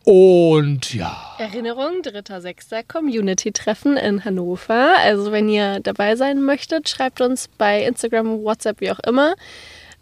Und 0.05 0.93
ja. 0.93 1.35
Erinnerung, 1.37 2.01
3.6. 2.01 2.83
Community-Treffen 2.87 3.97
in 3.97 4.25
Hannover. 4.25 4.93
Also 4.97 5.31
wenn 5.31 5.49
ihr 5.49 5.79
dabei 5.81 6.15
sein 6.15 6.41
möchtet, 6.41 6.89
schreibt 6.89 7.21
uns 7.21 7.47
bei 7.57 7.83
Instagram, 7.83 8.43
WhatsApp, 8.43 8.81
wie 8.81 8.91
auch 8.91 8.99
immer, 8.99 9.35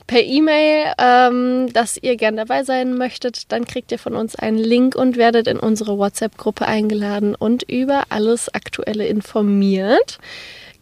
per 0.06 0.22
E-Mail, 0.22 0.94
ähm, 0.98 1.74
dass 1.74 1.98
ihr 1.98 2.16
gern 2.16 2.38
dabei 2.38 2.64
sein 2.64 2.96
möchtet. 2.96 3.52
Dann 3.52 3.66
kriegt 3.66 3.92
ihr 3.92 4.00
von 4.00 4.16
uns 4.16 4.36
einen 4.36 4.58
Link 4.58 4.96
und 4.96 5.18
werdet 5.18 5.48
in 5.48 5.60
unsere 5.60 5.98
WhatsApp-Gruppe 5.98 6.66
eingeladen 6.66 7.36
und 7.36 7.64
über 7.64 8.06
alles 8.10 8.54
Aktuelle 8.54 9.06
informiert. 9.08 10.20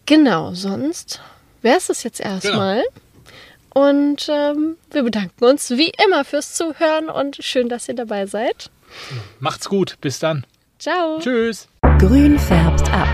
Genau, 0.06 0.54
sonst 0.54 1.22
wäre 1.64 1.78
es 1.78 1.88
das 1.88 2.04
jetzt 2.04 2.20
erstmal. 2.20 2.84
Genau. 2.84 3.88
Und 3.90 4.30
ähm, 4.30 4.78
wir 4.92 5.04
bedanken 5.04 5.44
uns 5.44 5.72
wie 5.72 5.92
immer 6.06 6.24
fürs 6.24 6.54
Zuhören 6.54 7.10
und 7.10 7.38
schön, 7.42 7.68
dass 7.68 7.90
ihr 7.90 7.96
dabei 7.96 8.26
seid. 8.26 8.70
Macht's 9.40 9.70
gut. 9.70 9.98
Bis 10.02 10.20
dann. 10.20 10.46
Ciao. 10.80 11.20
Tschüss. 11.20 11.68
Grün 12.00 12.38
färbt 12.38 12.92
ab. 12.92 13.08